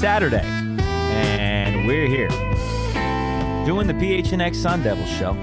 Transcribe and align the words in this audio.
Saturday, 0.00 0.40
and 0.46 1.86
we're 1.86 2.06
here 2.06 2.30
doing 3.66 3.86
the 3.86 3.92
PHNX 3.92 4.54
Sun 4.54 4.82
Devil 4.82 5.04
show. 5.04 5.36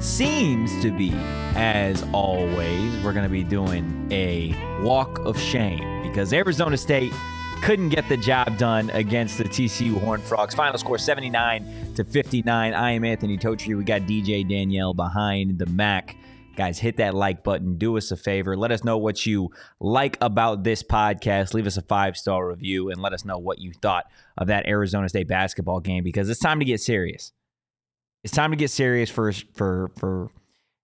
Seems 0.00 0.82
to 0.82 0.90
be, 0.90 1.12
as 1.54 2.04
always, 2.12 3.04
we're 3.04 3.12
going 3.12 3.22
to 3.22 3.28
be 3.28 3.44
doing 3.44 4.08
a 4.10 4.80
walk 4.82 5.20
of 5.20 5.38
shame 5.38 6.02
because 6.02 6.32
Arizona 6.32 6.76
State 6.76 7.12
couldn't 7.62 7.90
get 7.90 8.08
the 8.08 8.16
job 8.16 8.58
done 8.58 8.90
against 8.90 9.38
the 9.38 9.44
TCU 9.44 10.00
Horned 10.00 10.24
Frogs. 10.24 10.56
Final 10.56 10.78
score 10.78 10.98
79 10.98 11.92
to 11.94 12.02
59. 12.02 12.74
I 12.74 12.90
am 12.90 13.04
Anthony 13.04 13.38
Totri. 13.38 13.78
We 13.78 13.84
got 13.84 14.00
DJ 14.00 14.48
Danielle 14.48 14.94
behind 14.94 15.60
the 15.60 15.66
Mac. 15.66 16.16
Guys, 16.56 16.78
hit 16.78 16.96
that 16.96 17.14
like 17.14 17.44
button. 17.44 17.76
Do 17.78 17.96
us 17.96 18.10
a 18.10 18.16
favor. 18.16 18.56
Let 18.56 18.72
us 18.72 18.82
know 18.82 18.98
what 18.98 19.26
you 19.26 19.50
like 19.78 20.16
about 20.20 20.64
this 20.64 20.82
podcast. 20.82 21.54
Leave 21.54 21.66
us 21.66 21.76
a 21.76 21.82
five 21.82 22.16
star 22.16 22.48
review 22.48 22.90
and 22.90 23.00
let 23.00 23.12
us 23.12 23.24
know 23.24 23.38
what 23.38 23.58
you 23.58 23.72
thought 23.72 24.06
of 24.36 24.48
that 24.48 24.66
Arizona 24.66 25.08
State 25.08 25.28
basketball 25.28 25.80
game 25.80 26.02
because 26.02 26.28
it's 26.28 26.40
time 26.40 26.58
to 26.58 26.64
get 26.64 26.80
serious. 26.80 27.32
It's 28.24 28.34
time 28.34 28.50
to 28.50 28.56
get 28.56 28.70
serious 28.70 29.10
for 29.10 29.32
for 29.54 29.90
for 29.98 30.30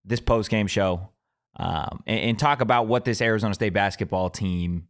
this 0.05 0.21
post 0.21 0.51
game 0.51 0.67
show 0.67 1.09
um, 1.57 2.03
and, 2.07 2.21
and 2.21 2.39
talk 2.39 2.61
about 2.61 2.87
what 2.87 3.05
this 3.05 3.21
Arizona 3.21 3.55
State 3.55 3.73
basketball 3.73 4.31
team 4.31 4.89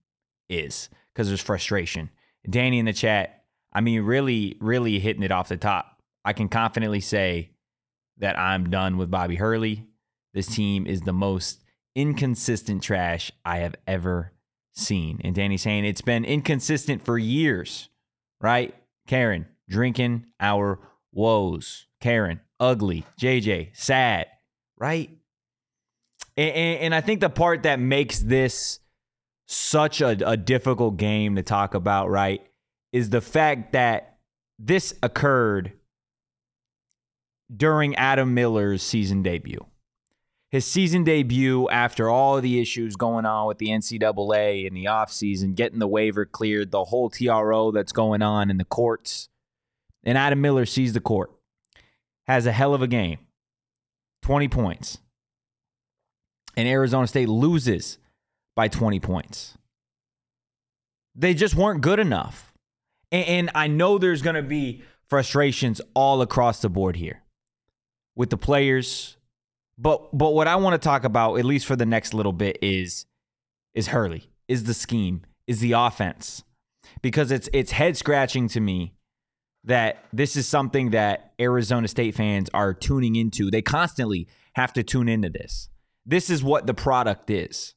is 0.48 0.88
because 1.12 1.28
there's 1.28 1.40
frustration. 1.40 2.10
Danny 2.48 2.78
in 2.78 2.86
the 2.86 2.92
chat, 2.92 3.44
I 3.72 3.80
mean, 3.80 4.02
really, 4.02 4.56
really 4.60 4.98
hitting 4.98 5.22
it 5.22 5.32
off 5.32 5.48
the 5.48 5.56
top. 5.56 6.02
I 6.24 6.32
can 6.32 6.48
confidently 6.48 7.00
say 7.00 7.50
that 8.18 8.38
I'm 8.38 8.70
done 8.70 8.96
with 8.96 9.10
Bobby 9.10 9.36
Hurley. 9.36 9.86
This 10.34 10.46
team 10.46 10.86
is 10.86 11.02
the 11.02 11.12
most 11.12 11.60
inconsistent 11.94 12.82
trash 12.82 13.30
I 13.44 13.58
have 13.58 13.74
ever 13.86 14.32
seen. 14.72 15.20
And 15.22 15.34
Danny 15.34 15.56
saying 15.56 15.84
it's 15.84 16.00
been 16.00 16.24
inconsistent 16.24 17.04
for 17.04 17.18
years, 17.18 17.88
right? 18.40 18.74
Karen, 19.06 19.46
drinking 19.68 20.26
our 20.40 20.78
woes. 21.12 21.86
Karen, 22.00 22.40
ugly. 22.58 23.04
JJ, 23.20 23.70
sad, 23.76 24.26
right? 24.78 25.10
And, 26.36 26.54
and, 26.54 26.80
and 26.80 26.94
I 26.94 27.00
think 27.00 27.20
the 27.20 27.30
part 27.30 27.64
that 27.64 27.78
makes 27.78 28.18
this 28.18 28.80
such 29.46 30.00
a, 30.00 30.16
a 30.28 30.36
difficult 30.36 30.96
game 30.96 31.36
to 31.36 31.42
talk 31.42 31.74
about, 31.74 32.08
right, 32.08 32.40
is 32.92 33.10
the 33.10 33.20
fact 33.20 33.72
that 33.72 34.18
this 34.58 34.94
occurred 35.02 35.72
during 37.54 37.94
Adam 37.96 38.32
Miller's 38.32 38.82
season 38.82 39.22
debut. 39.22 39.66
His 40.52 40.66
season 40.66 41.02
debut 41.02 41.66
after 41.70 42.10
all 42.10 42.38
the 42.38 42.60
issues 42.60 42.94
going 42.94 43.24
on 43.24 43.46
with 43.46 43.56
the 43.56 43.68
NCAA 43.68 44.66
in 44.66 44.74
the 44.74 44.84
offseason, 44.84 45.54
getting 45.54 45.78
the 45.78 45.88
waiver 45.88 46.26
cleared, 46.26 46.70
the 46.70 46.84
whole 46.84 47.08
TRO 47.08 47.70
that's 47.70 47.92
going 47.92 48.20
on 48.20 48.50
in 48.50 48.58
the 48.58 48.66
courts. 48.66 49.30
And 50.04 50.18
Adam 50.18 50.42
Miller 50.42 50.66
sees 50.66 50.92
the 50.92 51.00
court, 51.00 51.32
has 52.26 52.44
a 52.44 52.52
hell 52.52 52.74
of 52.74 52.82
a 52.82 52.86
game 52.86 53.18
20 54.20 54.48
points. 54.48 54.98
And 56.54 56.68
Arizona 56.68 57.06
State 57.06 57.30
loses 57.30 57.96
by 58.54 58.68
20 58.68 59.00
points. 59.00 59.56
They 61.14 61.32
just 61.32 61.54
weren't 61.54 61.80
good 61.80 61.98
enough. 61.98 62.52
And, 63.10 63.26
and 63.26 63.50
I 63.54 63.68
know 63.68 63.96
there's 63.96 64.20
going 64.20 64.36
to 64.36 64.42
be 64.42 64.82
frustrations 65.08 65.80
all 65.94 66.20
across 66.20 66.60
the 66.60 66.68
board 66.68 66.96
here 66.96 67.22
with 68.14 68.28
the 68.28 68.36
players. 68.36 69.16
But 69.82 70.16
but 70.16 70.32
what 70.32 70.46
I 70.46 70.54
want 70.56 70.80
to 70.80 70.84
talk 70.84 71.02
about, 71.02 71.38
at 71.40 71.44
least 71.44 71.66
for 71.66 71.74
the 71.74 71.84
next 71.84 72.14
little 72.14 72.32
bit, 72.32 72.58
is 72.62 73.04
is 73.74 73.88
Hurley, 73.88 74.30
is 74.46 74.64
the 74.64 74.74
scheme, 74.74 75.22
is 75.48 75.58
the 75.58 75.72
offense. 75.72 76.44
Because 77.02 77.32
it's 77.32 77.48
it's 77.52 77.72
head 77.72 77.96
scratching 77.96 78.46
to 78.48 78.60
me 78.60 78.94
that 79.64 80.04
this 80.12 80.36
is 80.36 80.46
something 80.46 80.90
that 80.90 81.32
Arizona 81.40 81.88
State 81.88 82.14
fans 82.14 82.48
are 82.54 82.72
tuning 82.72 83.16
into. 83.16 83.50
They 83.50 83.62
constantly 83.62 84.28
have 84.54 84.72
to 84.74 84.84
tune 84.84 85.08
into 85.08 85.30
this. 85.30 85.68
This 86.06 86.30
is 86.30 86.44
what 86.44 86.66
the 86.66 86.74
product 86.74 87.28
is 87.28 87.74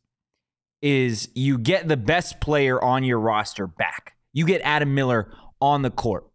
is 0.82 1.30
you 1.34 1.58
get 1.58 1.88
the 1.88 1.98
best 1.98 2.40
player 2.40 2.84
on 2.84 3.04
your 3.04 3.20
roster 3.20 3.66
back. 3.66 4.14
You 4.34 4.46
get 4.46 4.62
Adam 4.64 4.94
Miller 4.94 5.32
on 5.60 5.82
the 5.82 5.90
court. 5.90 6.28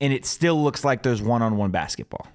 And 0.00 0.12
it 0.12 0.26
still 0.26 0.60
looks 0.60 0.82
like 0.82 1.04
there's 1.04 1.22
one-on-one 1.22 1.70
basketball. 1.70 2.26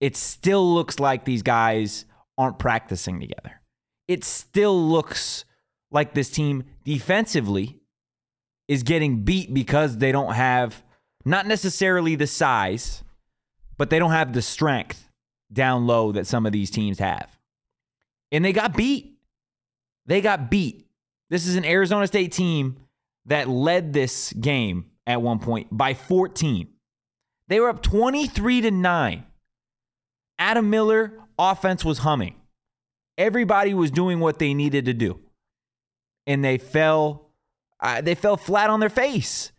It 0.00 0.16
still 0.16 0.74
looks 0.74 0.98
like 0.98 1.24
these 1.24 1.42
guys 1.42 2.04
aren't 2.36 2.58
practicing 2.58 3.20
together. 3.20 3.60
It 4.08 4.24
still 4.24 4.80
looks 4.80 5.44
like 5.90 6.14
this 6.14 6.30
team 6.30 6.64
defensively 6.84 7.78
is 8.68 8.82
getting 8.82 9.22
beat 9.22 9.54
because 9.54 9.98
they 9.98 10.12
don't 10.12 10.34
have 10.34 10.82
not 11.24 11.46
necessarily 11.46 12.16
the 12.16 12.26
size, 12.26 13.02
but 13.78 13.90
they 13.90 13.98
don't 13.98 14.10
have 14.10 14.32
the 14.32 14.42
strength 14.42 15.08
down 15.52 15.86
low 15.86 16.12
that 16.12 16.26
some 16.26 16.46
of 16.46 16.52
these 16.52 16.70
teams 16.70 16.98
have. 16.98 17.38
And 18.32 18.44
they 18.44 18.52
got 18.52 18.76
beat. 18.76 19.18
They 20.06 20.20
got 20.20 20.50
beat. 20.50 20.86
This 21.30 21.46
is 21.46 21.56
an 21.56 21.64
Arizona 21.64 22.06
State 22.06 22.32
team 22.32 22.76
that 23.26 23.48
led 23.48 23.92
this 23.92 24.32
game 24.32 24.90
at 25.06 25.22
one 25.22 25.38
point 25.38 25.68
by 25.70 25.94
14. 25.94 26.68
They 27.48 27.60
were 27.60 27.68
up 27.68 27.82
23 27.82 28.62
to 28.62 28.70
9. 28.70 29.24
Adam 30.38 30.70
Miller 30.70 31.12
offense 31.38 31.84
was 31.84 31.98
humming. 31.98 32.34
Everybody 33.16 33.74
was 33.74 33.90
doing 33.90 34.20
what 34.20 34.38
they 34.38 34.54
needed 34.54 34.86
to 34.86 34.94
do. 34.94 35.20
And 36.26 36.44
they 36.44 36.58
fell 36.58 37.30
uh, 37.80 38.00
they 38.00 38.14
fell 38.14 38.36
flat 38.36 38.70
on 38.70 38.80
their 38.80 38.88
face. 38.88 39.52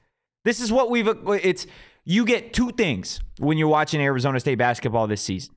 This 0.44 0.59
is 0.59 0.72
what 0.72 0.90
we've 0.90 1.08
it's 1.44 1.68
you 2.03 2.25
get 2.25 2.53
two 2.53 2.72
things 2.72 3.19
when 3.40 3.58
you're 3.58 3.68
watching 3.68 4.02
Arizona 4.02 4.40
State 4.40 4.58
basketball 4.58 5.08
this 5.08 5.22
season. 5.22 5.53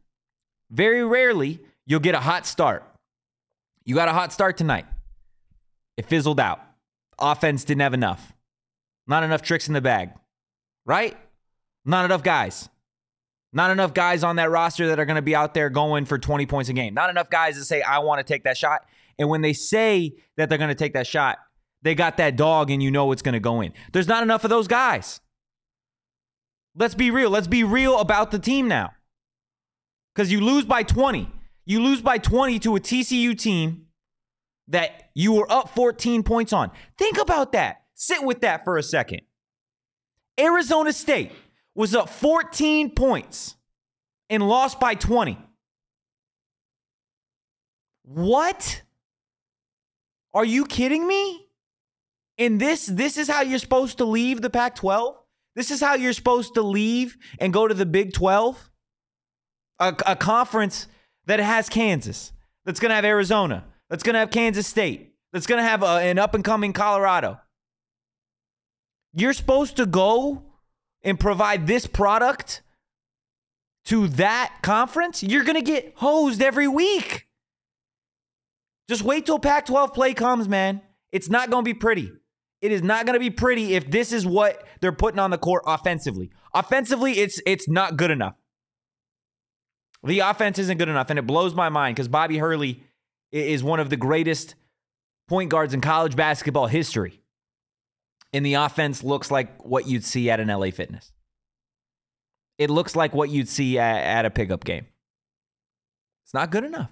Very 0.70 1.04
rarely 1.04 1.60
you'll 1.86 2.00
get 2.00 2.14
a 2.14 2.20
hot 2.20 2.46
start. 2.46 2.84
You 3.84 3.94
got 3.94 4.08
a 4.08 4.12
hot 4.12 4.32
start 4.32 4.56
tonight. 4.56 4.86
It 5.96 6.06
fizzled 6.06 6.38
out. 6.38 6.60
Offense 7.18 7.64
didn't 7.64 7.80
have 7.80 7.94
enough. 7.94 8.34
Not 9.06 9.24
enough 9.24 9.42
tricks 9.42 9.66
in 9.66 9.74
the 9.74 9.80
bag, 9.80 10.10
right? 10.84 11.16
Not 11.84 12.04
enough 12.04 12.22
guys. 12.22 12.68
Not 13.52 13.70
enough 13.70 13.94
guys 13.94 14.22
on 14.24 14.36
that 14.36 14.50
roster 14.50 14.88
that 14.88 14.98
are 14.98 15.06
going 15.06 15.16
to 15.16 15.22
be 15.22 15.34
out 15.34 15.54
there 15.54 15.70
going 15.70 16.04
for 16.04 16.18
20 16.18 16.46
points 16.46 16.68
a 16.68 16.72
game. 16.72 16.94
Not 16.94 17.10
enough 17.10 17.30
guys 17.30 17.56
that 17.56 17.64
say, 17.64 17.80
I 17.80 18.00
want 18.00 18.18
to 18.18 18.24
take 18.24 18.44
that 18.44 18.56
shot. 18.56 18.82
And 19.18 19.28
when 19.28 19.40
they 19.40 19.52
say 19.52 20.14
that 20.36 20.48
they're 20.48 20.58
going 20.58 20.68
to 20.68 20.74
take 20.74 20.92
that 20.92 21.06
shot, 21.06 21.38
they 21.82 21.94
got 21.94 22.18
that 22.18 22.36
dog 22.36 22.70
and 22.70 22.82
you 22.82 22.90
know 22.90 23.10
it's 23.12 23.22
going 23.22 23.32
to 23.32 23.40
go 23.40 23.60
in. 23.60 23.72
There's 23.92 24.08
not 24.08 24.22
enough 24.22 24.44
of 24.44 24.50
those 24.50 24.68
guys. 24.68 25.20
Let's 26.74 26.94
be 26.94 27.10
real. 27.10 27.30
Let's 27.30 27.46
be 27.46 27.64
real 27.64 27.98
about 27.98 28.30
the 28.30 28.38
team 28.38 28.68
now. 28.68 28.92
Because 30.14 30.30
you 30.30 30.40
lose 30.40 30.64
by 30.64 30.82
20. 30.82 31.30
You 31.64 31.80
lose 31.80 32.00
by 32.00 32.18
20 32.18 32.58
to 32.60 32.76
a 32.76 32.80
TCU 32.80 33.38
team 33.38 33.86
that 34.68 35.10
you 35.14 35.32
were 35.32 35.50
up 35.50 35.74
14 35.74 36.22
points 36.22 36.52
on. 36.52 36.70
Think 36.98 37.18
about 37.18 37.52
that. 37.52 37.82
Sit 37.94 38.22
with 38.22 38.40
that 38.42 38.64
for 38.64 38.78
a 38.78 38.82
second. 38.82 39.22
Arizona 40.38 40.92
State 40.92 41.32
was 41.78 41.94
up 41.94 42.10
14 42.10 42.90
points 42.90 43.54
and 44.28 44.46
lost 44.46 44.80
by 44.80 44.96
20. 44.96 45.38
What? 48.02 48.82
Are 50.34 50.44
you 50.44 50.66
kidding 50.66 51.06
me? 51.06 51.46
And 52.36 52.60
this 52.60 52.86
this 52.86 53.16
is 53.16 53.28
how 53.28 53.42
you're 53.42 53.60
supposed 53.60 53.98
to 53.98 54.04
leave 54.04 54.42
the 54.42 54.50
Pac-12? 54.50 55.14
This 55.54 55.70
is 55.70 55.80
how 55.80 55.94
you're 55.94 56.12
supposed 56.12 56.54
to 56.54 56.62
leave 56.62 57.16
and 57.38 57.52
go 57.52 57.68
to 57.68 57.74
the 57.74 57.86
Big 57.86 58.12
12? 58.12 58.70
A, 59.78 59.94
a 60.04 60.16
conference 60.16 60.88
that 61.26 61.38
has 61.38 61.68
Kansas, 61.68 62.32
that's 62.64 62.80
going 62.80 62.90
to 62.90 62.96
have 62.96 63.04
Arizona, 63.04 63.64
that's 63.88 64.02
going 64.02 64.14
to 64.14 64.20
have 64.20 64.32
Kansas 64.32 64.66
State, 64.66 65.14
that's 65.32 65.46
going 65.46 65.62
to 65.62 65.68
have 65.68 65.84
a, 65.84 66.00
an 66.00 66.18
up 66.18 66.34
and 66.34 66.42
coming 66.42 66.72
Colorado. 66.72 67.38
You're 69.12 69.32
supposed 69.32 69.76
to 69.76 69.86
go 69.86 70.47
and 71.02 71.18
provide 71.18 71.66
this 71.66 71.86
product 71.86 72.62
to 73.86 74.08
that 74.08 74.58
conference, 74.62 75.22
you're 75.22 75.44
going 75.44 75.56
to 75.56 75.62
get 75.62 75.94
hosed 75.96 76.42
every 76.42 76.68
week. 76.68 77.26
Just 78.88 79.02
wait 79.02 79.26
till 79.26 79.38
Pac 79.38 79.66
12 79.66 79.94
play 79.94 80.14
comes, 80.14 80.48
man. 80.48 80.82
It's 81.12 81.28
not 81.28 81.50
going 81.50 81.64
to 81.64 81.68
be 81.68 81.74
pretty. 81.74 82.12
It 82.60 82.72
is 82.72 82.82
not 82.82 83.06
going 83.06 83.14
to 83.14 83.20
be 83.20 83.30
pretty 83.30 83.74
if 83.74 83.90
this 83.90 84.12
is 84.12 84.26
what 84.26 84.66
they're 84.80 84.92
putting 84.92 85.20
on 85.20 85.30
the 85.30 85.38
court 85.38 85.62
offensively. 85.66 86.30
Offensively, 86.54 87.12
it's 87.12 87.40
it's 87.46 87.68
not 87.68 87.96
good 87.96 88.10
enough. 88.10 88.34
The 90.04 90.20
offense 90.20 90.58
isn't 90.58 90.78
good 90.78 90.88
enough, 90.88 91.10
and 91.10 91.18
it 91.18 91.26
blows 91.26 91.54
my 91.54 91.68
mind 91.68 91.96
because 91.96 92.08
Bobby 92.08 92.38
Hurley 92.38 92.82
is 93.30 93.62
one 93.62 93.80
of 93.80 93.90
the 93.90 93.96
greatest 93.96 94.54
point 95.28 95.50
guards 95.50 95.74
in 95.74 95.80
college 95.80 96.16
basketball 96.16 96.66
history. 96.66 97.20
And 98.32 98.44
the 98.44 98.54
offense 98.54 99.02
looks 99.02 99.30
like 99.30 99.64
what 99.64 99.86
you'd 99.86 100.04
see 100.04 100.30
at 100.30 100.40
an 100.40 100.48
LA 100.48 100.70
Fitness. 100.70 101.12
It 102.58 102.70
looks 102.70 102.96
like 102.96 103.14
what 103.14 103.30
you'd 103.30 103.48
see 103.48 103.78
at, 103.78 104.02
at 104.02 104.24
a 104.26 104.30
pickup 104.30 104.64
game. 104.64 104.86
It's 106.24 106.34
not 106.34 106.50
good 106.50 106.64
enough. 106.64 106.90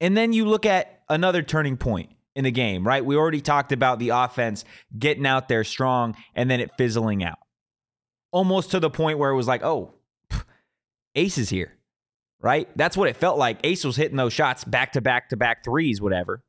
And 0.00 0.16
then 0.16 0.32
you 0.32 0.44
look 0.44 0.66
at 0.66 1.02
another 1.08 1.42
turning 1.42 1.76
point 1.76 2.10
in 2.34 2.44
the 2.44 2.50
game, 2.50 2.86
right? 2.86 3.04
We 3.04 3.16
already 3.16 3.40
talked 3.40 3.72
about 3.72 3.98
the 3.98 4.10
offense 4.10 4.64
getting 4.98 5.26
out 5.26 5.48
there 5.48 5.64
strong 5.64 6.16
and 6.34 6.50
then 6.50 6.60
it 6.60 6.70
fizzling 6.76 7.24
out. 7.24 7.38
Almost 8.30 8.70
to 8.70 8.80
the 8.80 8.90
point 8.90 9.18
where 9.18 9.30
it 9.30 9.36
was 9.36 9.46
like, 9.46 9.62
oh, 9.62 9.94
Ace 11.14 11.38
is 11.38 11.50
here, 11.50 11.76
right? 12.40 12.68
That's 12.76 12.96
what 12.96 13.08
it 13.08 13.16
felt 13.16 13.38
like. 13.38 13.58
Ace 13.64 13.84
was 13.84 13.96
hitting 13.96 14.16
those 14.16 14.32
shots 14.32 14.64
back 14.64 14.92
to 14.92 15.00
back 15.00 15.28
to 15.28 15.36
back 15.36 15.64
threes, 15.64 16.00
whatever. 16.00 16.42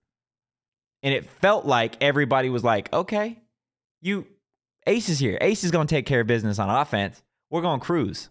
And 1.03 1.13
it 1.13 1.25
felt 1.25 1.65
like 1.65 2.01
everybody 2.01 2.49
was 2.49 2.63
like, 2.63 2.91
okay, 2.93 3.37
you, 4.01 4.25
Ace 4.87 5.09
is 5.09 5.19
here. 5.19 5.37
Ace 5.41 5.63
is 5.63 5.71
going 5.71 5.85
to 5.85 5.93
take 5.93 6.05
care 6.05 6.21
of 6.21 6.27
business 6.27 6.59
on 6.59 6.69
offense. 6.69 7.21
We're 7.49 7.61
going 7.61 7.81
to 7.81 7.85
cruise. 7.85 8.29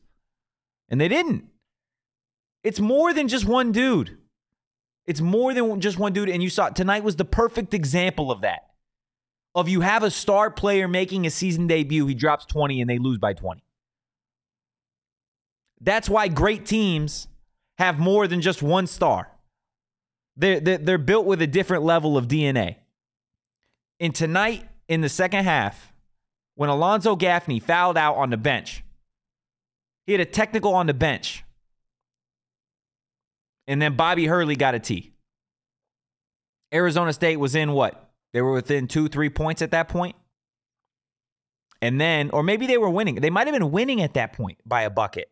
And 0.88 1.00
they 1.00 1.08
didn't. 1.08 1.44
It's 2.64 2.80
more 2.80 3.12
than 3.12 3.28
just 3.28 3.44
one 3.44 3.72
dude. 3.72 4.16
It's 5.06 5.20
more 5.20 5.52
than 5.52 5.80
just 5.80 5.98
one 5.98 6.12
dude. 6.12 6.28
And 6.28 6.42
you 6.42 6.50
saw 6.50 6.70
tonight 6.70 7.04
was 7.04 7.16
the 7.16 7.24
perfect 7.24 7.74
example 7.74 8.30
of 8.30 8.40
that. 8.40 8.62
Of 9.54 9.68
you 9.68 9.82
have 9.82 10.02
a 10.02 10.10
star 10.10 10.50
player 10.50 10.88
making 10.88 11.26
a 11.26 11.30
season 11.30 11.66
debut, 11.66 12.06
he 12.06 12.14
drops 12.14 12.46
20 12.46 12.80
and 12.80 12.88
they 12.88 12.98
lose 12.98 13.18
by 13.18 13.34
20. 13.34 13.62
That's 15.80 16.08
why 16.08 16.28
great 16.28 16.64
teams 16.64 17.28
have 17.76 17.98
more 17.98 18.26
than 18.26 18.40
just 18.40 18.62
one 18.62 18.86
star. 18.86 19.31
They're, 20.36 20.60
they're, 20.60 20.98
built 20.98 21.26
with 21.26 21.42
a 21.42 21.46
different 21.46 21.84
level 21.84 22.16
of 22.16 22.26
DNA. 22.26 22.76
And 24.00 24.14
tonight, 24.14 24.66
in 24.88 25.00
the 25.00 25.08
second 25.08 25.44
half, 25.44 25.92
when 26.54 26.70
Alonzo 26.70 27.16
Gaffney 27.16 27.60
fouled 27.60 27.98
out 27.98 28.16
on 28.16 28.30
the 28.30 28.36
bench, 28.36 28.82
he 30.06 30.12
had 30.12 30.20
a 30.20 30.26
technical 30.26 30.74
on 30.74 30.86
the 30.86 30.94
bench. 30.94 31.44
And 33.66 33.80
then 33.80 33.94
Bobby 33.94 34.26
Hurley 34.26 34.56
got 34.56 34.74
a 34.74 34.80
T. 34.80 35.12
Arizona 36.72 37.12
State 37.12 37.36
was 37.36 37.54
in 37.54 37.72
what? 37.72 38.10
They 38.32 38.40
were 38.40 38.52
within 38.52 38.88
two, 38.88 39.08
three 39.08 39.28
points 39.28 39.62
at 39.62 39.70
that 39.72 39.88
point. 39.88 40.16
And 41.80 42.00
then, 42.00 42.30
or 42.30 42.42
maybe 42.42 42.66
they 42.66 42.78
were 42.78 42.88
winning. 42.88 43.16
They 43.16 43.30
might 43.30 43.46
have 43.46 43.54
been 43.54 43.70
winning 43.70 44.00
at 44.00 44.14
that 44.14 44.32
point 44.32 44.58
by 44.64 44.82
a 44.82 44.90
bucket. 44.90 45.30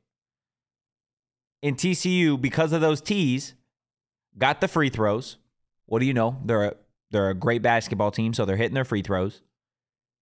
In 1.62 1.76
TCU, 1.76 2.41
because 2.41 2.73
of 2.73 2.81
those 2.81 3.00
T's, 3.00 3.55
got 4.38 4.61
the 4.61 4.69
free 4.69 4.91
throws. 4.91 5.37
What 5.87 6.00
do 6.00 6.06
you 6.06 6.15
know? 6.15 6.41
They're 6.44 6.65
a, 6.65 6.75
they're 7.11 7.31
a 7.31 7.35
great 7.35 7.62
basketball 7.62 8.11
team, 8.11 8.32
so 8.35 8.44
they're 8.44 8.56
hitting 8.56 8.75
their 8.75 8.85
free 8.85 9.03
throws. 9.03 9.43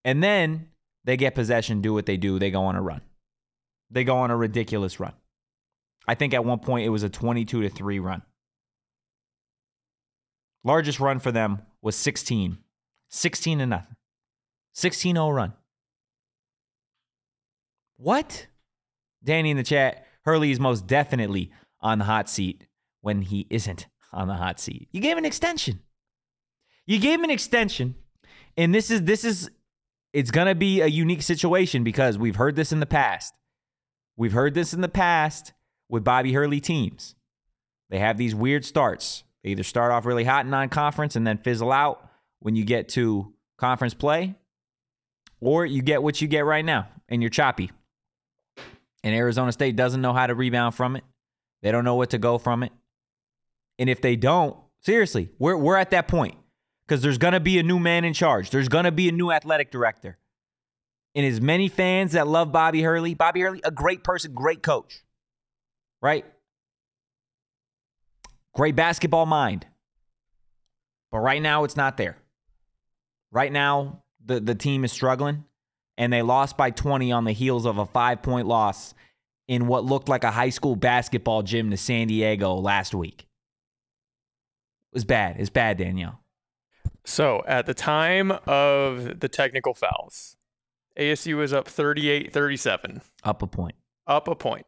And 0.04 0.22
then 0.22 0.68
they 1.04 1.16
get 1.16 1.34
possession, 1.34 1.80
do 1.80 1.92
what 1.94 2.06
they 2.06 2.16
do. 2.16 2.38
They 2.38 2.50
go 2.50 2.62
on 2.62 2.76
a 2.76 2.82
run. 2.82 3.02
They 3.90 4.04
go 4.04 4.18
on 4.18 4.30
a 4.30 4.36
ridiculous 4.36 5.00
run. 5.00 5.14
I 6.06 6.14
think 6.14 6.32
at 6.32 6.44
one 6.44 6.58
point 6.58 6.86
it 6.86 6.90
was 6.90 7.02
a 7.02 7.10
22 7.10 7.62
to 7.62 7.68
3 7.68 7.98
run. 7.98 8.22
Largest 10.64 11.00
run 11.00 11.18
for 11.18 11.32
them 11.32 11.62
was 11.82 11.96
16. 11.96 12.58
16 13.10 13.58
to 13.58 13.66
nothing. 13.66 13.96
16 14.74 15.16
0 15.16 15.30
run. 15.30 15.52
What? 17.96 18.46
Danny 19.22 19.50
in 19.50 19.56
the 19.56 19.62
chat, 19.62 20.06
Hurley 20.24 20.50
is 20.50 20.60
most 20.60 20.86
definitely 20.86 21.50
on 21.80 21.98
the 21.98 22.04
hot 22.04 22.28
seat 22.28 22.66
when 23.00 23.22
he 23.22 23.46
isn't 23.50 23.86
on 24.12 24.28
the 24.28 24.34
hot 24.34 24.60
seat. 24.60 24.88
You 24.92 25.00
gave 25.00 25.16
an 25.16 25.24
extension. 25.24 25.80
You 26.86 26.98
gave 26.98 27.22
an 27.22 27.30
extension, 27.30 27.94
and 28.56 28.74
this 28.74 28.90
is 28.90 29.02
this 29.02 29.24
is 29.24 29.50
it's 30.12 30.30
gonna 30.30 30.54
be 30.54 30.80
a 30.80 30.86
unique 30.86 31.22
situation 31.22 31.84
because 31.84 32.16
we've 32.16 32.36
heard 32.36 32.56
this 32.56 32.72
in 32.72 32.80
the 32.80 32.86
past. 32.86 33.34
We've 34.16 34.32
heard 34.32 34.54
this 34.54 34.72
in 34.72 34.80
the 34.80 34.88
past 34.88 35.52
with 35.88 36.02
Bobby 36.02 36.32
Hurley 36.32 36.60
teams. 36.60 37.14
They 37.90 37.98
have 37.98 38.16
these 38.18 38.34
weird 38.34 38.64
starts. 38.64 39.24
They 39.42 39.50
either 39.50 39.62
start 39.62 39.92
off 39.92 40.06
really 40.06 40.24
hot 40.24 40.44
in 40.44 40.50
non-conference 40.50 41.14
and 41.14 41.26
then 41.26 41.38
fizzle 41.38 41.72
out 41.72 42.08
when 42.40 42.56
you 42.56 42.64
get 42.64 42.88
to 42.90 43.32
conference 43.58 43.94
play, 43.94 44.34
or 45.40 45.64
you 45.66 45.82
get 45.82 46.02
what 46.02 46.20
you 46.20 46.28
get 46.28 46.44
right 46.44 46.64
now 46.64 46.88
and 47.08 47.22
you're 47.22 47.30
choppy. 47.30 47.70
And 49.04 49.14
Arizona 49.14 49.52
State 49.52 49.76
doesn't 49.76 50.00
know 50.00 50.12
how 50.12 50.26
to 50.26 50.34
rebound 50.34 50.74
from 50.74 50.96
it. 50.96 51.04
They 51.62 51.70
don't 51.70 51.84
know 51.84 51.94
what 51.94 52.10
to 52.10 52.18
go 52.18 52.38
from 52.38 52.62
it. 52.62 52.72
And 53.78 53.88
if 53.88 54.00
they 54.00 54.16
don't, 54.16 54.56
seriously, 54.80 55.30
we're, 55.38 55.56
we're 55.56 55.76
at 55.76 55.90
that 55.90 56.08
point 56.08 56.36
because 56.86 57.02
there's 57.02 57.18
going 57.18 57.34
to 57.34 57.40
be 57.40 57.58
a 57.58 57.62
new 57.62 57.78
man 57.78 58.04
in 58.04 58.12
charge. 58.14 58.50
There's 58.50 58.68
going 58.68 58.84
to 58.84 58.92
be 58.92 59.08
a 59.08 59.12
new 59.12 59.30
athletic 59.30 59.70
director. 59.70 60.18
And 61.14 61.24
as 61.26 61.40
many 61.40 61.68
fans 61.68 62.12
that 62.12 62.26
love 62.26 62.52
Bobby 62.52 62.82
Hurley, 62.82 63.14
Bobby 63.14 63.40
Hurley, 63.40 63.60
a 63.64 63.70
great 63.70 64.04
person, 64.04 64.34
great 64.34 64.62
coach, 64.62 65.02
right? 66.00 66.24
Great 68.54 68.76
basketball 68.76 69.26
mind. 69.26 69.66
But 71.10 71.20
right 71.20 71.40
now, 71.40 71.64
it's 71.64 71.76
not 71.76 71.96
there. 71.96 72.16
Right 73.30 73.52
now, 73.52 74.02
the, 74.24 74.40
the 74.40 74.54
team 74.54 74.84
is 74.84 74.92
struggling, 74.92 75.44
and 75.96 76.12
they 76.12 76.22
lost 76.22 76.56
by 76.56 76.70
20 76.70 77.12
on 77.12 77.24
the 77.24 77.32
heels 77.32 77.66
of 77.66 77.78
a 77.78 77.86
five 77.86 78.22
point 78.22 78.46
loss 78.46 78.94
in 79.46 79.66
what 79.66 79.84
looked 79.84 80.08
like 80.08 80.24
a 80.24 80.30
high 80.30 80.50
school 80.50 80.76
basketball 80.76 81.42
gym 81.42 81.70
to 81.70 81.76
San 81.76 82.08
Diego 82.08 82.54
last 82.54 82.94
week. 82.94 83.27
It 84.92 84.96
was 84.96 85.04
bad. 85.04 85.36
It's 85.38 85.50
bad, 85.50 85.78
Danielle. 85.78 86.20
So 87.04 87.42
at 87.46 87.66
the 87.66 87.74
time 87.74 88.32
of 88.46 89.20
the 89.20 89.28
technical 89.28 89.74
fouls, 89.74 90.36
ASU 90.98 91.36
was 91.36 91.52
up 91.52 91.68
38 91.68 92.32
37. 92.32 93.02
Up 93.24 93.42
a 93.42 93.46
point. 93.46 93.76
Up 94.06 94.28
a 94.28 94.34
point. 94.34 94.66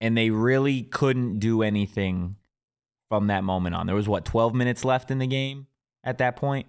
And 0.00 0.16
they 0.16 0.30
really 0.30 0.82
couldn't 0.82 1.38
do 1.38 1.62
anything 1.62 2.36
from 3.08 3.28
that 3.28 3.44
moment 3.44 3.74
on. 3.74 3.86
There 3.86 3.96
was 3.96 4.08
what, 4.08 4.24
12 4.24 4.54
minutes 4.54 4.84
left 4.84 5.10
in 5.10 5.18
the 5.18 5.26
game 5.26 5.66
at 6.02 6.18
that 6.18 6.36
point? 6.36 6.66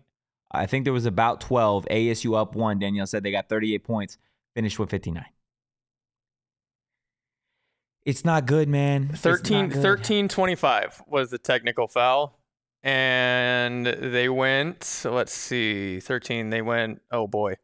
I 0.51 0.65
think 0.65 0.85
there 0.85 0.93
was 0.93 1.05
about 1.05 1.41
12. 1.41 1.85
ASU 1.89 2.37
up 2.37 2.55
one. 2.55 2.79
Danielle 2.79 3.07
said 3.07 3.23
they 3.23 3.31
got 3.31 3.49
38 3.49 3.83
points, 3.83 4.17
finished 4.53 4.79
with 4.79 4.89
59. 4.89 5.25
It's 8.05 8.23
not 8.23 8.45
good, 8.45 8.69
man. 8.69 9.09
13, 9.09 9.69
good. 9.69 9.81
13 9.81 10.27
25 10.27 11.03
was 11.07 11.31
the 11.31 11.39
technical 11.39 11.87
foul. 11.87 12.39
And 12.83 13.87
they 13.87 14.29
went, 14.29 15.01
let's 15.05 15.33
see, 15.33 15.99
13. 15.99 16.51
They 16.51 16.61
went, 16.61 17.01
oh 17.11 17.25
boy. 17.25 17.55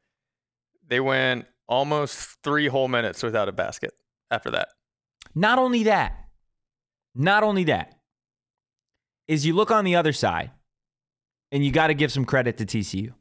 They 0.87 0.99
went 0.99 1.45
almost 1.67 2.37
three 2.43 2.67
whole 2.67 2.87
minutes 2.87 3.21
without 3.21 3.47
a 3.47 3.51
basket 3.51 3.93
after 4.31 4.49
that. 4.51 4.69
Not 5.35 5.59
only 5.59 5.83
that, 5.83 6.17
not 7.13 7.43
only 7.43 7.65
that, 7.65 7.99
is 9.27 9.45
you 9.45 9.53
look 9.53 9.69
on 9.69 9.85
the 9.85 9.95
other 9.95 10.11
side 10.11 10.49
and 11.51 11.63
you 11.63 11.71
got 11.71 11.87
to 11.87 11.93
give 11.93 12.11
some 12.11 12.25
credit 12.25 12.57
to 12.57 12.65
TCU. 12.65 13.13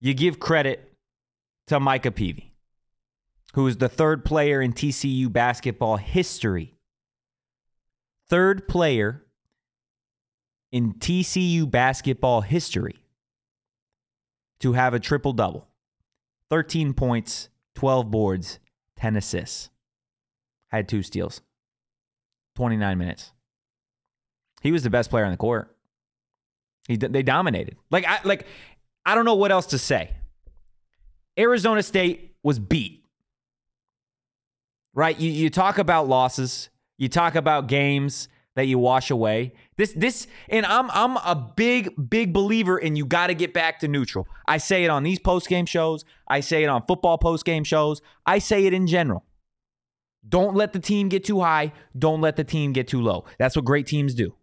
You 0.00 0.14
give 0.14 0.40
credit 0.40 0.94
to 1.66 1.78
Micah 1.78 2.10
Peavy 2.10 2.51
who 3.54 3.66
is 3.66 3.76
the 3.76 3.88
third 3.88 4.24
player 4.24 4.60
in 4.60 4.72
TCU 4.72 5.30
basketball 5.30 5.96
history. 5.96 6.74
Third 8.28 8.66
player 8.66 9.24
in 10.70 10.94
TCU 10.94 11.70
basketball 11.70 12.40
history 12.40 13.04
to 14.60 14.72
have 14.72 14.94
a 14.94 15.00
triple 15.00 15.32
double 15.32 15.68
13 16.50 16.94
points, 16.94 17.48
12 17.74 18.10
boards, 18.10 18.58
10 18.96 19.16
assists. 19.16 19.70
Had 20.68 20.88
two 20.88 21.02
steals, 21.02 21.42
29 22.56 22.96
minutes. 22.96 23.32
He 24.62 24.72
was 24.72 24.82
the 24.82 24.90
best 24.90 25.10
player 25.10 25.26
on 25.26 25.32
the 25.32 25.36
court. 25.36 25.76
He, 26.88 26.96
they 26.96 27.22
dominated. 27.22 27.76
Like 27.90 28.06
I 28.06 28.20
like 28.24 28.46
I 29.04 29.14
don't 29.14 29.26
know 29.26 29.34
what 29.34 29.52
else 29.52 29.66
to 29.66 29.78
say. 29.78 30.12
Arizona 31.38 31.82
State 31.82 32.36
was 32.42 32.58
beat 32.58 33.01
right? 34.94 35.18
You, 35.18 35.30
you 35.30 35.50
talk 35.50 35.78
about 35.78 36.08
losses, 36.08 36.70
you 36.98 37.08
talk 37.08 37.34
about 37.34 37.66
games 37.66 38.28
that 38.54 38.66
you 38.66 38.78
wash 38.78 39.10
away. 39.10 39.54
This 39.76 39.92
this 39.96 40.26
and 40.48 40.66
I'm 40.66 40.90
I'm 40.90 41.16
a 41.18 41.34
big 41.34 42.10
big 42.10 42.32
believer 42.32 42.78
in 42.78 42.96
you 42.96 43.06
got 43.06 43.28
to 43.28 43.34
get 43.34 43.54
back 43.54 43.80
to 43.80 43.88
neutral. 43.88 44.26
I 44.46 44.58
say 44.58 44.84
it 44.84 44.88
on 44.88 45.02
these 45.02 45.18
post 45.18 45.48
game 45.48 45.66
shows, 45.66 46.04
I 46.28 46.40
say 46.40 46.62
it 46.62 46.66
on 46.66 46.84
football 46.86 47.18
post 47.18 47.44
game 47.44 47.64
shows, 47.64 48.02
I 48.26 48.38
say 48.38 48.66
it 48.66 48.74
in 48.74 48.86
general. 48.86 49.24
Don't 50.28 50.54
let 50.54 50.72
the 50.72 50.78
team 50.78 51.08
get 51.08 51.24
too 51.24 51.40
high. 51.40 51.72
Don't 51.98 52.20
let 52.20 52.36
the 52.36 52.44
team 52.44 52.72
get 52.72 52.86
too 52.86 53.00
low. 53.00 53.24
That's 53.38 53.56
what 53.56 53.64
great 53.64 53.86
teams 53.86 54.14
do. 54.14 54.34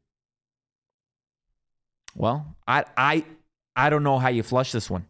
Well, 2.15 2.57
I 2.67 2.85
I 2.97 3.25
I 3.75 3.89
don't 3.89 4.03
know 4.03 4.17
how 4.17 4.29
you 4.29 4.43
flush 4.43 4.71
this 4.71 4.89
one. 4.89 5.05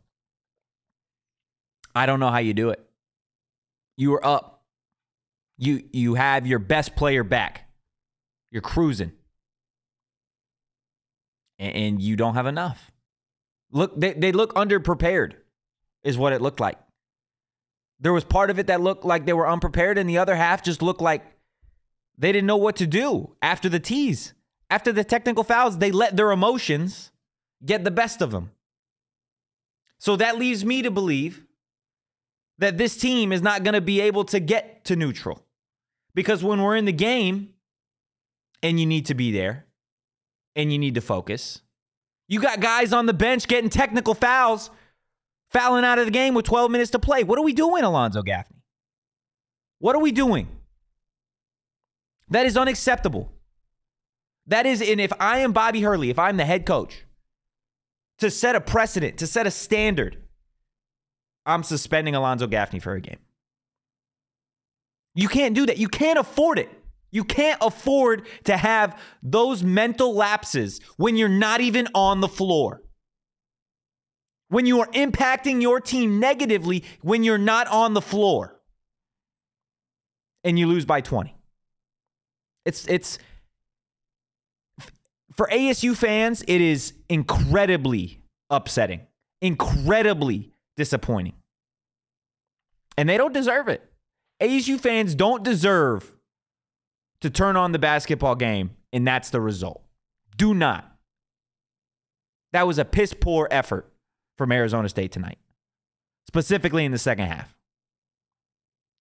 I 1.96 2.06
don't 2.06 2.20
know 2.20 2.30
how 2.30 2.38
you 2.38 2.54
do 2.54 2.70
it. 2.70 2.86
You 3.98 4.12
were 4.12 4.26
up. 4.26 4.59
You 5.62 5.84
you 5.92 6.16
have 6.16 6.48
your 6.48 6.58
best 6.58 6.96
player 6.96 7.24
back. 7.24 7.70
You're 8.50 8.62
cruising. 8.62 9.12
And, 11.60 11.76
and 11.76 12.02
you 12.02 12.16
don't 12.16 12.36
have 12.36 12.48
enough. 12.48 12.92
Look, 13.70 14.00
they, 14.00 14.14
they 14.14 14.32
look 14.32 14.56
underprepared, 14.56 15.34
is 16.02 16.18
what 16.18 16.32
it 16.32 16.42
looked 16.42 16.62
like. 16.62 16.80
There 18.00 18.14
was 18.14 18.24
part 18.24 18.50
of 18.50 18.58
it 18.58 18.68
that 18.68 18.80
looked 18.80 19.04
like 19.04 19.26
they 19.26 19.34
were 19.34 19.50
unprepared, 19.50 19.98
and 19.98 20.10
the 20.10 20.18
other 20.18 20.36
half 20.36 20.64
just 20.64 20.82
looked 20.82 21.02
like 21.02 21.26
they 22.18 22.32
didn't 22.32 22.48
know 22.48 22.56
what 22.56 22.78
to 22.78 22.88
do 22.88 23.36
after 23.42 23.68
the 23.68 23.82
T's. 23.82 24.34
After 24.70 24.94
the 24.94 25.04
technical 25.04 25.44
fouls, 25.44 25.80
they 25.80 25.92
let 25.92 26.16
their 26.16 26.32
emotions 26.32 27.12
get 27.66 27.84
the 27.84 27.92
best 27.92 28.22
of 28.22 28.32
them. 28.32 28.52
So 29.98 30.16
that 30.16 30.40
leaves 30.40 30.64
me 30.64 30.82
to 30.84 30.92
believe 30.92 31.44
that 32.60 32.78
this 32.78 32.96
team 32.96 33.34
is 33.34 33.42
not 33.42 33.64
going 33.64 33.74
to 33.74 33.82
be 33.82 34.00
able 34.00 34.24
to 34.26 34.40
get 34.40 34.86
to 34.86 34.96
neutral. 34.96 35.44
Because 36.14 36.44
when 36.44 36.62
we're 36.62 36.76
in 36.76 36.86
the 36.86 36.92
game 36.92 37.54
and 38.62 38.80
you 38.80 38.86
need 38.86 39.06
to 39.08 39.14
be 39.14 39.32
there 39.32 39.66
and 40.56 40.72
you 40.72 40.78
need 40.80 40.96
to 40.96 41.02
focus, 41.02 41.62
you 42.28 42.40
got 42.40 42.60
guys 42.60 42.94
on 42.94 43.06
the 43.06 43.14
bench 43.14 43.48
getting 43.48 43.70
technical 43.70 44.14
fouls, 44.14 44.70
fouling 45.50 45.86
out 45.86 46.00
of 46.00 46.06
the 46.06 46.12
game 46.12 46.34
with 46.34 46.46
12 46.46 46.72
minutes 46.72 46.92
to 46.92 47.00
play. 47.00 47.24
What 47.24 47.40
are 47.40 47.44
we 47.44 47.54
doing, 47.54 47.84
Alonzo 47.84 48.22
Gaffney? 48.22 48.62
What 49.80 49.96
are 49.96 50.02
we 50.02 50.12
doing? 50.12 50.48
That 52.30 52.46
is 52.46 52.58
unacceptable. 52.58 53.32
That 54.46 54.66
is, 54.66 54.82
and 54.82 55.00
if 55.00 55.12
I 55.20 55.40
am 55.40 55.54
Bobby 55.54 55.82
Hurley, 55.82 56.10
if 56.10 56.20
I'm 56.20 56.38
the 56.38 56.46
head 56.46 56.66
coach, 56.66 57.06
to 58.18 58.30
set 58.30 58.56
a 58.56 58.62
precedent, 58.62 59.18
to 59.18 59.28
set 59.28 59.48
a 59.48 59.52
standard, 59.52 60.18
I'm 61.46 61.64
suspending 61.64 62.16
Alonzo 62.16 62.48
Gaffney 62.48 62.80
for 62.80 62.94
a 62.94 63.02
game. 63.02 63.20
You 65.20 65.28
can't 65.28 65.54
do 65.54 65.66
that. 65.66 65.78
You 65.78 65.90
can't 65.90 66.18
afford 66.18 66.60
it. 66.60 66.70
You 67.12 67.26
can't 67.26 67.58
afford 67.62 68.26
to 68.46 68.56
have 68.56 68.98
those 69.22 69.64
mental 69.64 70.16
lapses 70.16 70.80
when 70.96 71.18
you're 71.18 71.28
not 71.28 71.60
even 71.60 71.90
on 71.94 72.22
the 72.22 72.30
floor. 72.30 72.82
When 74.48 74.66
you 74.66 74.80
are 74.80 74.88
impacting 74.88 75.62
your 75.62 75.82
team 75.82 76.20
negatively 76.22 76.86
when 77.02 77.26
you're 77.26 77.38
not 77.38 77.68
on 77.68 77.94
the 77.94 78.02
floor. 78.02 78.62
And 80.46 80.58
you 80.58 80.68
lose 80.68 80.86
by 80.86 81.02
20. 81.02 81.36
It's 82.66 82.88
it's 82.88 83.20
for 85.36 85.50
ASU 85.52 85.98
fans, 85.98 86.44
it 86.48 86.62
is 86.62 86.94
incredibly 87.10 88.24
upsetting, 88.50 89.02
incredibly 89.42 90.54
disappointing. 90.78 91.34
And 92.98 93.10
they 93.10 93.18
don't 93.18 93.34
deserve 93.34 93.68
it. 93.68 93.89
ASU 94.42 94.80
fans 94.80 95.16
don't 95.16 95.44
deserve 95.44 96.18
to 97.22 97.30
turn 97.30 97.58
on 97.58 97.72
the 97.72 97.80
basketball 97.80 98.36
game, 98.36 98.72
and 98.94 99.06
that's 99.06 99.30
the 99.30 99.42
result. 99.42 99.84
Do 100.38 100.54
not. 100.54 100.90
That 102.54 102.66
was 102.66 102.78
a 102.80 102.86
piss 102.86 103.14
poor 103.14 103.48
effort 103.52 103.92
from 104.38 104.52
Arizona 104.52 104.90
State 104.90 105.12
tonight, 105.12 105.38
specifically 106.28 106.86
in 106.86 106.92
the 106.92 106.98
second 106.98 107.28
half. 107.28 107.54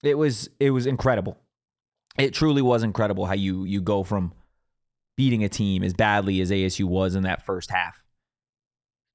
It 0.03 0.19
was 0.19 0.49
it 0.61 0.71
was 0.71 0.87
incredible. 0.87 1.39
It 2.19 2.35
truly 2.35 2.63
was 2.63 2.83
incredible 2.83 3.27
how 3.27 3.35
you 3.35 3.65
you 3.65 3.81
go 3.81 4.03
from 4.03 4.33
beating 5.17 5.45
a 5.45 5.49
team 5.49 5.83
as 5.83 5.95
badly 5.95 6.41
as 6.41 6.51
ASU 6.51 6.85
was 6.85 7.15
in 7.15 7.23
that 7.25 7.45
first 7.45 7.71
half 7.71 8.03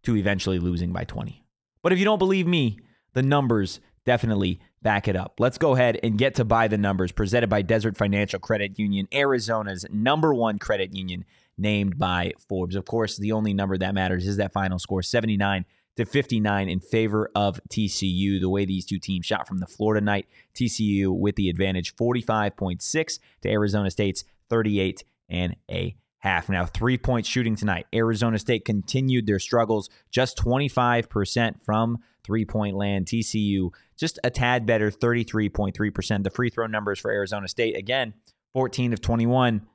to 0.03 0.17
eventually 0.17 0.59
losing 0.59 0.91
by 0.91 1.05
20. 1.05 1.45
But 1.81 1.93
if 1.93 1.99
you 1.99 2.05
don't 2.05 2.19
believe 2.19 2.45
me, 2.45 2.79
the 3.13 3.21
numbers 3.21 3.79
definitely 4.05 4.59
back 4.83 5.07
it 5.07 5.15
up. 5.15 5.39
Let's 5.39 5.57
go 5.57 5.73
ahead 5.73 5.99
and 6.03 6.17
get 6.17 6.35
to 6.35 6.45
by 6.45 6.67
the 6.67 6.77
numbers 6.77 7.11
presented 7.11 7.49
by 7.49 7.61
Desert 7.61 7.97
Financial 7.97 8.39
Credit 8.39 8.77
Union, 8.77 9.07
Arizona's 9.13 9.85
number 9.89 10.33
one 10.33 10.59
credit 10.59 10.95
union 10.95 11.25
named 11.57 11.97
by 11.97 12.33
Forbes. 12.49 12.75
Of 12.75 12.85
course, 12.85 13.17
the 13.17 13.31
only 13.31 13.53
number 13.53 13.77
that 13.77 13.93
matters 13.93 14.27
is 14.27 14.37
that 14.37 14.53
final 14.53 14.79
score 14.79 15.01
79 15.01 15.65
to 15.95 16.05
59 16.05 16.69
in 16.69 16.79
favor 16.79 17.29
of 17.35 17.59
TCU. 17.69 18.39
The 18.39 18.49
way 18.49 18.65
these 18.65 18.85
two 18.85 18.99
teams 18.99 19.25
shot 19.25 19.47
from 19.47 19.59
the 19.59 19.67
floor 19.67 19.93
tonight, 19.93 20.27
TCU 20.55 21.17
with 21.17 21.35
the 21.35 21.49
advantage 21.49 21.95
45.6 21.95 23.19
to 23.41 23.49
Arizona 23.49 23.91
State's 23.91 24.23
38 24.49 25.03
and 25.29 25.55
a 25.69 25.95
half. 26.19 26.49
Now, 26.49 26.65
three 26.65 26.97
point 26.97 27.25
shooting 27.25 27.55
tonight. 27.55 27.85
Arizona 27.93 28.39
State 28.39 28.65
continued 28.65 29.27
their 29.27 29.39
struggles, 29.39 29.89
just 30.09 30.37
25% 30.37 31.63
from 31.63 31.99
three 32.23 32.45
point 32.45 32.75
land. 32.75 33.05
TCU 33.05 33.69
just 33.97 34.19
a 34.23 34.29
tad 34.29 34.65
better, 34.65 34.89
33.3%. 34.91 36.23
The 36.23 36.29
free 36.29 36.49
throw 36.49 36.67
numbers 36.67 36.99
for 36.99 37.11
Arizona 37.11 37.47
State, 37.47 37.77
again, 37.77 38.13
14 38.53 38.93
of 38.93 39.01
21, 39.01 39.65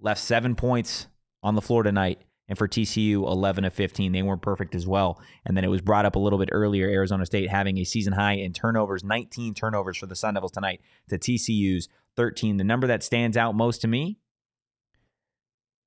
left 0.00 0.20
seven 0.20 0.54
points 0.54 1.06
on 1.42 1.54
the 1.54 1.62
floor 1.62 1.82
tonight. 1.82 2.22
And 2.46 2.58
for 2.58 2.68
TCU, 2.68 3.14
11 3.26 3.64
of 3.64 3.72
15. 3.72 4.12
They 4.12 4.22
weren't 4.22 4.42
perfect 4.42 4.74
as 4.74 4.86
well. 4.86 5.18
And 5.46 5.56
then 5.56 5.64
it 5.64 5.68
was 5.68 5.80
brought 5.80 6.04
up 6.04 6.14
a 6.14 6.18
little 6.18 6.38
bit 6.38 6.50
earlier 6.52 6.88
Arizona 6.88 7.24
State 7.24 7.48
having 7.48 7.78
a 7.78 7.84
season 7.84 8.12
high 8.12 8.34
in 8.34 8.52
turnovers, 8.52 9.02
19 9.02 9.54
turnovers 9.54 9.96
for 9.96 10.06
the 10.06 10.14
Sun 10.14 10.34
Devils 10.34 10.52
tonight 10.52 10.82
to 11.08 11.16
TCU's 11.16 11.88
13. 12.16 12.58
The 12.58 12.64
number 12.64 12.86
that 12.86 13.02
stands 13.02 13.38
out 13.38 13.54
most 13.54 13.80
to 13.80 13.88
me 13.88 14.18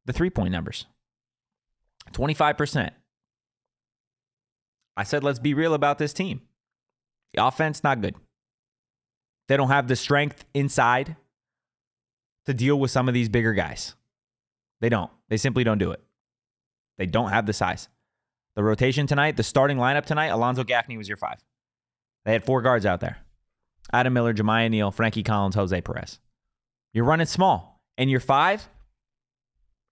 the 0.07 0.13
three 0.13 0.31
point 0.31 0.51
numbers 0.51 0.87
25%. 2.13 2.91
I 4.97 5.03
said, 5.03 5.23
let's 5.23 5.39
be 5.39 5.53
real 5.53 5.73
about 5.73 5.99
this 5.99 6.11
team. 6.11 6.41
The 7.33 7.45
offense, 7.45 7.83
not 7.83 8.01
good. 8.01 8.15
They 9.47 9.55
don't 9.55 9.69
have 9.69 9.87
the 9.87 9.95
strength 9.95 10.43
inside 10.53 11.15
to 12.47 12.53
deal 12.53 12.79
with 12.79 12.91
some 12.91 13.07
of 13.07 13.13
these 13.13 13.29
bigger 13.29 13.53
guys. 13.53 13.95
They 14.81 14.89
don't. 14.89 15.11
They 15.29 15.37
simply 15.37 15.63
don't 15.63 15.77
do 15.77 15.91
it. 15.91 16.01
They 16.97 17.05
don't 17.05 17.29
have 17.29 17.45
the 17.45 17.53
size. 17.53 17.87
The 18.55 18.63
rotation 18.63 19.05
tonight, 19.05 19.37
the 19.37 19.43
starting 19.43 19.77
lineup 19.77 20.05
tonight, 20.05 20.27
Alonzo 20.27 20.63
Gaffney 20.63 20.97
was 20.97 21.07
your 21.07 21.17
five. 21.17 21.37
They 22.25 22.33
had 22.33 22.43
four 22.43 22.61
guards 22.61 22.85
out 22.85 22.99
there 22.99 23.17
Adam 23.93 24.13
Miller, 24.13 24.33
Jamiya 24.33 24.69
Neal, 24.69 24.91
Frankie 24.91 25.23
Collins, 25.23 25.55
Jose 25.55 25.79
Perez. 25.81 26.19
You're 26.93 27.05
running 27.05 27.27
small. 27.27 27.83
And 27.99 28.09
your 28.11 28.19
five, 28.19 28.67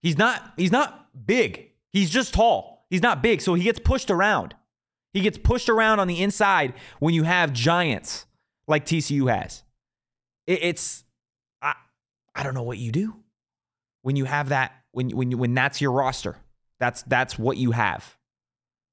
he's 0.01 0.17
not 0.17 0.53
he's 0.57 0.71
not 0.71 1.09
big. 1.25 1.71
He's 1.91 2.09
just 2.09 2.33
tall. 2.33 2.85
He's 2.89 3.01
not 3.01 3.21
big, 3.23 3.41
so 3.41 3.53
he 3.53 3.63
gets 3.63 3.79
pushed 3.79 4.11
around. 4.11 4.55
He 5.15 5.21
gets 5.21 5.37
pushed 5.37 5.69
around 5.69 6.01
on 6.01 6.09
the 6.09 6.21
inside 6.21 6.73
when 6.99 7.13
you 7.13 7.23
have 7.23 7.53
giants 7.53 8.25
like 8.67 8.85
TCU 8.85 9.33
has. 9.33 9.63
It, 10.45 10.59
it's 10.61 11.05
I 11.61 11.73
I 12.35 12.43
don't 12.43 12.53
know 12.53 12.63
what 12.63 12.79
you 12.79 12.91
do 12.91 13.15
when 14.01 14.17
you 14.17 14.25
have 14.25 14.49
that 14.49 14.73
when 14.91 15.11
when 15.11 15.37
when 15.37 15.53
that's 15.53 15.79
your 15.79 15.93
roster. 15.93 16.35
That's 16.81 17.01
that's 17.03 17.39
what 17.39 17.55
you 17.55 17.71
have. 17.71 18.17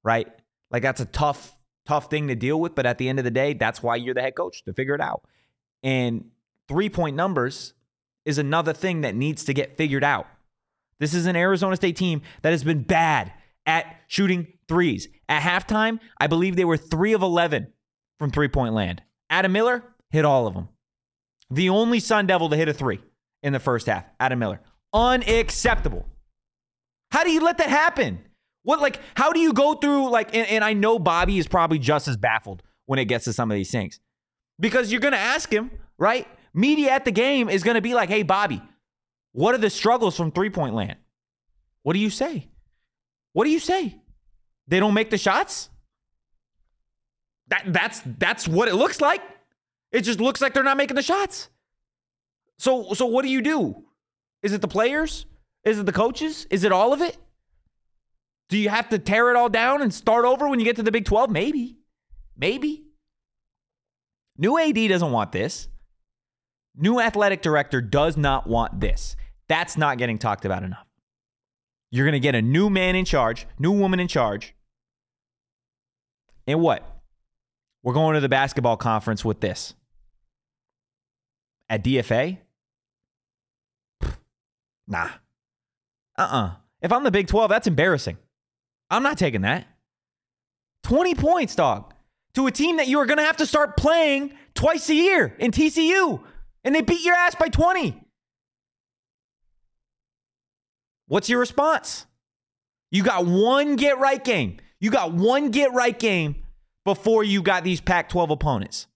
Right? 0.04 0.28
Like 0.70 0.84
that's 0.84 1.00
a 1.00 1.06
tough 1.06 1.56
tough 1.86 2.08
thing 2.08 2.28
to 2.28 2.36
deal 2.36 2.60
with, 2.60 2.76
but 2.76 2.86
at 2.86 2.98
the 2.98 3.08
end 3.08 3.18
of 3.18 3.24
the 3.24 3.30
day, 3.32 3.54
that's 3.54 3.82
why 3.82 3.96
you're 3.96 4.14
the 4.14 4.22
head 4.22 4.36
coach 4.36 4.62
to 4.66 4.72
figure 4.72 4.94
it 4.94 5.00
out. 5.00 5.24
And 5.82 6.30
three-point 6.68 7.16
numbers 7.16 7.74
is 8.24 8.38
another 8.38 8.72
thing 8.72 9.00
that 9.00 9.16
needs 9.16 9.44
to 9.46 9.54
get 9.54 9.76
figured 9.76 10.04
out. 10.04 10.28
This 11.00 11.14
is 11.14 11.26
an 11.26 11.34
Arizona 11.34 11.74
State 11.74 11.96
team 11.96 12.22
that 12.42 12.50
has 12.50 12.62
been 12.62 12.84
bad 12.84 13.32
at 13.66 13.96
shooting 14.06 14.46
threes. 14.72 15.08
At 15.28 15.42
halftime, 15.42 16.00
I 16.18 16.28
believe 16.28 16.56
they 16.56 16.64
were 16.64 16.78
3 16.78 17.12
of 17.12 17.20
11 17.20 17.66
from 18.18 18.30
three 18.30 18.48
point 18.48 18.72
land. 18.72 19.02
Adam 19.28 19.52
Miller 19.52 19.84
hit 20.08 20.24
all 20.24 20.46
of 20.46 20.54
them. 20.54 20.68
The 21.50 21.68
only 21.68 22.00
Sun 22.00 22.26
Devil 22.26 22.48
to 22.48 22.56
hit 22.56 22.68
a 22.68 22.72
three 22.72 23.00
in 23.42 23.52
the 23.52 23.60
first 23.60 23.86
half, 23.86 24.06
Adam 24.18 24.38
Miller. 24.38 24.60
Unacceptable. 24.94 26.06
How 27.10 27.24
do 27.24 27.30
you 27.30 27.40
let 27.40 27.58
that 27.58 27.68
happen? 27.68 28.20
What, 28.62 28.80
like, 28.80 28.98
how 29.14 29.32
do 29.32 29.40
you 29.40 29.52
go 29.52 29.74
through, 29.74 30.08
like, 30.08 30.34
and, 30.34 30.48
and 30.48 30.64
I 30.64 30.72
know 30.72 30.98
Bobby 30.98 31.36
is 31.36 31.46
probably 31.46 31.78
just 31.78 32.08
as 32.08 32.16
baffled 32.16 32.62
when 32.86 32.98
it 32.98 33.04
gets 33.06 33.24
to 33.24 33.32
some 33.34 33.50
of 33.50 33.54
these 33.54 33.70
things 33.70 34.00
because 34.58 34.90
you're 34.90 35.00
going 35.00 35.12
to 35.12 35.18
ask 35.18 35.52
him, 35.52 35.70
right? 35.98 36.26
Media 36.54 36.90
at 36.92 37.04
the 37.04 37.10
game 37.10 37.50
is 37.50 37.62
going 37.62 37.74
to 37.74 37.82
be 37.82 37.92
like, 37.92 38.08
hey, 38.08 38.22
Bobby, 38.22 38.62
what 39.32 39.54
are 39.54 39.58
the 39.58 39.68
struggles 39.68 40.16
from 40.16 40.30
three 40.30 40.50
point 40.50 40.74
land? 40.74 40.96
What 41.82 41.94
do 41.94 41.98
you 41.98 42.10
say? 42.10 42.48
What 43.32 43.44
do 43.44 43.50
you 43.50 43.58
say? 43.58 44.01
They 44.68 44.80
don't 44.80 44.94
make 44.94 45.10
the 45.10 45.18
shots? 45.18 45.70
That 47.48 47.64
that's 47.66 48.02
that's 48.18 48.48
what 48.48 48.68
it 48.68 48.74
looks 48.74 49.00
like. 49.00 49.22
It 49.90 50.02
just 50.02 50.20
looks 50.20 50.40
like 50.40 50.54
they're 50.54 50.62
not 50.62 50.76
making 50.76 50.96
the 50.96 51.02
shots. 51.02 51.50
So 52.58 52.94
so 52.94 53.06
what 53.06 53.22
do 53.22 53.30
you 53.30 53.42
do? 53.42 53.84
Is 54.42 54.52
it 54.52 54.60
the 54.60 54.68
players? 54.68 55.26
Is 55.64 55.78
it 55.78 55.86
the 55.86 55.92
coaches? 55.92 56.46
Is 56.50 56.64
it 56.64 56.72
all 56.72 56.92
of 56.92 57.00
it? 57.02 57.16
Do 58.48 58.58
you 58.58 58.68
have 58.68 58.88
to 58.90 58.98
tear 58.98 59.30
it 59.30 59.36
all 59.36 59.48
down 59.48 59.80
and 59.80 59.94
start 59.94 60.24
over 60.24 60.48
when 60.48 60.58
you 60.58 60.64
get 60.64 60.76
to 60.76 60.82
the 60.82 60.92
Big 60.92 61.04
12? 61.04 61.30
Maybe. 61.30 61.78
Maybe. 62.36 62.84
New 64.36 64.58
AD 64.58 64.88
doesn't 64.88 65.12
want 65.12 65.32
this. 65.32 65.68
New 66.76 67.00
athletic 67.00 67.42
director 67.42 67.80
does 67.80 68.16
not 68.16 68.46
want 68.46 68.80
this. 68.80 69.14
That's 69.48 69.76
not 69.76 69.98
getting 69.98 70.18
talked 70.18 70.44
about 70.44 70.64
enough. 70.64 70.86
You're 71.92 72.06
going 72.06 72.14
to 72.14 72.20
get 72.20 72.34
a 72.34 72.42
new 72.42 72.70
man 72.70 72.96
in 72.96 73.04
charge, 73.04 73.46
new 73.58 73.70
woman 73.70 74.00
in 74.00 74.08
charge. 74.08 74.54
And 76.46 76.60
what? 76.60 76.82
We're 77.82 77.92
going 77.92 78.14
to 78.14 78.20
the 78.20 78.30
basketball 78.30 78.78
conference 78.78 79.24
with 79.24 79.40
this. 79.40 79.74
At 81.68 81.84
DFA? 81.84 82.38
Nah. 84.88 85.10
Uh 86.16 86.22
uh 86.22 86.50
If 86.80 86.92
I'm 86.92 87.04
the 87.04 87.10
Big 87.10 87.26
12, 87.26 87.50
that's 87.50 87.66
embarrassing. 87.66 88.16
I'm 88.90 89.02
not 89.02 89.18
taking 89.18 89.42
that. 89.42 89.66
20 90.84 91.14
points, 91.14 91.54
dog, 91.54 91.92
to 92.34 92.46
a 92.46 92.50
team 92.50 92.78
that 92.78 92.88
you 92.88 92.98
are 92.98 93.06
going 93.06 93.18
to 93.18 93.24
have 93.24 93.36
to 93.36 93.46
start 93.46 93.76
playing 93.76 94.32
twice 94.54 94.88
a 94.88 94.94
year 94.94 95.34
in 95.38 95.50
TCU, 95.50 96.22
and 96.64 96.74
they 96.74 96.80
beat 96.80 97.04
your 97.04 97.14
ass 97.14 97.34
by 97.34 97.48
20. 97.48 98.02
What's 101.12 101.28
your 101.28 101.40
response? 101.40 102.06
You 102.90 103.02
got 103.02 103.26
one 103.26 103.76
get 103.76 103.98
right 103.98 104.24
game. 104.24 104.56
You 104.80 104.90
got 104.90 105.12
one 105.12 105.50
get 105.50 105.74
right 105.74 105.98
game 105.98 106.36
before 106.86 107.22
you 107.22 107.42
got 107.42 107.64
these 107.64 107.82
Pac 107.82 108.08
12 108.08 108.30
opponents. 108.30 108.86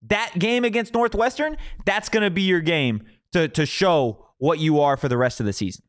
That 0.00 0.32
game 0.38 0.64
against 0.64 0.94
Northwestern, 0.94 1.58
that's 1.84 2.08
going 2.08 2.22
to 2.22 2.30
be 2.30 2.40
your 2.40 2.60
game 2.60 3.02
to, 3.32 3.48
to 3.48 3.66
show 3.66 4.24
what 4.38 4.60
you 4.60 4.80
are 4.80 4.96
for 4.96 5.10
the 5.10 5.18
rest 5.18 5.38
of 5.38 5.44
the 5.44 5.52
season. 5.52 5.84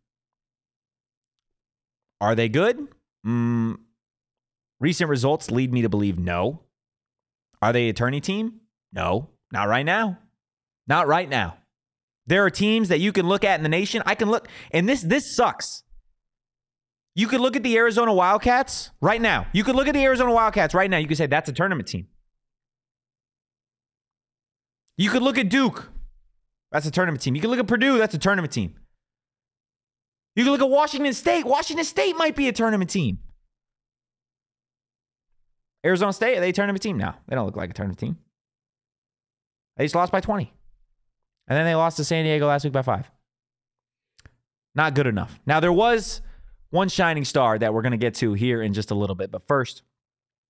Are 2.20 2.36
they 2.36 2.50
good? 2.50 2.86
Mm, 3.26 3.78
recent 4.82 5.10
results 5.10 5.50
lead 5.50 5.72
me 5.72 5.82
to 5.82 5.88
believe 5.88 6.20
no. 6.20 6.64
Are 7.62 7.72
they 7.72 7.88
a 7.88 7.94
tourney 7.94 8.20
team? 8.20 8.60
No, 8.92 9.30
not 9.54 9.70
right 9.70 9.86
now. 9.86 10.18
Not 10.90 11.08
right 11.08 11.30
now. 11.30 11.56
There 12.28 12.46
are 12.46 12.50
teams 12.50 12.90
that 12.90 13.00
you 13.00 13.12
can 13.12 13.28
look 13.28 13.44
at 13.44 13.58
in 13.58 13.64
the 13.64 13.70
nation. 13.70 14.04
I 14.06 14.16
can 14.16 14.30
look, 14.30 14.48
and 14.72 14.88
this 14.88 15.02
this 15.02 15.34
sucks. 15.34 15.84
You 17.16 17.28
could 17.28 17.40
look 17.40 17.56
at 17.56 17.64
the 17.64 17.76
Arizona 17.78 18.14
Wildcats 18.14 18.92
right 19.02 19.20
now. 19.20 19.48
You 19.52 19.64
could 19.64 19.76
look 19.76 19.88
at 19.88 19.94
the 19.94 20.04
Arizona 20.04 20.32
Wildcats 20.32 20.76
right 20.76 20.90
now. 20.90 20.98
You 20.98 21.08
could 21.08 21.18
say 21.18 21.26
that's 21.26 21.50
a 21.50 21.54
tournament 21.54 21.88
team. 21.88 22.08
You 24.98 25.10
could 25.10 25.24
look 25.24 25.38
at 25.38 25.50
Duke. 25.50 25.90
That's 26.72 26.86
a 26.86 26.92
tournament 26.92 27.22
team. 27.22 27.34
You 27.34 27.42
could 27.42 27.50
look 27.50 27.60
at 27.60 27.68
Purdue. 27.68 27.98
That's 27.98 28.14
a 28.14 28.20
tournament 28.20 28.54
team. 28.54 28.76
You 30.36 30.44
could 30.44 30.52
look 30.52 30.62
at 30.62 30.70
Washington 30.70 31.14
State. 31.14 31.46
Washington 31.46 31.86
State 31.86 32.16
might 32.18 32.36
be 32.36 32.48
a 32.48 32.52
tournament 32.52 32.90
team. 32.90 33.20
Arizona 35.86 36.14
State, 36.14 36.38
are 36.38 36.42
they 36.42 36.50
a 36.50 36.54
tournament 36.54 36.84
team? 36.84 36.98
No, 36.98 37.14
they 37.28 37.36
don't 37.36 37.46
look 37.46 37.56
like 37.56 37.70
a 37.70 37.74
tournament 37.74 38.00
team. 38.00 38.18
They 39.78 39.86
just 39.86 39.96
lost 39.96 40.12
by 40.12 40.20
20. 40.20 40.54
And 41.48 41.58
then 41.58 41.66
they 41.66 41.76
lost 41.76 41.98
to 41.98 42.04
San 42.04 42.26
Diego 42.26 42.48
last 42.48 42.64
week 42.64 42.74
by 42.74 42.82
five. 42.82 43.10
Not 44.76 44.94
good 44.94 45.08
enough. 45.08 45.40
Now, 45.46 45.60
there 45.60 45.74
was 45.74 46.22
one 46.70 46.90
shining 46.90 47.26
star 47.26 47.58
that 47.58 47.74
we're 47.74 47.82
going 47.82 47.92
to 47.94 47.98
get 47.98 48.16
to 48.16 48.34
here 48.34 48.62
in 48.62 48.74
just 48.74 48.92
a 48.92 48.96
little 48.96 49.16
bit. 49.16 49.32
But 49.32 49.48
first, 49.48 49.84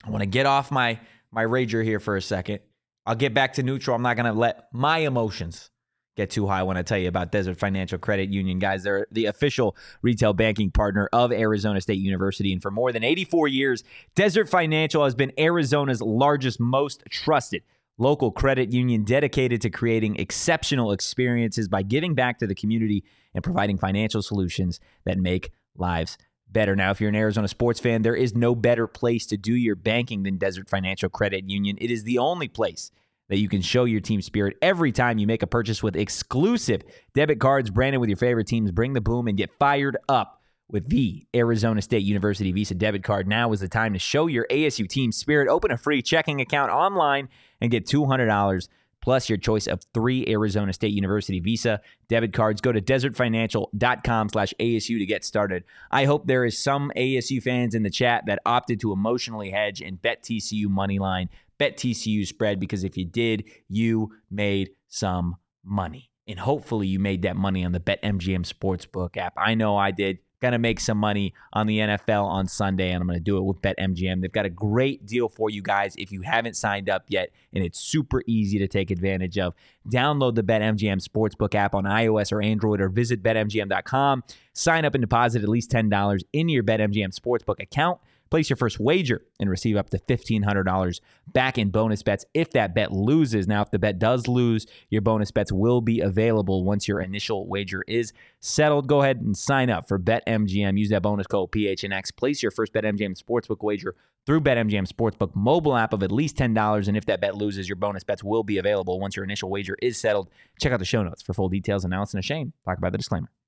I 0.04 0.10
want 0.10 0.22
to 0.22 0.28
get 0.28 0.46
off 0.46 0.72
my, 0.72 1.00
my 1.32 1.46
rager 1.46 1.84
here 1.84 2.00
for 2.00 2.16
a 2.16 2.22
second. 2.22 2.60
I'll 3.06 3.16
get 3.16 3.34
back 3.34 3.54
to 3.54 3.64
neutral. 3.64 3.96
I'm 3.96 4.02
not 4.02 4.16
going 4.16 4.26
to 4.26 4.38
let 4.38 4.68
my 4.74 5.00
emotions 5.00 5.70
get 6.18 6.32
too 6.32 6.48
high 6.48 6.64
when 6.64 6.76
I 6.76 6.82
tell 6.82 6.98
you 6.98 7.08
about 7.08 7.32
Desert 7.32 7.58
Financial 7.58 7.98
Credit 7.98 8.30
Union. 8.30 8.60
Guys, 8.60 8.84
they're 8.84 9.08
the 9.12 9.28
official 9.28 9.78
retail 10.02 10.34
banking 10.34 10.72
partner 10.72 11.08
of 11.14 11.32
Arizona 11.32 11.80
State 11.80 12.00
University. 12.00 12.52
And 12.52 12.62
for 12.62 12.72
more 12.72 12.92
than 12.92 13.04
84 13.04 13.48
years, 13.48 13.84
Desert 14.16 14.50
Financial 14.50 15.04
has 15.04 15.16
been 15.16 15.32
Arizona's 15.38 16.02
largest, 16.02 16.60
most 16.60 17.04
trusted 17.10 17.62
local 17.98 18.32
credit 18.32 18.72
union 18.72 19.04
dedicated 19.04 19.62
to 19.62 19.70
creating 19.70 20.16
exceptional 20.18 20.92
experiences 20.92 21.68
by 21.68 21.82
giving 21.82 22.14
back 22.14 22.40
to 22.40 22.48
the 22.48 22.56
community 22.56 23.04
and 23.34 23.44
providing 23.44 23.78
financial 23.78 24.22
solutions 24.22 24.80
that 25.06 25.18
make 25.18 25.52
lives 25.76 26.18
better. 26.50 26.76
Now, 26.76 26.92
if 26.92 27.02
you're 27.02 27.10
an 27.10 27.16
Arizona 27.16 27.48
sports 27.48 27.80
fan, 27.80 28.02
there 28.02 28.16
is 28.16 28.36
no 28.36 28.56
better 28.56 28.88
place 28.88 29.26
to 29.28 29.38
do 29.38 29.54
your 29.54 29.76
banking 29.76 30.24
than 30.24 30.38
Desert 30.38 30.70
Financial 30.70 31.10
Credit 31.10 31.50
Union. 31.50 31.78
It 31.80 31.92
is 31.92 32.04
the 32.04 32.20
only 32.20 32.48
place 32.48 32.92
that 33.30 33.40
you 33.40 33.50
can 33.50 33.62
show 33.62 33.84
your 33.84 34.00
team 34.00 34.22
spirit 34.22 34.56
every 34.62 34.92
time 34.92 35.18
you 35.18 35.28
make 35.28 35.44
a 35.44 35.48
purchase 35.48 35.84
with 35.84 35.96
exclusive 35.96 36.84
debit 37.14 37.40
cards 37.40 37.70
branded 37.70 38.00
with 38.00 38.10
your 38.10 38.18
favorite 38.18 38.48
teams. 38.48 38.72
Bring 38.72 38.94
the 38.94 39.02
boom 39.02 39.28
and 39.28 39.38
get 39.38 39.52
fired 39.60 39.98
up 40.08 40.37
with 40.70 40.90
the 40.90 41.26
Arizona 41.36 41.82
State 41.82 42.04
University 42.04 42.52
Visa 42.52 42.76
debit 42.76 43.04
card. 43.04 43.28
Now 43.28 43.52
is 43.52 43.62
the 43.62 43.70
time 43.70 43.94
to 43.94 44.00
show 44.00 44.28
your 44.28 44.46
ASU 44.52 44.88
team 44.88 45.12
spirit. 45.12 45.48
Open 45.48 45.72
a 45.72 45.78
free 45.78 46.02
checking 46.02 46.42
account 46.42 46.72
online 46.72 47.30
and 47.62 47.72
get 47.72 47.86
$200 47.86 48.68
plus 49.02 49.30
your 49.30 49.38
choice 49.38 49.68
of 49.68 49.82
three 49.94 50.26
Arizona 50.28 50.74
State 50.74 50.92
University 50.92 51.40
Visa 51.40 51.80
debit 52.10 52.34
cards. 52.34 52.60
Go 52.60 52.74
to 52.74 52.82
desertfinancial.com 52.82 54.30
slash 54.30 54.54
ASU 54.60 55.00
to 55.00 55.06
get 55.06 55.24
started. 55.24 55.64
I 55.90 56.04
hope 56.04 56.28
there 56.28 56.44
is 56.44 56.60
some 56.60 56.92
ASU 56.98 57.42
fans 57.42 57.74
in 57.74 57.84
the 57.84 57.90
chat 57.90 58.26
that 58.28 58.40
opted 58.46 58.82
to 58.82 58.92
emotionally 58.92 59.52
hedge 59.52 59.82
and 59.82 60.02
bet 60.02 60.24
TCU 60.24 60.68
money 60.68 61.00
line, 61.00 61.30
bet 61.58 61.78
TCU 61.78 62.28
spread, 62.28 62.60
because 62.60 62.84
if 62.84 62.98
you 62.98 63.06
did, 63.06 63.46
you 63.70 64.12
made 64.30 64.72
some 64.90 65.38
money. 65.64 66.10
And 66.28 66.40
hopefully 66.40 66.88
you 66.88 67.00
made 67.00 67.22
that 67.22 67.38
money 67.38 67.64
on 67.64 67.72
the 67.72 67.80
BetMGM 67.80 68.46
Sportsbook 68.46 69.16
app. 69.16 69.34
I 69.38 69.56
know 69.56 69.78
I 69.78 69.92
did 69.92 70.20
going 70.40 70.52
to 70.52 70.60
make 70.60 70.80
some 70.80 70.98
money 70.98 71.34
on 71.54 71.68
the 71.68 71.80
NFL 71.80 72.26
on 72.26 72.48
Sunday, 72.48 72.92
and 72.92 73.02
I'm 73.02 73.08
going 73.08 73.20
to 73.20 73.24
do 73.24 73.38
it 73.38 73.42
with 73.42 73.62
BetMGM. 73.62 74.22
They've 74.22 74.32
got 74.32 74.46
a 74.46 74.50
great 74.50 75.06
deal 75.06 75.30
for 75.30 75.50
you 75.50 75.62
guys 75.62 75.96
if 75.98 76.12
you 76.12 76.22
haven't 76.22 76.56
signed 76.56 76.90
up 76.90 77.06
yet, 77.08 77.32
and 77.54 77.64
it's 77.64 77.80
super 77.80 78.22
easy 78.28 78.60
to 78.60 78.68
take 78.68 78.92
advantage 78.92 79.38
of. 79.38 79.54
Download 79.90 80.36
the 80.36 80.44
BetMGM 80.44 81.06
Sportsbook 81.06 81.56
app 81.56 81.74
on 81.74 81.86
iOS 81.86 82.32
or 82.32 82.42
Android, 82.42 82.82
or 82.82 82.90
visit 82.90 83.24
BetMGM.com. 83.24 84.24
Sign 84.54 84.86
up 84.86 84.96
and 84.96 85.02
deposit 85.02 85.44
at 85.44 85.50
least 85.50 85.72
$10 85.72 86.24
in 86.34 86.50
your 86.50 86.64
BetMGM 86.64 87.18
Sportsbook 87.18 87.62
account. 87.62 88.00
Place 88.30 88.50
your 88.50 88.58
first 88.58 88.80
wager 88.80 89.26
and 89.40 89.50
receive 89.50 89.78
up 89.78 89.90
to 89.92 90.00
$1,500 90.00 91.00
back 91.28 91.58
in 91.58 91.70
bonus 91.70 92.04
bets 92.04 92.26
if 92.34 92.52
that 92.52 92.76
bet 92.76 92.92
loses. 92.92 93.48
Now, 93.48 93.62
if 93.62 93.72
the 93.72 93.80
bet 93.80 94.00
does 94.00 94.28
lose, 94.28 94.66
your 94.90 95.02
bonus 95.02 95.32
bets 95.32 95.52
will 95.52 95.82
be 95.82 96.00
available 96.00 96.64
once 96.64 96.88
your 96.88 97.00
initial 97.00 97.48
wager 97.48 97.84
is 97.88 98.14
settled. 98.40 98.88
Go 98.88 99.02
ahead 99.02 99.22
and 99.22 99.36
sign 99.36 99.70
up 99.70 99.88
for 99.88 100.00
BetMGM. 100.00 100.78
Use 100.78 100.90
that 100.90 101.02
bonus 101.02 101.28
code 101.28 101.52
PHNX. 101.52 102.16
Place 102.16 102.42
your 102.42 102.52
first 102.52 102.74
BetMGM 102.74 103.22
Sportsbook 103.22 103.64
wager 103.64 103.96
through 104.26 104.42
BetMGM 104.42 104.88
Sportsbook 104.92 105.36
mobile 105.36 105.76
app 105.76 105.94
of 105.94 106.04
at 106.04 106.12
least 106.12 106.36
$10. 106.36 106.88
And 106.88 106.98
if 106.98 107.06
that 107.06 107.22
bet 107.22 107.36
loses, 107.36 107.70
your 107.70 107.78
bonus 107.78 108.04
bets 108.04 108.24
will 108.24 108.44
be 108.44 108.58
available 108.58 109.00
once 109.00 109.16
your 109.16 109.24
initial 109.24 109.50
wager 109.50 109.78
is 109.82 109.98
settled. 109.98 110.30
Check 110.60 110.74
out 110.74 110.80
the 110.80 110.86
show 110.86 111.02
notes 111.02 111.22
for 111.22 111.34
full 111.34 111.50
details. 111.50 111.86
And 111.86 111.92
now 111.92 112.02
it's 112.02 112.14
a 112.14 112.22
shame. 112.22 112.54
Talk 112.66 112.78
about 112.78 112.92
the 112.92 112.98
disclaimer. 112.98 113.32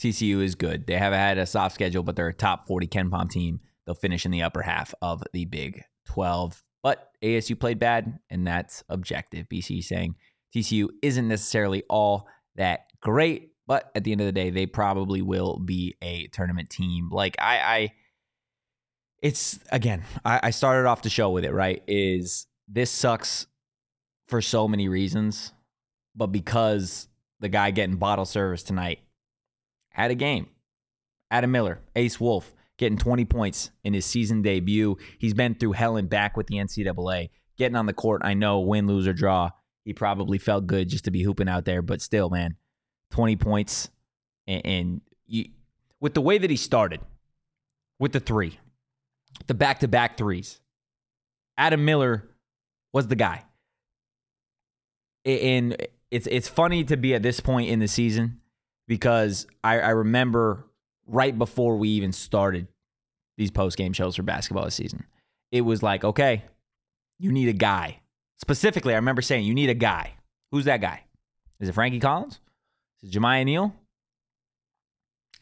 TCU 0.00 0.42
is 0.42 0.54
good. 0.54 0.86
They 0.86 0.96
have 0.96 1.12
had 1.12 1.38
a 1.38 1.46
soft 1.46 1.74
schedule, 1.74 2.02
but 2.02 2.16
they're 2.16 2.28
a 2.28 2.34
top 2.34 2.66
40 2.66 2.86
KenPom 2.86 3.30
team. 3.30 3.60
They'll 3.84 3.94
finish 3.94 4.24
in 4.24 4.30
the 4.30 4.42
upper 4.42 4.62
half 4.62 4.94
of 5.02 5.22
the 5.32 5.44
Big 5.44 5.82
12. 6.06 6.62
But 6.82 7.10
ASU 7.22 7.58
played 7.58 7.78
bad, 7.78 8.18
and 8.30 8.46
that's 8.46 8.84
objective. 8.88 9.48
BC 9.48 9.82
saying 9.82 10.14
TCU 10.54 10.88
isn't 11.02 11.26
necessarily 11.26 11.82
all 11.88 12.28
that 12.56 12.86
great, 13.00 13.50
but 13.66 13.90
at 13.94 14.04
the 14.04 14.12
end 14.12 14.20
of 14.20 14.26
the 14.26 14.32
day, 14.32 14.50
they 14.50 14.66
probably 14.66 15.20
will 15.20 15.58
be 15.58 15.96
a 16.00 16.28
tournament 16.28 16.70
team. 16.70 17.08
Like 17.10 17.36
I, 17.40 17.58
I 17.58 17.92
it's 19.20 19.58
again, 19.72 20.04
I, 20.24 20.40
I 20.44 20.50
started 20.50 20.88
off 20.88 21.02
the 21.02 21.10
show 21.10 21.30
with 21.30 21.44
it, 21.44 21.52
right? 21.52 21.82
Is 21.88 22.46
this 22.68 22.90
sucks 22.90 23.46
for 24.28 24.40
so 24.40 24.68
many 24.68 24.88
reasons, 24.88 25.52
but 26.14 26.28
because 26.28 27.08
the 27.40 27.48
guy 27.48 27.70
getting 27.70 27.96
bottle 27.96 28.24
service 28.24 28.62
tonight 28.62 29.00
had 30.02 30.10
a 30.10 30.14
game. 30.14 30.48
Adam 31.30 31.50
Miller, 31.50 31.80
Ace 31.96 32.18
Wolf, 32.18 32.52
getting 32.78 32.96
20 32.98 33.24
points 33.24 33.70
in 33.84 33.92
his 33.92 34.06
season 34.06 34.42
debut. 34.42 34.96
He's 35.18 35.34
been 35.34 35.54
through 35.54 35.72
hell 35.72 35.96
and 35.96 36.08
back 36.08 36.36
with 36.36 36.46
the 36.46 36.56
NCAA. 36.56 37.30
Getting 37.58 37.76
on 37.76 37.86
the 37.86 37.92
court, 37.92 38.22
I 38.24 38.34
know, 38.34 38.60
win, 38.60 38.86
lose, 38.86 39.06
or 39.06 39.12
draw. 39.12 39.50
He 39.84 39.92
probably 39.92 40.38
felt 40.38 40.66
good 40.66 40.88
just 40.88 41.04
to 41.04 41.10
be 41.10 41.22
hooping 41.22 41.48
out 41.48 41.64
there, 41.64 41.82
but 41.82 42.00
still, 42.00 42.30
man, 42.30 42.56
20 43.10 43.36
points. 43.36 43.90
And, 44.46 44.66
and 44.66 45.00
you, 45.26 45.46
with 46.00 46.14
the 46.14 46.20
way 46.20 46.38
that 46.38 46.50
he 46.50 46.56
started, 46.56 47.00
with 47.98 48.12
the 48.12 48.20
three, 48.20 48.58
the 49.46 49.54
back 49.54 49.80
to 49.80 49.88
back 49.88 50.16
threes, 50.16 50.60
Adam 51.56 51.84
Miller 51.84 52.28
was 52.92 53.08
the 53.08 53.16
guy. 53.16 53.44
And 55.24 55.76
it's 56.10 56.26
it's 56.28 56.48
funny 56.48 56.84
to 56.84 56.96
be 56.96 57.14
at 57.14 57.22
this 57.22 57.40
point 57.40 57.68
in 57.68 57.80
the 57.80 57.88
season 57.88 58.40
because 58.88 59.46
I, 59.62 59.78
I 59.78 59.90
remember 59.90 60.64
right 61.06 61.38
before 61.38 61.76
we 61.76 61.90
even 61.90 62.10
started 62.12 62.66
these 63.36 63.52
post 63.52 63.76
game 63.76 63.92
shows 63.92 64.16
for 64.16 64.24
basketball 64.24 64.64
this 64.64 64.74
season, 64.74 65.04
it 65.52 65.60
was 65.60 65.82
like, 65.82 66.02
okay, 66.02 66.42
you 67.20 67.30
need 67.30 67.48
a 67.48 67.52
guy. 67.52 68.00
Specifically, 68.40 68.94
I 68.94 68.96
remember 68.96 69.22
saying, 69.22 69.44
you 69.44 69.54
need 69.54 69.70
a 69.70 69.74
guy. 69.74 70.14
Who's 70.50 70.64
that 70.64 70.80
guy? 70.80 71.04
Is 71.60 71.68
it 71.68 71.72
Frankie 71.72 72.00
Collins? 72.00 72.40
Is 73.02 73.10
it 73.10 73.18
Jamiya 73.18 73.44
Neal? 73.44 73.74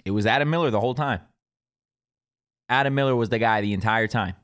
It 0.04 0.10
was 0.10 0.26
Adam 0.26 0.50
Miller 0.50 0.70
the 0.70 0.80
whole 0.80 0.94
time. 0.94 1.20
Adam 2.68 2.94
Miller 2.94 3.14
was 3.14 3.28
the 3.28 3.38
guy 3.38 3.60
the 3.60 3.72
entire 3.72 4.06
time. 4.06 4.34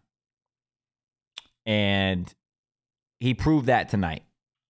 And 1.66 2.32
he 3.20 3.34
proved 3.34 3.66
that 3.66 3.88
tonight 3.88 4.22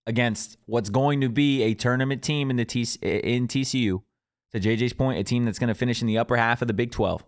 against 0.07 0.59
what's 0.67 0.91
going 0.91 1.21
to 1.23 1.29
be 1.29 1.63
a 1.63 1.75
tournament 1.75 2.23
team 2.23 2.51
in 2.51 2.57
the 2.57 2.65
T- 2.65 2.99
in 3.03 3.49
TCU. 3.49 4.03
To 4.53 4.61
JJ's 4.61 4.93
point, 4.93 5.19
a 5.19 5.25
team 5.25 5.45
that's 5.45 5.59
going 5.59 5.69
to 5.69 5.75
finish 5.75 6.03
in 6.03 6.07
the 6.07 6.19
upper 6.19 6.37
half 6.37 6.63
of 6.63 6.69
the 6.69 6.75
Big 6.75 6.91
12. 6.91 7.25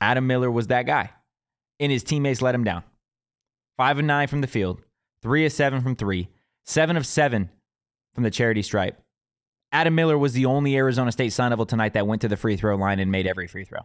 Adam 0.00 0.26
Miller 0.26 0.50
was 0.50 0.68
that 0.68 0.86
guy, 0.86 1.10
and 1.80 1.90
his 1.90 2.04
teammates 2.04 2.42
let 2.42 2.54
him 2.54 2.64
down. 2.64 2.84
Five 3.76 3.98
of 3.98 4.04
nine 4.04 4.28
from 4.28 4.40
the 4.40 4.46
field, 4.46 4.80
three 5.22 5.44
of 5.44 5.52
seven 5.52 5.80
from 5.80 5.96
three, 5.96 6.28
seven 6.64 6.96
of 6.96 7.06
seven 7.06 7.50
from 8.14 8.24
the 8.24 8.30
charity 8.30 8.62
stripe. 8.62 9.00
Adam 9.72 9.94
Miller 9.94 10.16
was 10.16 10.32
the 10.32 10.46
only 10.46 10.76
Arizona 10.76 11.10
State 11.12 11.32
Sun 11.32 11.50
Devil 11.50 11.66
tonight 11.66 11.94
that 11.94 12.06
went 12.06 12.22
to 12.22 12.28
the 12.28 12.36
free 12.36 12.56
throw 12.56 12.76
line 12.76 13.00
and 13.00 13.10
made 13.10 13.26
every 13.26 13.46
free 13.46 13.64
throw. 13.64 13.80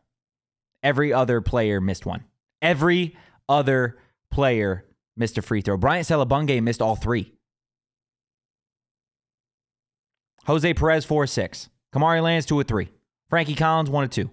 Every 0.83 1.11
other 1.11 1.41
player 1.41 1.81
missed 1.81 2.05
one. 2.05 2.23
Every 2.61 3.17
other 3.49 3.97
player 4.29 4.85
missed 5.17 5.37
a 5.37 5.41
free 5.41 5.61
throw. 5.61 5.77
Bryant 5.77 6.07
Selebangue 6.07 6.61
missed 6.61 6.81
all 6.81 6.95
three. 6.95 7.33
Jose 10.45 10.73
Perez, 10.73 11.05
4 11.05 11.27
6. 11.27 11.69
Kamari 11.93 12.21
Lands, 12.21 12.45
2 12.45 12.59
of 12.59 12.67
3. 12.67 12.89
Frankie 13.29 13.55
Collins, 13.55 13.89
1 13.89 14.03
of 14.03 14.09
2. 14.09 14.29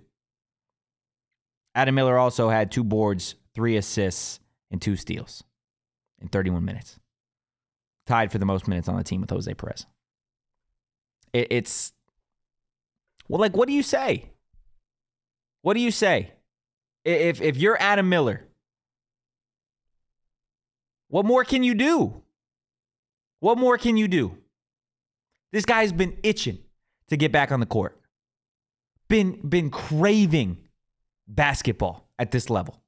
Adam 1.74 1.94
Miller 1.94 2.18
also 2.18 2.48
had 2.48 2.72
two 2.72 2.82
boards, 2.82 3.36
three 3.54 3.76
assists, 3.76 4.40
and 4.70 4.82
two 4.82 4.96
steals 4.96 5.44
in 6.20 6.28
31 6.28 6.64
minutes. 6.64 6.98
Tied 8.06 8.32
for 8.32 8.38
the 8.38 8.46
most 8.46 8.66
minutes 8.66 8.88
on 8.88 8.96
the 8.96 9.04
team 9.04 9.20
with 9.20 9.30
Jose 9.30 9.52
Perez. 9.54 9.86
It, 11.32 11.48
it's, 11.50 11.92
well, 13.28 13.40
like, 13.40 13.56
what 13.56 13.68
do 13.68 13.74
you 13.74 13.82
say? 13.82 14.30
What 15.62 15.74
do 15.74 15.80
you 15.80 15.90
say? 15.90 16.32
If, 17.04 17.40
if 17.40 17.56
you're 17.56 17.80
Adam 17.80 18.08
Miller, 18.08 18.46
what 21.08 21.24
more 21.24 21.44
can 21.44 21.62
you 21.62 21.74
do? 21.74 22.22
What 23.40 23.58
more 23.58 23.78
can 23.78 23.96
you 23.96 24.08
do? 24.08 24.36
This 25.52 25.64
guy's 25.64 25.92
been 25.92 26.16
itching 26.22 26.58
to 27.08 27.16
get 27.16 27.32
back 27.32 27.52
on 27.52 27.60
the 27.60 27.66
court. 27.66 28.00
Been 29.08 29.40
been 29.48 29.70
craving 29.70 30.58
basketball 31.26 32.08
at 32.18 32.30
this 32.30 32.50
level. 32.50 32.82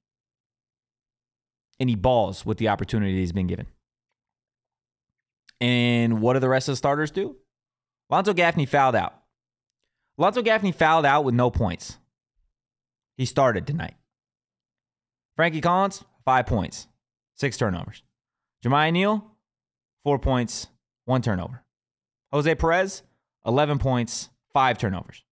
And 1.78 1.88
he 1.88 1.96
balls 1.96 2.44
with 2.44 2.58
the 2.58 2.68
opportunity 2.68 3.18
he's 3.18 3.32
been 3.32 3.46
given. 3.46 3.66
And 5.60 6.20
what 6.20 6.34
do 6.34 6.40
the 6.40 6.48
rest 6.48 6.68
of 6.68 6.72
the 6.72 6.76
starters 6.76 7.10
do? 7.10 7.36
Lonzo 8.10 8.32
Gaffney 8.32 8.66
fouled 8.66 8.96
out. 8.96 9.14
Lonzo 10.18 10.42
Gaffney 10.42 10.72
fouled 10.72 11.06
out 11.06 11.24
with 11.24 11.34
no 11.34 11.50
points. 11.50 11.98
He 13.16 13.24
started 13.24 13.66
tonight. 13.66 13.94
Frankie 15.36 15.60
Collins, 15.60 16.04
five 16.24 16.46
points, 16.46 16.86
six 17.34 17.56
turnovers. 17.56 18.02
Jamiya 18.64 18.92
Neal, 18.92 19.24
four 20.04 20.18
points, 20.18 20.66
one 21.06 21.22
turnover. 21.22 21.62
Jose 22.32 22.54
Perez, 22.56 23.02
11 23.46 23.78
points, 23.78 24.30
five 24.52 24.78
turnovers. 24.78 25.24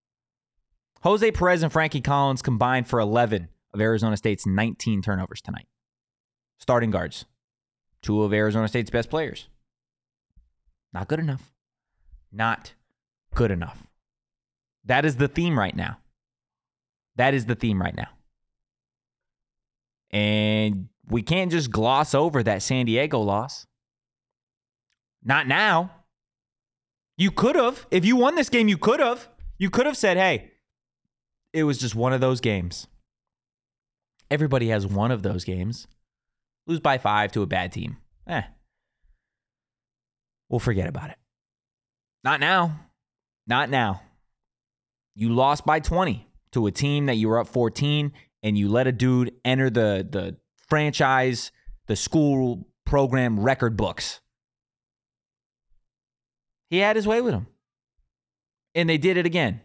Jose 1.01 1.31
Perez 1.31 1.63
and 1.63 1.71
Frankie 1.71 2.01
Collins 2.01 2.41
combined 2.41 2.87
for 2.87 2.99
11 2.99 3.47
of 3.73 3.81
Arizona 3.81 4.17
State's 4.17 4.45
19 4.45 5.01
turnovers 5.01 5.41
tonight. 5.41 5.67
Starting 6.57 6.91
guards, 6.91 7.25
two 8.01 8.23
of 8.23 8.33
Arizona 8.33 8.67
State's 8.67 8.89
best 8.89 9.09
players. 9.09 9.47
Not 10.91 11.07
good 11.07 11.19
enough. 11.19 11.53
Not 12.31 12.73
good 13.33 13.51
enough. 13.51 13.87
That 14.85 15.05
is 15.05 15.15
the 15.15 15.27
theme 15.27 15.57
right 15.57 15.75
now. 15.75 15.99
That 17.15 17.33
is 17.33 17.45
the 17.45 17.55
theme 17.55 17.81
right 17.81 17.95
now. 17.95 18.09
And 20.11 20.89
we 21.07 21.21
can't 21.21 21.51
just 21.51 21.71
gloss 21.71 22.13
over 22.13 22.41
that 22.43 22.61
San 22.61 22.85
Diego 22.85 23.19
loss. 23.19 23.67
Not 25.23 25.47
now. 25.47 25.91
You 27.19 27.31
could 27.31 27.57
have. 27.57 27.85
If 27.91 28.05
you 28.05 28.15
won 28.15 28.35
this 28.35 28.47
game, 28.49 28.69
you 28.69 28.77
could 28.77 29.01
have. 29.01 29.27
You 29.57 29.69
could 29.69 29.85
have 29.85 29.97
said, 29.97 30.15
hey, 30.15 30.51
it 31.51 31.65
was 31.65 31.77
just 31.77 31.93
one 31.93 32.13
of 32.13 32.21
those 32.21 32.39
games. 32.39 32.87
Everybody 34.31 34.69
has 34.69 34.87
one 34.87 35.11
of 35.11 35.21
those 35.21 35.43
games. 35.43 35.85
Lose 36.65 36.79
by 36.79 36.97
five 36.97 37.33
to 37.33 37.41
a 37.41 37.45
bad 37.45 37.73
team. 37.73 37.97
Eh. 38.25 38.43
We'll 40.47 40.61
forget 40.61 40.87
about 40.87 41.09
it. 41.09 41.17
Not 42.23 42.39
now. 42.39 42.79
Not 43.45 43.69
now. 43.69 44.01
You 45.13 45.33
lost 45.33 45.65
by 45.65 45.81
20 45.81 46.25
to 46.53 46.67
a 46.67 46.71
team 46.71 47.07
that 47.07 47.15
you 47.15 47.27
were 47.27 47.39
up 47.39 47.47
14 47.47 48.13
and 48.43 48.57
you 48.57 48.69
let 48.69 48.87
a 48.87 48.93
dude 48.93 49.33
enter 49.43 49.69
the 49.69 50.07
the 50.09 50.37
franchise, 50.69 51.51
the 51.87 51.97
school 51.97 52.65
program 52.85 53.41
record 53.41 53.75
books. 53.75 54.21
He 56.69 56.77
had 56.77 56.95
his 56.95 57.07
way 57.07 57.21
with 57.21 57.33
him. 57.33 57.47
And 58.75 58.89
they 58.89 58.97
did 58.97 59.17
it 59.17 59.25
again. 59.25 59.61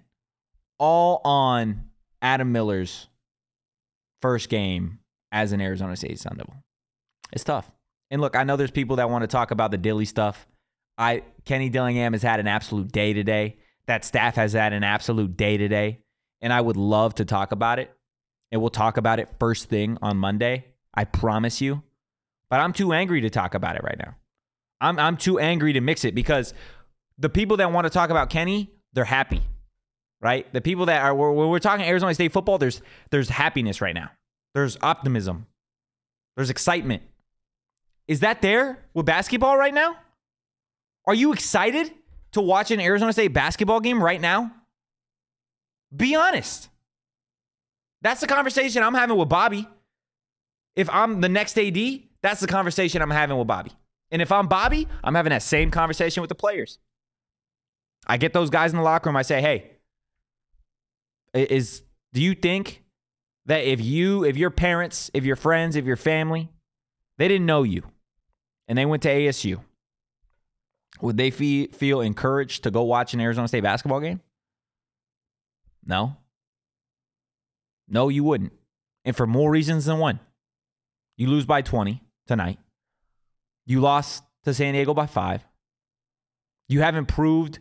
All 0.78 1.20
on 1.24 1.90
Adam 2.22 2.52
Miller's 2.52 3.08
first 4.22 4.48
game 4.48 5.00
as 5.30 5.52
an 5.52 5.60
Arizona 5.60 5.96
State 5.96 6.18
Sun 6.18 6.36
Devil. 6.38 6.54
It's 7.32 7.44
tough. 7.44 7.70
And 8.10 8.20
look, 8.20 8.36
I 8.36 8.44
know 8.44 8.56
there's 8.56 8.70
people 8.70 8.96
that 8.96 9.10
want 9.10 9.22
to 9.22 9.28
talk 9.28 9.50
about 9.50 9.70
the 9.70 9.78
Dilly 9.78 10.04
stuff. 10.04 10.46
I 10.96 11.22
Kenny 11.44 11.68
Dillingham 11.68 12.12
has 12.12 12.22
had 12.22 12.40
an 12.40 12.46
absolute 12.46 12.90
day 12.92 13.12
today. 13.12 13.58
That 13.86 14.04
staff 14.04 14.36
has 14.36 14.52
had 14.52 14.72
an 14.72 14.84
absolute 14.84 15.36
day 15.36 15.56
today. 15.56 16.00
And 16.40 16.52
I 16.52 16.60
would 16.60 16.76
love 16.76 17.16
to 17.16 17.24
talk 17.24 17.52
about 17.52 17.78
it. 17.78 17.90
And 18.52 18.60
we'll 18.60 18.70
talk 18.70 18.96
about 18.96 19.18
it 19.18 19.28
first 19.38 19.68
thing 19.68 19.98
on 20.00 20.16
Monday. 20.16 20.66
I 20.94 21.04
promise 21.04 21.60
you. 21.60 21.82
But 22.48 22.60
I'm 22.60 22.72
too 22.72 22.92
angry 22.92 23.22
to 23.22 23.30
talk 23.30 23.54
about 23.54 23.76
it 23.76 23.82
right 23.82 23.98
now. 23.98 24.14
I'm 24.80 24.98
I'm 24.98 25.16
too 25.16 25.38
angry 25.38 25.72
to 25.72 25.80
mix 25.80 26.04
it 26.04 26.14
because 26.14 26.54
the 27.18 27.28
people 27.28 27.56
that 27.58 27.72
want 27.72 27.84
to 27.84 27.90
talk 27.90 28.10
about 28.10 28.30
Kenny, 28.30 28.70
they're 28.92 29.04
happy, 29.04 29.42
right? 30.20 30.50
The 30.52 30.60
people 30.60 30.86
that 30.86 31.02
are 31.02 31.14
when 31.14 31.48
we're 31.48 31.58
talking 31.58 31.86
Arizona 31.86 32.14
State 32.14 32.32
football, 32.32 32.58
there's 32.58 32.82
there's 33.10 33.28
happiness 33.28 33.80
right 33.80 33.94
now. 33.94 34.10
There's 34.54 34.76
optimism. 34.82 35.46
There's 36.36 36.50
excitement. 36.50 37.02
Is 38.06 38.20
that 38.20 38.42
there 38.42 38.78
with 38.92 39.06
basketball 39.06 39.56
right 39.56 39.74
now? 39.74 39.96
Are 41.06 41.14
you 41.14 41.32
excited 41.32 41.92
to 42.32 42.40
watch 42.40 42.70
an 42.70 42.80
Arizona 42.80 43.12
State 43.12 43.28
basketball 43.28 43.80
game 43.80 44.02
right 44.02 44.20
now? 44.20 44.52
Be 45.94 46.14
honest. 46.14 46.68
That's 48.02 48.20
the 48.20 48.26
conversation 48.26 48.82
I'm 48.82 48.94
having 48.94 49.16
with 49.16 49.28
Bobby. 49.28 49.66
If 50.76 50.90
I'm 50.90 51.20
the 51.20 51.28
next 51.28 51.58
AD, 51.58 51.78
that's 52.20 52.40
the 52.40 52.46
conversation 52.46 53.00
I'm 53.00 53.10
having 53.10 53.38
with 53.38 53.46
Bobby. 53.46 53.72
And 54.10 54.20
if 54.20 54.30
I'm 54.30 54.48
Bobby, 54.48 54.88
I'm 55.02 55.14
having 55.14 55.30
that 55.30 55.42
same 55.42 55.70
conversation 55.70 56.20
with 56.20 56.28
the 56.28 56.34
players. 56.34 56.78
I 58.06 58.16
get 58.16 58.32
those 58.32 58.50
guys 58.50 58.72
in 58.72 58.76
the 58.76 58.82
locker 58.82 59.08
room. 59.08 59.16
I 59.16 59.22
say, 59.22 59.40
"Hey, 59.40 59.70
is 61.32 61.82
do 62.12 62.22
you 62.22 62.34
think 62.34 62.82
that 63.46 63.64
if 63.64 63.80
you, 63.80 64.24
if 64.24 64.36
your 64.36 64.50
parents, 64.50 65.10
if 65.14 65.24
your 65.24 65.36
friends, 65.36 65.76
if 65.76 65.84
your 65.84 65.96
family, 65.96 66.48
they 67.18 67.28
didn't 67.28 67.46
know 67.46 67.62
you, 67.62 67.82
and 68.68 68.78
they 68.78 68.86
went 68.86 69.02
to 69.02 69.08
ASU, 69.08 69.60
would 71.00 71.16
they 71.16 71.30
feel 71.30 71.68
feel 71.72 72.00
encouraged 72.00 72.64
to 72.64 72.70
go 72.70 72.82
watch 72.82 73.14
an 73.14 73.20
Arizona 73.20 73.48
State 73.48 73.62
basketball 73.62 74.00
game? 74.00 74.20
No. 75.84 76.16
No, 77.88 78.08
you 78.08 78.24
wouldn't. 78.24 78.52
And 79.04 79.14
for 79.14 79.26
more 79.26 79.50
reasons 79.50 79.84
than 79.84 79.98
one. 79.98 80.20
You 81.16 81.28
lose 81.28 81.44
by 81.44 81.62
20 81.62 82.02
tonight. 82.26 82.58
You 83.66 83.80
lost 83.80 84.24
to 84.44 84.54
San 84.54 84.74
Diego 84.74 84.94
by 84.94 85.06
five. 85.06 85.46
You 86.68 86.80
haven't 86.80 87.06
proved 87.06 87.58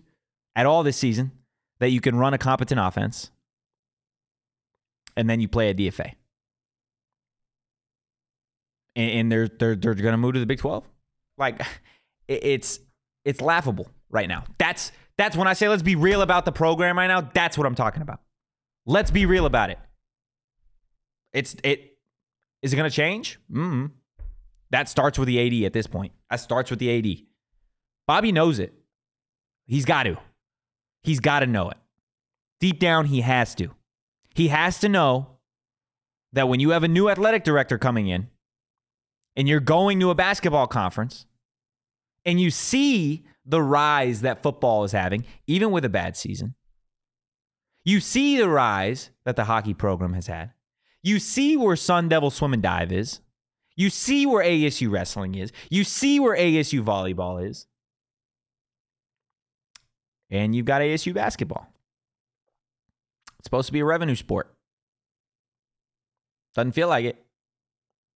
at 0.56 0.66
all 0.66 0.84
this 0.84 0.98
season 0.98 1.32
that 1.80 1.89
you 1.89 2.02
can 2.02 2.16
run 2.16 2.34
a 2.34 2.38
competent 2.38 2.80
offense. 2.80 3.32
And 5.16 5.30
then 5.30 5.39
you 5.39 5.48
play 5.48 5.70
a 5.70 5.74
DFA. 5.74 6.13
And, 8.96 9.12
and 9.12 9.32
they're 9.32 9.48
they're 9.48 9.76
they're 9.76 9.94
gonna 9.94 10.18
move 10.18 10.34
to 10.34 10.39
the 10.39 10.46
Big 10.46 10.60
12. 10.60 10.84
Like 11.38 11.62
it's 12.28 12.80
it's 13.26 13.42
laughable 13.42 13.88
right 14.10 14.28
now. 14.28 14.46
That's 14.58 14.92
that's 15.18 15.38
when 15.38 15.48
I 15.48 15.54
say 15.54 15.70
let's 15.70 15.84
be 15.84 15.96
real 15.96 16.22
about 16.22 16.46
the 16.46 16.52
program 16.52 16.98
right 16.98 17.08
now. 17.08 17.22
That's 17.22 17.58
what 17.58 17.68
I'm 17.68 17.76
talking 17.76 18.02
about. 18.02 18.22
Let's 18.86 19.12
be 19.12 19.26
real 19.26 19.46
about 19.46 19.70
it. 19.70 19.80
It's 21.34 21.56
it 21.63 21.94
is 22.63 22.74
it 22.74 22.78
going 22.78 22.89
to 22.89 22.96
change? 22.96 23.39
Mm. 23.52 23.92
That 24.72 24.89
starts 24.89 25.20
with 25.20 25.28
the 25.28 25.39
AD 25.39 25.66
at 25.66 25.74
this 25.74 25.86
point. 25.86 26.13
That 26.30 26.38
starts 26.38 26.70
with 26.72 26.80
the 26.80 26.98
AD. 26.98 27.26
Bobby 28.08 28.32
knows 28.32 28.58
it. 28.58 28.74
He's 29.68 29.86
got 29.86 30.04
to. 30.04 30.18
He's 31.04 31.20
got 31.20 31.39
to 31.39 31.48
know 31.48 31.70
it. 31.70 31.78
Deep 32.60 32.80
down, 32.80 33.06
he 33.06 33.22
has 33.22 33.54
to. 33.56 33.70
He 34.36 34.48
has 34.48 34.80
to 34.80 34.89
know 34.89 35.38
that 36.32 36.48
when 36.48 36.60
you 36.60 36.72
have 36.72 36.84
a 36.84 36.88
new 36.88 37.10
athletic 37.10 37.44
director 37.44 37.78
coming 37.78 38.08
in 38.08 38.30
and 39.36 39.48
you're 39.48 39.60
going 39.60 40.00
to 40.00 40.10
a 40.10 40.16
basketball 40.16 40.68
conference 40.68 41.26
and 42.26 42.39
you 42.39 42.50
see 42.50 43.26
the 43.46 43.62
rise 43.62 44.22
that 44.22 44.42
football 44.42 44.84
is 44.84 44.94
having, 44.94 45.26
even 45.46 45.72
with 45.72 45.86
a 45.86 45.89
bad 45.89 46.16
season, 46.16 46.56
you 47.84 48.00
see 48.00 48.38
the 48.38 48.50
rise 48.50 49.10
that 49.26 49.36
the 49.36 49.44
hockey 49.44 49.74
program 49.74 50.13
has 50.13 50.28
had. 50.28 50.52
You 51.02 51.20
see 51.20 51.58
where 51.58 51.76
Sun 51.76 52.08
Devil 52.08 52.32
Swim 52.32 52.54
and 52.54 52.63
Dive 52.63 52.94
is. 52.94 53.20
You 53.76 53.89
see 53.89 54.26
where 54.26 54.44
ASU 54.44 54.89
wrestling 54.89 55.36
is. 55.36 55.52
You 55.70 55.84
see 55.84 56.20
where 56.20 56.38
ASU 56.38 56.82
volleyball 56.84 57.46
is. 57.46 57.68
And 60.34 60.56
you've 60.56 60.65
got 60.65 60.82
ASU 60.82 61.13
basketball. 61.13 61.67
It's 63.38 63.46
supposed 63.46 63.67
to 63.67 63.74
be 63.74 63.82
a 63.82 63.86
revenue 63.86 64.15
sport. 64.15 64.52
Doesn't 66.56 66.72
feel 66.72 66.88
like 66.88 67.06
it. 67.06 67.24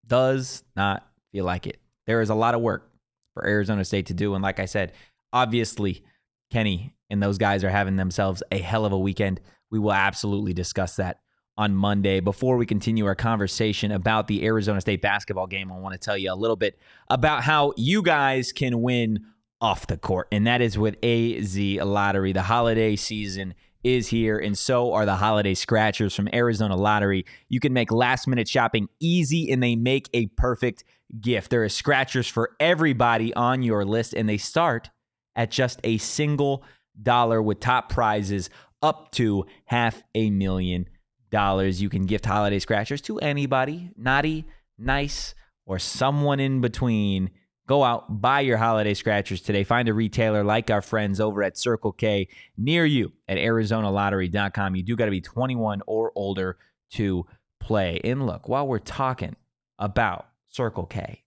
Does 0.05 0.63
not 0.75 1.07
feel 1.31 1.45
like 1.45 1.67
it. 1.67 1.79
There 2.07 2.21
is 2.21 2.31
a 2.31 2.35
lot 2.35 2.55
of 2.55 2.61
work 2.61 2.89
for 3.35 3.45
Arizona 3.45 3.85
State 3.85 4.07
to 4.07 4.15
do. 4.15 4.33
And 4.33 4.41
like 4.41 4.59
I 4.59 4.65
said, 4.65 4.93
obviously, 5.31 6.03
Kenny 6.49 6.95
and 7.11 7.21
those 7.21 7.37
guys 7.37 7.63
are 7.63 7.69
having 7.69 7.97
themselves 7.97 8.41
a 8.51 8.57
hell 8.57 8.85
of 8.85 8.93
a 8.93 8.99
weekend. 8.99 9.39
We 9.69 9.77
will 9.77 9.93
absolutely 9.93 10.53
discuss 10.53 10.95
that 10.95 11.19
on 11.55 11.75
Monday. 11.75 12.19
Before 12.19 12.57
we 12.57 12.65
continue 12.65 13.05
our 13.05 13.15
conversation 13.15 13.91
about 13.91 14.27
the 14.27 14.43
Arizona 14.43 14.81
State 14.81 15.03
basketball 15.03 15.47
game, 15.47 15.71
I 15.71 15.77
want 15.77 15.93
to 15.93 15.99
tell 15.99 16.17
you 16.17 16.33
a 16.33 16.35
little 16.35 16.55
bit 16.55 16.79
about 17.11 17.43
how 17.43 17.73
you 17.77 18.01
guys 18.01 18.51
can 18.53 18.81
win 18.81 19.25
off 19.61 19.87
the 19.87 19.97
court, 19.97 20.27
and 20.31 20.45
that 20.47 20.61
is 20.61 20.77
with 20.77 20.95
AZ 21.03 21.57
Lottery. 21.57 22.33
The 22.33 22.43
holiday 22.43 22.95
season 22.95 23.53
is 23.83 24.07
here, 24.07 24.37
and 24.37 24.57
so 24.57 24.93
are 24.93 25.05
the 25.05 25.15
holiday 25.15 25.53
scratchers 25.53 26.15
from 26.15 26.29
Arizona 26.33 26.75
Lottery. 26.75 27.25
You 27.49 27.59
can 27.59 27.73
make 27.73 27.91
last 27.91 28.27
minute 28.27 28.47
shopping 28.47 28.89
easy, 28.99 29.51
and 29.51 29.61
they 29.61 29.75
make 29.75 30.09
a 30.13 30.27
perfect 30.27 30.83
gift. 31.21 31.49
There 31.49 31.63
are 31.63 31.69
scratchers 31.69 32.27
for 32.27 32.51
everybody 32.59 33.33
on 33.33 33.63
your 33.63 33.85
list, 33.85 34.13
and 34.13 34.27
they 34.27 34.37
start 34.37 34.89
at 35.35 35.51
just 35.51 35.79
a 35.83 35.97
single 35.97 36.63
dollar 37.01 37.41
with 37.41 37.59
top 37.59 37.89
prizes 37.89 38.49
up 38.81 39.11
to 39.11 39.45
half 39.65 40.03
a 40.15 40.29
million 40.29 40.87
dollars. 41.31 41.81
You 41.81 41.89
can 41.89 42.05
gift 42.05 42.25
holiday 42.25 42.59
scratchers 42.59 43.01
to 43.03 43.19
anybody, 43.19 43.91
naughty, 43.95 44.45
nice, 44.77 45.35
or 45.65 45.79
someone 45.79 46.39
in 46.39 46.61
between. 46.61 47.31
Go 47.67 47.83
out, 47.83 48.21
buy 48.21 48.39
your 48.39 48.57
holiday 48.57 48.93
scratchers 48.93 49.41
today. 49.41 49.63
Find 49.63 49.89
a 49.89 49.93
retailer 49.93 50.43
like 50.43 50.71
our 50.71 50.81
friends 50.81 51.19
over 51.19 51.43
at 51.43 51.57
Circle 51.57 51.91
K 51.91 52.29
near 52.57 52.85
you 52.85 53.11
at 53.27 53.37
ArizonaLottery.com. 53.37 54.75
You 54.75 54.83
do 54.83 54.95
got 54.95 55.05
to 55.05 55.11
be 55.11 55.21
21 55.21 55.81
or 55.85 56.13
older 56.15 56.57
to 56.91 57.25
play. 57.59 57.99
And 58.05 58.25
look, 58.25 58.47
while 58.47 58.65
we're 58.65 58.79
talking 58.79 59.35
about 59.77 60.27
Circle 60.47 60.85
K, 60.85 61.23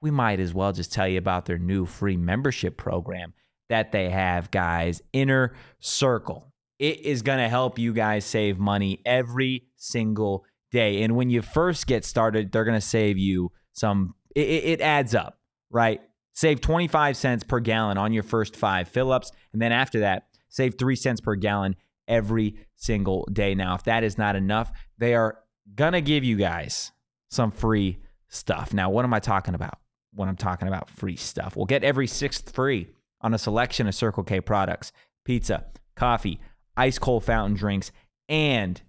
we 0.00 0.10
might 0.10 0.40
as 0.40 0.54
well 0.54 0.72
just 0.72 0.92
tell 0.92 1.06
you 1.06 1.18
about 1.18 1.44
their 1.44 1.58
new 1.58 1.84
free 1.84 2.16
membership 2.16 2.76
program 2.78 3.34
that 3.68 3.92
they 3.92 4.10
have, 4.10 4.50
guys. 4.50 5.02
Inner 5.12 5.54
Circle. 5.78 6.52
It 6.78 7.00
is 7.00 7.22
going 7.22 7.38
to 7.38 7.48
help 7.48 7.78
you 7.78 7.92
guys 7.92 8.24
save 8.24 8.58
money 8.58 9.00
every 9.04 9.66
single 9.76 10.44
day. 10.72 11.02
And 11.02 11.16
when 11.16 11.30
you 11.30 11.40
first 11.42 11.86
get 11.86 12.04
started, 12.04 12.50
they're 12.50 12.64
going 12.64 12.80
to 12.80 12.86
save 12.86 13.16
you 13.16 13.52
some, 13.72 14.14
it, 14.34 14.40
it 14.40 14.80
adds 14.80 15.14
up, 15.14 15.38
right? 15.70 16.00
Save 16.32 16.60
25 16.60 17.16
cents 17.16 17.44
per 17.44 17.60
gallon 17.60 17.96
on 17.96 18.12
your 18.12 18.22
first 18.22 18.56
five 18.56 18.88
fill 18.88 19.12
ups. 19.12 19.30
And 19.52 19.62
then 19.62 19.72
after 19.72 20.00
that, 20.00 20.26
save 20.48 20.76
three 20.78 20.96
cents 20.96 21.20
per 21.20 21.36
gallon 21.36 21.76
every 22.08 22.56
single 22.76 23.28
day. 23.32 23.54
Now, 23.54 23.74
if 23.74 23.84
that 23.84 24.04
is 24.04 24.18
not 24.18 24.36
enough, 24.36 24.72
they 24.98 25.14
are 25.14 25.38
going 25.74 25.92
to 25.92 26.00
give 26.00 26.24
you 26.24 26.36
guys 26.36 26.92
some 27.30 27.50
free 27.50 27.98
stuff. 28.28 28.74
Now, 28.74 28.90
what 28.90 29.04
am 29.04 29.14
I 29.14 29.20
talking 29.20 29.54
about 29.54 29.78
when 30.12 30.28
I'm 30.28 30.36
talking 30.36 30.68
about 30.68 30.90
free 30.90 31.16
stuff? 31.16 31.56
We'll 31.56 31.66
get 31.66 31.84
every 31.84 32.06
sixth 32.06 32.54
free 32.54 32.88
on 33.20 33.32
a 33.32 33.38
selection 33.38 33.86
of 33.86 33.94
Circle 33.94 34.24
K 34.24 34.40
products 34.40 34.92
pizza, 35.24 35.64
coffee, 35.96 36.40
ice 36.76 36.98
cold 36.98 37.24
fountain 37.24 37.56
drinks. 37.56 37.92
And 38.28 38.80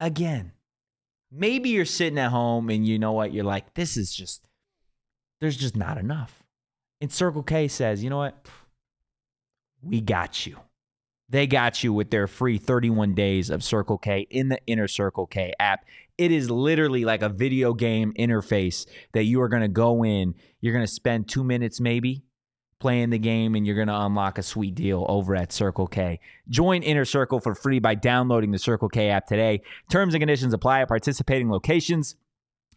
again, 0.00 0.52
maybe 1.30 1.70
you're 1.70 1.84
sitting 1.84 2.18
at 2.18 2.30
home 2.30 2.70
and 2.70 2.86
you 2.86 2.98
know 2.98 3.12
what? 3.12 3.32
You're 3.32 3.44
like, 3.44 3.74
this 3.74 3.96
is 3.96 4.14
just, 4.14 4.46
there's 5.40 5.56
just 5.56 5.76
not 5.76 5.98
enough. 5.98 6.42
And 7.00 7.12
Circle 7.12 7.42
K 7.42 7.68
says, 7.68 8.02
you 8.02 8.10
know 8.10 8.18
what? 8.18 8.46
We 9.82 10.00
got 10.00 10.46
you. 10.46 10.58
They 11.28 11.46
got 11.46 11.82
you 11.82 11.92
with 11.92 12.10
their 12.10 12.26
free 12.26 12.58
31 12.58 13.14
days 13.14 13.50
of 13.50 13.64
Circle 13.64 13.98
K 13.98 14.26
in 14.30 14.48
the 14.48 14.58
Inner 14.66 14.88
Circle 14.88 15.26
K 15.26 15.52
app. 15.58 15.84
It 16.16 16.30
is 16.30 16.50
literally 16.50 17.04
like 17.04 17.22
a 17.22 17.28
video 17.28 17.74
game 17.74 18.12
interface 18.18 18.86
that 19.12 19.24
you 19.24 19.40
are 19.40 19.48
going 19.48 19.62
to 19.62 19.68
go 19.68 20.04
in. 20.04 20.34
You're 20.60 20.72
going 20.72 20.86
to 20.86 20.92
spend 20.92 21.28
two 21.28 21.42
minutes 21.42 21.80
maybe 21.80 22.22
playing 22.78 23.10
the 23.10 23.18
game 23.18 23.54
and 23.54 23.66
you're 23.66 23.74
going 23.74 23.88
to 23.88 24.00
unlock 24.00 24.38
a 24.38 24.42
sweet 24.42 24.74
deal 24.74 25.06
over 25.08 25.34
at 25.34 25.52
Circle 25.52 25.86
K. 25.86 26.20
Join 26.48 26.82
Inner 26.82 27.04
Circle 27.04 27.40
for 27.40 27.54
free 27.54 27.78
by 27.78 27.94
downloading 27.94 28.50
the 28.50 28.58
Circle 28.58 28.88
K 28.88 29.08
app 29.08 29.26
today. 29.26 29.62
Terms 29.90 30.14
and 30.14 30.20
conditions 30.20 30.52
apply 30.52 30.82
at 30.82 30.88
participating 30.88 31.50
locations. 31.50 32.16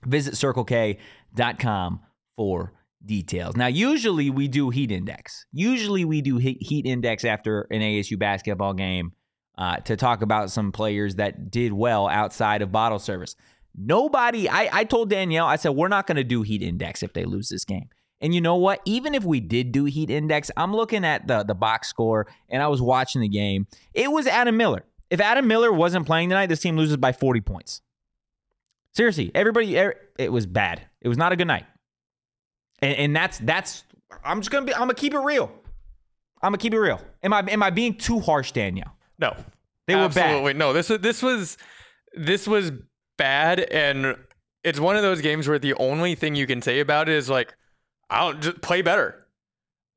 Visit 0.05 0.35
circlek.com 0.35 1.99
for 2.37 2.71
details. 3.05 3.57
Now, 3.57 3.67
usually 3.67 4.29
we 4.29 4.47
do 4.47 4.69
heat 4.69 4.91
index. 4.91 5.45
Usually 5.51 6.05
we 6.05 6.21
do 6.21 6.37
heat 6.37 6.85
index 6.85 7.25
after 7.25 7.67
an 7.71 7.81
ASU 7.81 8.17
basketball 8.17 8.73
game 8.73 9.11
uh, 9.57 9.77
to 9.77 9.97
talk 9.97 10.21
about 10.21 10.51
some 10.51 10.71
players 10.71 11.15
that 11.15 11.51
did 11.51 11.73
well 11.73 12.07
outside 12.07 12.61
of 12.61 12.71
bottle 12.71 12.99
service. 12.99 13.35
Nobody, 13.75 14.49
I, 14.49 14.69
I 14.71 14.83
told 14.85 15.09
Danielle, 15.09 15.45
I 15.45 15.55
said, 15.57 15.69
we're 15.69 15.87
not 15.87 16.07
going 16.07 16.15
to 16.15 16.23
do 16.23 16.43
heat 16.43 16.61
index 16.61 17.03
if 17.03 17.13
they 17.13 17.25
lose 17.25 17.49
this 17.49 17.65
game. 17.65 17.89
And 18.19 18.33
you 18.33 18.41
know 18.41 18.55
what? 18.55 18.81
Even 18.85 19.13
if 19.13 19.23
we 19.23 19.39
did 19.39 19.71
do 19.71 19.85
heat 19.85 20.09
index, 20.09 20.49
I'm 20.57 20.75
looking 20.75 21.05
at 21.05 21.27
the 21.27 21.43
the 21.43 21.53
box 21.53 21.87
score 21.87 22.25
and 22.49 22.63
I 22.63 22.67
was 22.67 22.81
watching 22.81 23.21
the 23.21 23.27
game. 23.27 23.67
It 23.93 24.11
was 24.11 24.25
Adam 24.25 24.57
Miller. 24.57 24.85
If 25.11 25.21
Adam 25.21 25.47
Miller 25.47 25.71
wasn't 25.71 26.07
playing 26.07 26.29
tonight, 26.29 26.47
this 26.47 26.59
team 26.59 26.75
loses 26.75 26.97
by 26.97 27.11
40 27.11 27.41
points. 27.41 27.81
Seriously, 28.95 29.31
everybody 29.35 29.77
it 30.17 30.31
was 30.31 30.47
bad. 30.47 30.81
It 31.01 31.07
was 31.07 31.17
not 31.17 31.31
a 31.31 31.35
good 31.35 31.45
night. 31.45 31.65
And, 32.79 32.95
and 32.95 33.15
that's 33.15 33.37
that's 33.39 33.83
I'm 34.23 34.39
just 34.41 34.51
gonna 34.51 34.65
be 34.65 34.73
I'm 34.73 34.81
gonna 34.81 34.93
keep 34.93 35.13
it 35.13 35.19
real. 35.19 35.51
I'm 36.41 36.49
gonna 36.51 36.57
keep 36.57 36.73
it 36.73 36.79
real. 36.79 37.01
Am 37.23 37.33
I 37.33 37.39
am 37.49 37.63
I 37.63 37.69
being 37.69 37.95
too 37.95 38.19
harsh, 38.19 38.51
Danielle? 38.51 38.95
No. 39.19 39.35
They 39.87 39.95
were 39.95 40.01
Absolutely. 40.01 40.53
bad. 40.53 40.57
No, 40.59 40.73
this 40.73 40.89
was 40.89 40.99
this 40.99 41.21
was 41.23 41.57
this 42.13 42.47
was 42.47 42.71
bad 43.17 43.59
and 43.59 44.15
it's 44.63 44.79
one 44.79 44.95
of 44.95 45.01
those 45.01 45.21
games 45.21 45.47
where 45.47 45.59
the 45.59 45.73
only 45.75 46.13
thing 46.13 46.35
you 46.35 46.45
can 46.45 46.61
say 46.61 46.79
about 46.79 47.09
it 47.09 47.15
is 47.15 47.29
like 47.29 47.55
I'll 48.09 48.33
just 48.33 48.61
play 48.61 48.81
better. 48.81 49.23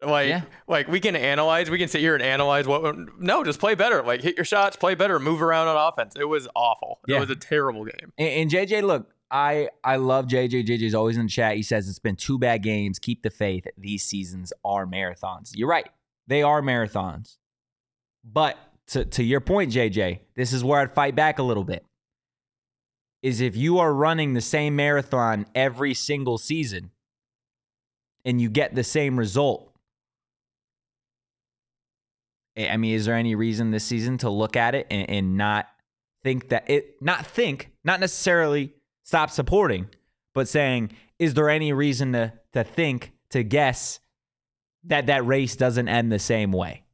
Like, 0.03 0.29
Yeah. 0.29 0.43
like 0.66 0.88
we 0.88 0.99
can 0.99 1.14
analyze, 1.14 1.69
we 1.69 1.77
can 1.77 1.88
sit 1.88 2.01
here 2.01 2.14
and 2.14 2.23
analyze 2.23 2.66
what. 2.66 2.97
No, 3.21 3.45
just 3.45 3.61
play 3.61 3.75
better. 3.75 4.03
Like, 4.03 4.23
hit 4.23 4.35
your 4.37 4.47
shots, 4.47 4.75
play 4.77 4.95
better, 4.95 5.19
move 5.19 5.43
around 5.43 5.69
on 5.69 5.77
offense. 5.77 6.14
It 6.19 6.25
was 6.25 6.49
awful. 6.57 7.01
Yeah. 7.07 7.19
It 7.19 7.21
was 7.21 7.31
a 7.31 7.37
terrible 7.37 7.85
game. 7.85 8.11
And, 8.16 8.29
and 8.29 8.51
JJ, 8.51 8.83
look, 8.83 9.11
I 9.31 9.69
I 9.85 9.97
love 9.97 10.27
JJ. 10.27 10.66
JJ's 10.66 10.95
always 10.95 11.16
in 11.16 11.27
the 11.27 11.31
chat. 11.31 11.57
He 11.57 11.62
says 11.62 11.88
it's 11.88 11.99
been 11.99 12.16
two 12.16 12.38
bad 12.38 12.62
games. 12.62 12.99
Keep 12.99 13.23
the 13.23 13.31
faith. 13.31 13.66
These 13.77 14.05
seasons 14.05 14.53
are 14.64 14.87
marathons. 14.87 15.51
You're 15.55 15.69
right. 15.69 15.88
They 16.27 16.43
are 16.43 16.62
marathons. 16.62 17.37
But 18.25 18.57
to 18.88 19.05
to 19.05 19.23
your 19.23 19.40
point, 19.40 19.73
JJ, 19.73 20.21
this 20.35 20.53
is 20.53 20.64
where 20.64 20.81
I'd 20.81 20.95
fight 20.95 21.14
back 21.14 21.38
a 21.38 21.43
little 21.43 21.64
bit. 21.64 21.85
Is 23.23 23.40
if 23.40 23.55
you 23.57 23.79
are 23.79 23.93
running 23.93 24.33
the 24.35 24.40
same 24.40 24.75
marathon 24.77 25.47
every 25.55 25.95
single 25.95 26.38
season 26.38 26.90
and 28.25 28.40
you 28.40 28.51
get 28.51 28.75
the 28.75 28.85
same 28.85 29.19
result. 29.19 29.73
I 32.57 32.77
mean, 32.77 32.95
is 32.95 33.07
there 33.07 33.14
any 33.14 33.35
reason 33.35 33.71
this 33.71 33.85
season 33.85 34.19
to 34.19 34.31
look 34.31 34.57
at 34.57 34.75
it 34.75 34.87
and, 34.90 35.09
and 35.09 35.37
not 35.37 35.69
think 36.23 36.49
that 36.49 36.69
it 36.69 37.01
not 37.01 37.27
think, 37.27 37.71
not 37.85 38.01
necessarily 38.01 38.75
stop 39.11 39.29
supporting, 39.29 39.88
but 40.35 40.46
saying, 40.46 40.92
is 41.18 41.35
there 41.35 41.51
any 41.51 41.73
reason 41.73 42.12
to 42.12 42.33
to 42.53 42.62
think, 42.62 43.12
to 43.31 43.42
guess 43.42 43.99
that 44.85 45.07
that 45.07 45.27
race 45.27 45.57
doesn't 45.57 45.88
end 45.88 46.12
the 46.12 46.18
same 46.20 46.53
way? 46.53 46.85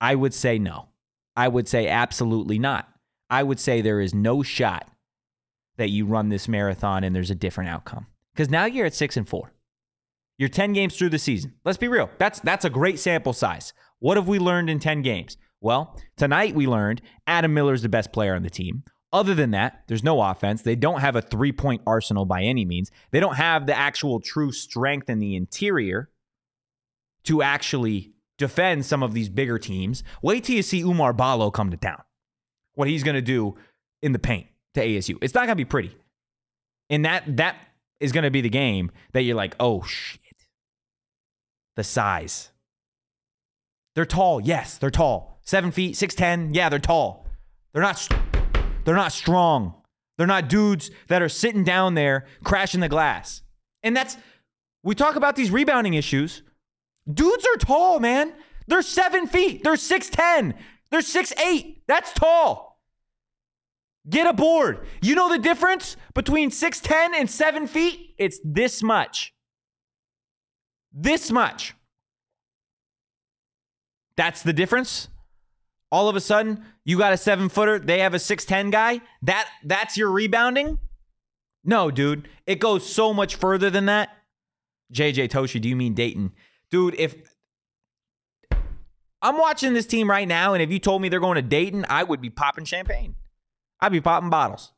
I 0.00 0.14
would 0.14 0.32
say 0.32 0.58
no. 0.58 0.88
I 1.36 1.48
would 1.48 1.68
say 1.68 1.86
absolutely 1.86 2.58
not. 2.58 2.88
I 3.28 3.42
would 3.42 3.60
say 3.60 3.82
there 3.82 4.00
is 4.00 4.14
no 4.14 4.42
shot 4.42 4.88
that 5.76 5.90
you 5.90 6.06
run 6.06 6.30
this 6.30 6.48
marathon 6.48 7.04
and 7.04 7.14
there's 7.14 7.30
a 7.30 7.34
different 7.34 7.68
outcome. 7.68 8.06
Because 8.32 8.48
now 8.48 8.64
you're 8.64 8.86
at 8.86 8.94
six 8.94 9.18
and 9.18 9.28
four. 9.28 9.52
You're 10.38 10.48
10 10.48 10.72
games 10.72 10.96
through 10.96 11.10
the 11.10 11.18
season. 11.18 11.52
Let's 11.66 11.78
be 11.78 11.88
real. 11.88 12.08
That's 12.16 12.40
that's 12.40 12.64
a 12.64 12.70
great 12.70 12.98
sample 12.98 13.34
size. 13.34 13.74
What 13.98 14.16
have 14.16 14.28
we 14.28 14.38
learned 14.38 14.70
in 14.70 14.78
10 14.78 15.02
games? 15.02 15.36
Well, 15.60 15.94
tonight 16.16 16.54
we 16.54 16.66
learned 16.66 17.02
Adam 17.26 17.52
Miller's 17.52 17.82
the 17.82 17.90
best 17.90 18.12
player 18.12 18.34
on 18.34 18.42
the 18.42 18.50
team. 18.50 18.84
Other 19.16 19.34
than 19.34 19.52
that, 19.52 19.82
there's 19.86 20.04
no 20.04 20.20
offense. 20.20 20.60
They 20.60 20.76
don't 20.76 21.00
have 21.00 21.16
a 21.16 21.22
three 21.22 21.50
point 21.50 21.80
arsenal 21.86 22.26
by 22.26 22.42
any 22.42 22.66
means. 22.66 22.90
They 23.12 23.18
don't 23.18 23.36
have 23.36 23.64
the 23.64 23.74
actual 23.74 24.20
true 24.20 24.52
strength 24.52 25.08
in 25.08 25.20
the 25.20 25.36
interior 25.36 26.10
to 27.24 27.40
actually 27.40 28.12
defend 28.36 28.84
some 28.84 29.02
of 29.02 29.14
these 29.14 29.30
bigger 29.30 29.58
teams. 29.58 30.04
Wait 30.20 30.44
till 30.44 30.56
you 30.56 30.62
see 30.62 30.82
Oumar 30.82 31.16
Ballo 31.16 31.50
come 31.50 31.70
to 31.70 31.78
town. 31.78 32.02
What 32.74 32.88
he's 32.88 33.02
going 33.02 33.14
to 33.14 33.22
do 33.22 33.56
in 34.02 34.12
the 34.12 34.18
paint 34.18 34.48
to 34.74 34.86
ASU. 34.86 35.16
It's 35.22 35.32
not 35.32 35.46
going 35.46 35.56
to 35.56 35.56
be 35.56 35.64
pretty. 35.64 35.96
And 36.90 37.06
that 37.06 37.38
that 37.38 37.56
is 38.00 38.12
going 38.12 38.24
to 38.24 38.30
be 38.30 38.42
the 38.42 38.50
game 38.50 38.90
that 39.14 39.22
you're 39.22 39.34
like, 39.34 39.56
"Oh 39.58 39.82
shit." 39.84 40.20
The 41.76 41.84
size. 41.84 42.50
They're 43.94 44.04
tall. 44.04 44.42
Yes, 44.42 44.76
they're 44.76 44.90
tall. 44.90 45.40
7 45.40 45.70
feet, 45.70 45.94
6'10. 45.94 46.54
Yeah, 46.54 46.68
they're 46.68 46.78
tall. 46.78 47.26
They're 47.72 47.82
not 47.82 47.98
they're 48.86 48.94
not 48.94 49.12
strong. 49.12 49.74
They're 50.16 50.26
not 50.26 50.48
dudes 50.48 50.90
that 51.08 51.20
are 51.20 51.28
sitting 51.28 51.64
down 51.64 51.94
there 51.94 52.24
crashing 52.44 52.80
the 52.80 52.88
glass. 52.88 53.42
And 53.82 53.94
that's 53.94 54.16
we 54.82 54.94
talk 54.94 55.16
about 55.16 55.34
these 55.36 55.50
rebounding 55.50 55.94
issues. 55.94 56.42
Dudes 57.12 57.44
are 57.44 57.58
tall, 57.58 57.98
man. 57.98 58.32
They're 58.68 58.82
seven 58.82 59.26
feet. 59.26 59.64
They're 59.64 59.74
6'10. 59.74 60.54
They're 60.90 61.00
6'8. 61.00 61.82
That's 61.88 62.12
tall. 62.12 62.80
Get 64.08 64.28
aboard. 64.28 64.86
You 65.02 65.16
know 65.16 65.28
the 65.28 65.38
difference 65.38 65.96
between 66.14 66.50
6'10 66.50 67.10
and 67.16 67.28
7 67.28 67.66
feet? 67.66 68.14
It's 68.16 68.38
this 68.44 68.82
much. 68.82 69.34
This 70.92 71.30
much. 71.32 71.74
That's 74.16 74.42
the 74.42 74.52
difference. 74.52 75.08
All 75.92 76.08
of 76.08 76.16
a 76.16 76.20
sudden, 76.20 76.64
you 76.84 76.98
got 76.98 77.12
a 77.12 77.16
seven 77.16 77.48
footer, 77.48 77.78
they 77.78 78.00
have 78.00 78.14
a 78.14 78.18
6'10 78.18 78.70
guy. 78.72 79.00
That 79.22 79.48
that's 79.64 79.96
your 79.96 80.10
rebounding? 80.10 80.78
No, 81.64 81.90
dude. 81.90 82.28
It 82.46 82.60
goes 82.60 82.88
so 82.88 83.12
much 83.12 83.36
further 83.36 83.70
than 83.70 83.86
that. 83.86 84.10
JJ 84.92 85.28
Toshi, 85.28 85.60
do 85.60 85.68
you 85.68 85.76
mean 85.76 85.94
Dayton? 85.94 86.32
Dude, 86.70 86.94
if 86.98 87.14
I'm 89.22 89.38
watching 89.38 89.74
this 89.74 89.86
team 89.86 90.08
right 90.08 90.28
now, 90.28 90.54
and 90.54 90.62
if 90.62 90.70
you 90.70 90.78
told 90.78 91.02
me 91.02 91.08
they're 91.08 91.20
going 91.20 91.36
to 91.36 91.42
Dayton, 91.42 91.86
I 91.88 92.04
would 92.04 92.20
be 92.20 92.30
popping 92.30 92.64
champagne. 92.64 93.16
I'd 93.80 93.92
be 93.92 94.00
popping 94.00 94.30
bottles. 94.30 94.72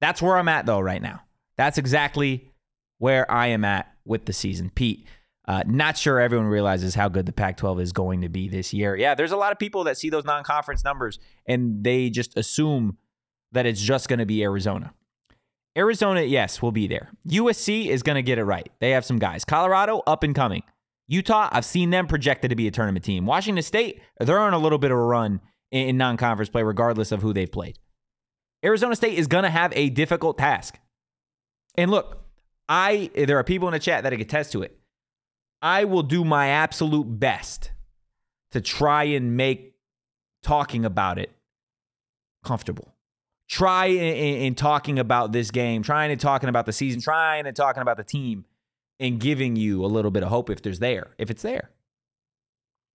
That's 0.00 0.20
where 0.20 0.36
I'm 0.36 0.48
at, 0.48 0.66
though, 0.66 0.80
right 0.80 1.00
now. 1.00 1.22
That's 1.56 1.78
exactly 1.78 2.50
where 2.98 3.30
I 3.30 3.48
am 3.48 3.64
at 3.64 3.92
with 4.04 4.24
the 4.24 4.32
season. 4.32 4.70
Pete, 4.74 5.06
uh, 5.46 5.62
not 5.66 5.98
sure 5.98 6.20
everyone 6.20 6.46
realizes 6.46 6.94
how 6.94 7.08
good 7.08 7.26
the 7.26 7.32
Pac 7.32 7.56
12 7.58 7.80
is 7.80 7.92
going 7.92 8.22
to 8.22 8.28
be 8.28 8.48
this 8.48 8.72
year. 8.72 8.96
Yeah, 8.96 9.14
there's 9.14 9.32
a 9.32 9.36
lot 9.36 9.52
of 9.52 9.58
people 9.58 9.84
that 9.84 9.98
see 9.98 10.10
those 10.10 10.24
non 10.24 10.42
conference 10.44 10.84
numbers 10.84 11.18
and 11.46 11.84
they 11.84 12.10
just 12.10 12.36
assume 12.36 12.96
that 13.52 13.66
it's 13.66 13.80
just 13.80 14.08
going 14.08 14.18
to 14.18 14.26
be 14.26 14.42
Arizona. 14.42 14.92
Arizona, 15.76 16.22
yes, 16.22 16.62
will 16.62 16.72
be 16.72 16.86
there. 16.86 17.10
USC 17.28 17.86
is 17.86 18.02
going 18.02 18.14
to 18.16 18.22
get 18.22 18.38
it 18.38 18.44
right. 18.44 18.70
They 18.80 18.90
have 18.90 19.04
some 19.04 19.18
guys. 19.18 19.44
Colorado, 19.44 20.02
up 20.06 20.22
and 20.22 20.34
coming. 20.34 20.62
Utah, 21.08 21.48
I've 21.52 21.64
seen 21.64 21.90
them 21.90 22.06
projected 22.06 22.50
to 22.50 22.56
be 22.56 22.66
a 22.66 22.70
tournament 22.70 23.04
team. 23.04 23.26
Washington 23.26 23.62
State, 23.62 24.00
they're 24.20 24.38
on 24.38 24.54
a 24.54 24.58
little 24.58 24.78
bit 24.78 24.90
of 24.90 24.96
a 24.96 25.02
run 25.02 25.40
in, 25.70 25.96
non 25.96 26.16
conference 26.16 26.48
play, 26.48 26.62
regardless 26.62 27.12
of 27.12 27.22
who 27.22 27.32
they've 27.32 27.50
played. 27.50 27.78
Arizona 28.64 28.96
State 28.96 29.18
is 29.18 29.26
going 29.26 29.44
to 29.44 29.50
have 29.50 29.72
a 29.76 29.90
difficult 29.90 30.38
task. 30.38 30.78
And 31.76 31.90
look, 31.90 32.22
I 32.68 33.10
there 33.14 33.38
are 33.38 33.44
people 33.44 33.68
in 33.68 33.72
the 33.72 33.78
chat 33.78 34.04
that 34.04 34.10
can 34.10 34.20
attest 34.20 34.52
to 34.52 34.62
it. 34.62 34.78
I 35.64 35.84
will 35.84 36.02
do 36.02 36.26
my 36.26 36.48
absolute 36.48 37.04
best 37.04 37.70
to 38.50 38.60
try 38.60 39.04
and 39.04 39.34
make 39.34 39.74
talking 40.42 40.84
about 40.84 41.18
it 41.18 41.32
comfortable. 42.44 42.94
Try 43.48 43.86
in, 43.86 44.42
in 44.42 44.54
talking 44.56 44.98
about 44.98 45.32
this 45.32 45.50
game, 45.50 45.82
trying 45.82 46.10
and 46.10 46.20
talking 46.20 46.50
about 46.50 46.66
the 46.66 46.72
season, 46.74 47.00
trying 47.00 47.46
and 47.46 47.56
talking 47.56 47.80
about 47.80 47.96
the 47.96 48.04
team, 48.04 48.44
and 49.00 49.18
giving 49.18 49.56
you 49.56 49.82
a 49.82 49.88
little 49.88 50.10
bit 50.10 50.22
of 50.22 50.28
hope 50.28 50.50
if 50.50 50.60
there's 50.60 50.80
there, 50.80 51.12
if 51.16 51.30
it's 51.30 51.42
there. 51.42 51.70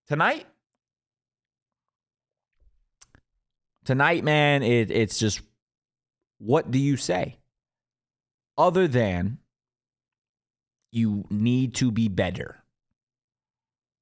Tonight, 0.08 0.46
tonight, 3.84 4.24
man, 4.24 4.62
it, 4.62 4.92
it's 4.92 5.18
just 5.18 5.42
what 6.38 6.70
do 6.70 6.78
you 6.78 6.98
say? 6.98 7.38
Other 8.60 8.88
than 8.88 9.40
you 10.92 11.26
need 11.30 11.74
to 11.76 11.92
be 11.92 12.08
better. 12.08 12.59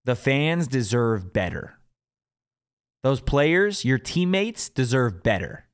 The 0.07 0.15
fans 0.15 0.69
deserve 0.69 1.33
better. 1.33 1.79
Those 3.03 3.19
players, 3.19 3.83
your 3.83 3.97
teammates, 3.97 4.69
deserve 4.69 5.21
better. 5.21 5.65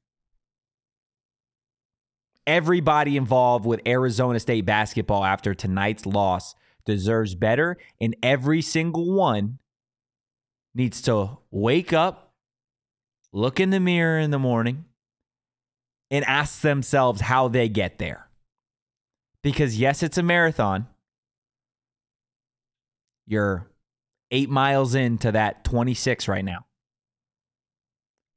Everybody 2.47 3.15
involved 3.15 3.63
with 3.63 3.79
Arizona 3.87 4.39
State 4.39 4.65
basketball 4.65 5.23
after 5.23 5.53
tonight's 5.53 6.07
loss 6.07 6.55
deserves 6.83 7.35
better, 7.35 7.77
and 8.01 8.15
every 8.23 8.63
single 8.63 9.13
one 9.13 9.59
needs 10.73 10.99
to 11.03 11.37
wake 11.51 11.93
up, 11.93 12.33
look 13.31 13.59
in 13.59 13.69
the 13.69 13.79
mirror 13.79 14.17
in 14.17 14.31
the 14.31 14.39
morning, 14.39 14.85
and 16.09 16.25
ask 16.25 16.61
themselves 16.61 17.21
how 17.21 17.47
they 17.47 17.69
get 17.69 17.99
there. 17.99 18.29
Because, 19.43 19.77
yes, 19.77 20.01
it's 20.01 20.17
a 20.17 20.23
marathon. 20.23 20.87
You're 23.27 23.69
eight 24.33 24.49
miles 24.49 24.95
into 24.95 25.31
that 25.31 25.63
26 25.63 26.27
right 26.27 26.43
now. 26.43 26.65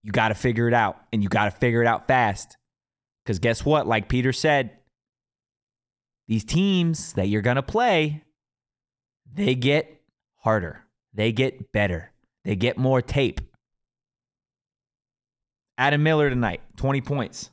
You 0.02 0.12
got 0.12 0.28
to 0.28 0.34
figure 0.34 0.68
it 0.68 0.74
out, 0.74 1.00
and 1.12 1.22
you 1.22 1.28
got 1.28 1.46
to 1.46 1.50
figure 1.50 1.82
it 1.82 1.88
out 1.88 2.06
fast. 2.06 2.56
Because 3.24 3.40
guess 3.40 3.64
what? 3.64 3.88
Like 3.88 4.08
Peter 4.08 4.32
said, 4.32 4.70
these 6.28 6.44
teams 6.44 7.14
that 7.14 7.28
you're 7.28 7.42
going 7.42 7.56
to 7.56 7.62
play, 7.62 8.22
they 9.32 9.56
get 9.56 10.00
harder, 10.36 10.84
they 11.12 11.32
get 11.32 11.72
better, 11.72 12.12
they 12.44 12.54
get 12.54 12.78
more 12.78 13.02
tape. 13.02 13.40
Adam 15.78 16.02
Miller 16.02 16.30
tonight, 16.30 16.60
20 16.76 17.00
points. 17.00 17.50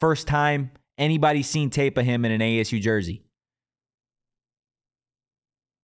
First 0.00 0.26
time 0.26 0.72
anybody's 0.98 1.48
seen 1.48 1.70
tape 1.70 1.96
of 1.96 2.04
him 2.04 2.24
in 2.24 2.32
an 2.32 2.40
ASU 2.40 2.80
jersey. 2.80 3.22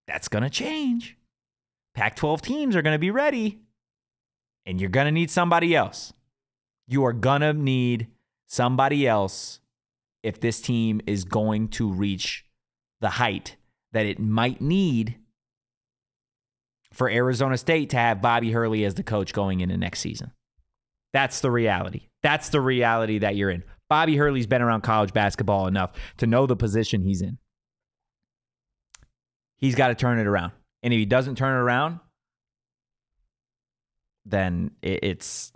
That's 0.07 0.29
going 0.29 0.45
to 0.45 0.51
change. 0.51 1.17
Pac 1.95 2.17
12 2.17 2.43
teams 2.43 2.77
are 2.77 2.83
going 2.83 2.95
to 2.95 2.99
be 2.99 3.11
ready, 3.11 3.61
and 4.67 4.81
you're 4.81 4.91
going 4.91 5.07
to 5.07 5.13
need 5.13 5.31
somebody 5.31 5.75
else. 5.75 6.13
You 6.87 7.05
are 7.05 7.13
going 7.13 7.41
to 7.43 7.53
need 7.53 8.09
somebody 8.47 9.07
else 9.07 9.61
if 10.23 10.41
this 10.41 10.61
team 10.61 11.01
is 11.07 11.25
going 11.25 11.69
to 11.69 11.91
reach 11.91 12.45
the 13.01 13.11
height 13.11 13.57
that 13.93 14.07
it 14.07 14.19
might 14.19 14.61
need 14.61 15.17
for 16.93 17.09
Arizona 17.09 17.57
State 17.57 17.91
to 17.91 17.97
have 17.97 18.23
Bobby 18.23 18.53
Hurley 18.53 18.85
as 18.85 18.95
the 18.95 19.03
coach 19.03 19.33
going 19.33 19.61
into 19.61 19.77
next 19.77 20.01
season. 20.01 20.33
That's 21.13 21.41
the 21.41 21.51
reality. 21.51 22.09
That's 22.23 22.49
the 22.49 22.61
reality 22.61 23.19
that 23.19 23.37
you're 23.37 23.51
in. 23.51 23.65
Bobby 23.89 24.17
Hurley's 24.17 24.47
been 24.47 24.63
around 24.63 24.81
college 24.81 25.13
basketball 25.13 25.67
enough 25.67 25.93
to 26.17 26.27
know 26.27 26.47
the 26.47 26.57
position 26.57 27.03
he's 27.03 27.23
in. 27.23 27.39
He's 29.59 29.75
got 29.75 29.89
to 29.89 29.95
turn 29.95 30.19
it 30.19 30.27
around. 30.27 30.53
And 30.85 30.93
if 30.93 30.99
he 30.99 31.07
doesn't 31.07 31.37
turn 31.37 31.57
it 31.57 31.61
around, 31.61 31.99
then 34.27 34.71
it's 34.83 35.53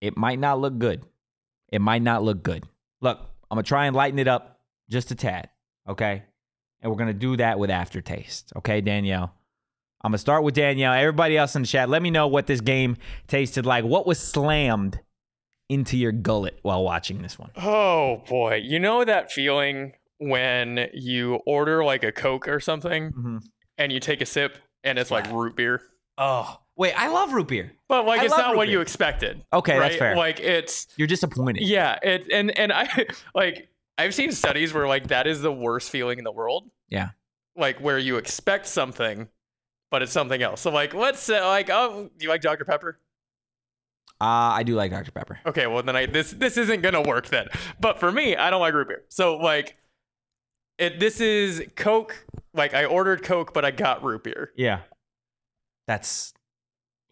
it 0.00 0.16
might 0.16 0.38
not 0.38 0.60
look 0.60 0.78
good. 0.78 1.02
It 1.72 1.80
might 1.80 2.02
not 2.02 2.22
look 2.22 2.42
good. 2.42 2.64
Look, 3.00 3.18
I'm 3.50 3.56
gonna 3.56 3.62
try 3.62 3.86
and 3.86 3.96
lighten 3.96 4.18
it 4.18 4.28
up 4.28 4.60
just 4.90 5.10
a 5.10 5.14
tad, 5.14 5.48
okay? 5.88 6.22
And 6.80 6.92
we're 6.92 6.98
gonna 6.98 7.14
do 7.14 7.38
that 7.38 7.58
with 7.58 7.70
aftertaste, 7.70 8.52
okay, 8.56 8.82
Danielle? 8.82 9.34
I'm 10.02 10.10
gonna 10.10 10.18
start 10.18 10.44
with 10.44 10.54
Danielle. 10.54 10.92
Everybody 10.92 11.36
else 11.36 11.56
in 11.56 11.62
the 11.62 11.68
chat, 11.68 11.88
let 11.88 12.02
me 12.02 12.10
know 12.10 12.28
what 12.28 12.46
this 12.46 12.60
game 12.60 12.98
tasted 13.26 13.64
like. 13.66 13.84
What 13.84 14.06
was 14.06 14.18
slammed 14.20 15.00
into 15.70 15.96
your 15.96 16.12
gullet 16.12 16.58
while 16.62 16.84
watching 16.84 17.22
this 17.22 17.38
one? 17.38 17.50
Oh 17.56 18.22
boy, 18.28 18.56
you 18.62 18.78
know 18.78 19.04
that 19.04 19.32
feeling 19.32 19.94
when 20.18 20.88
you 20.92 21.36
order 21.46 21.82
like 21.82 22.04
a 22.04 22.12
Coke 22.12 22.46
or 22.46 22.60
something 22.60 23.10
Mm-hmm. 23.12 23.38
And 23.78 23.92
you 23.92 24.00
take 24.00 24.20
a 24.20 24.26
sip 24.26 24.58
and 24.84 24.98
it's 24.98 25.10
like 25.10 25.30
root 25.30 25.56
beer. 25.56 25.82
Oh, 26.18 26.58
wait, 26.76 26.92
I 26.94 27.08
love 27.08 27.32
root 27.32 27.48
beer. 27.48 27.72
But 27.88 28.04
like 28.06 28.20
I 28.20 28.24
it's 28.24 28.36
not 28.36 28.56
what 28.56 28.66
beer. 28.66 28.72
you 28.72 28.80
expected. 28.80 29.44
Okay, 29.52 29.78
that's 29.78 29.96
fair. 29.96 30.16
Like 30.16 30.40
it's 30.40 30.88
You're 30.96 31.08
disappointed. 31.08 31.62
yeah, 31.62 31.98
it 32.02 32.28
and 32.32 32.56
and 32.58 32.72
I 32.72 33.06
like 33.34 33.68
I've 33.96 34.14
seen 34.14 34.32
studies 34.32 34.74
where 34.74 34.86
like 34.86 35.08
that 35.08 35.26
is 35.26 35.40
the 35.40 35.52
worst 35.52 35.90
feeling 35.90 36.18
in 36.18 36.24
the 36.24 36.32
world. 36.32 36.70
Yeah. 36.88 37.10
Like 37.56 37.80
where 37.80 37.98
you 37.98 38.16
expect 38.16 38.66
something, 38.66 39.28
but 39.90 40.02
it's 40.02 40.12
something 40.12 40.42
else. 40.42 40.60
So 40.60 40.70
like 40.70 40.94
let's 40.94 41.20
say 41.20 41.40
like 41.44 41.70
oh, 41.70 42.10
do 42.16 42.24
you 42.24 42.28
like 42.28 42.42
Dr 42.42 42.64
Pepper? 42.64 42.98
Uh, 44.20 44.50
I 44.52 44.64
do 44.64 44.74
like 44.74 44.90
Dr. 44.90 45.12
Pepper. 45.12 45.38
Okay, 45.46 45.68
well 45.68 45.82
then 45.82 45.94
I 45.94 46.06
this 46.06 46.32
this 46.32 46.56
isn't 46.56 46.80
gonna 46.80 47.02
work 47.02 47.28
then. 47.28 47.46
But 47.78 48.00
for 48.00 48.10
me, 48.10 48.34
I 48.34 48.50
don't 48.50 48.60
like 48.60 48.74
root 48.74 48.88
beer. 48.88 49.04
So 49.08 49.36
like, 49.36 49.76
it 50.78 51.00
this 51.00 51.20
is 51.20 51.62
Coke. 51.76 52.24
Like 52.54 52.74
I 52.74 52.84
ordered 52.86 53.22
Coke, 53.22 53.52
but 53.52 53.64
I 53.64 53.70
got 53.70 54.02
root 54.02 54.24
beer. 54.24 54.52
Yeah. 54.56 54.80
That's 55.86 56.34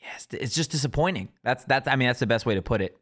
yes, 0.02 0.26
it's 0.32 0.54
just 0.54 0.70
disappointing. 0.70 1.28
That's 1.42 1.64
that's 1.64 1.88
I 1.88 1.96
mean 1.96 2.08
that's 2.08 2.20
the 2.20 2.26
best 2.26 2.46
way 2.46 2.54
to 2.54 2.62
put 2.62 2.80
it. 2.80 2.96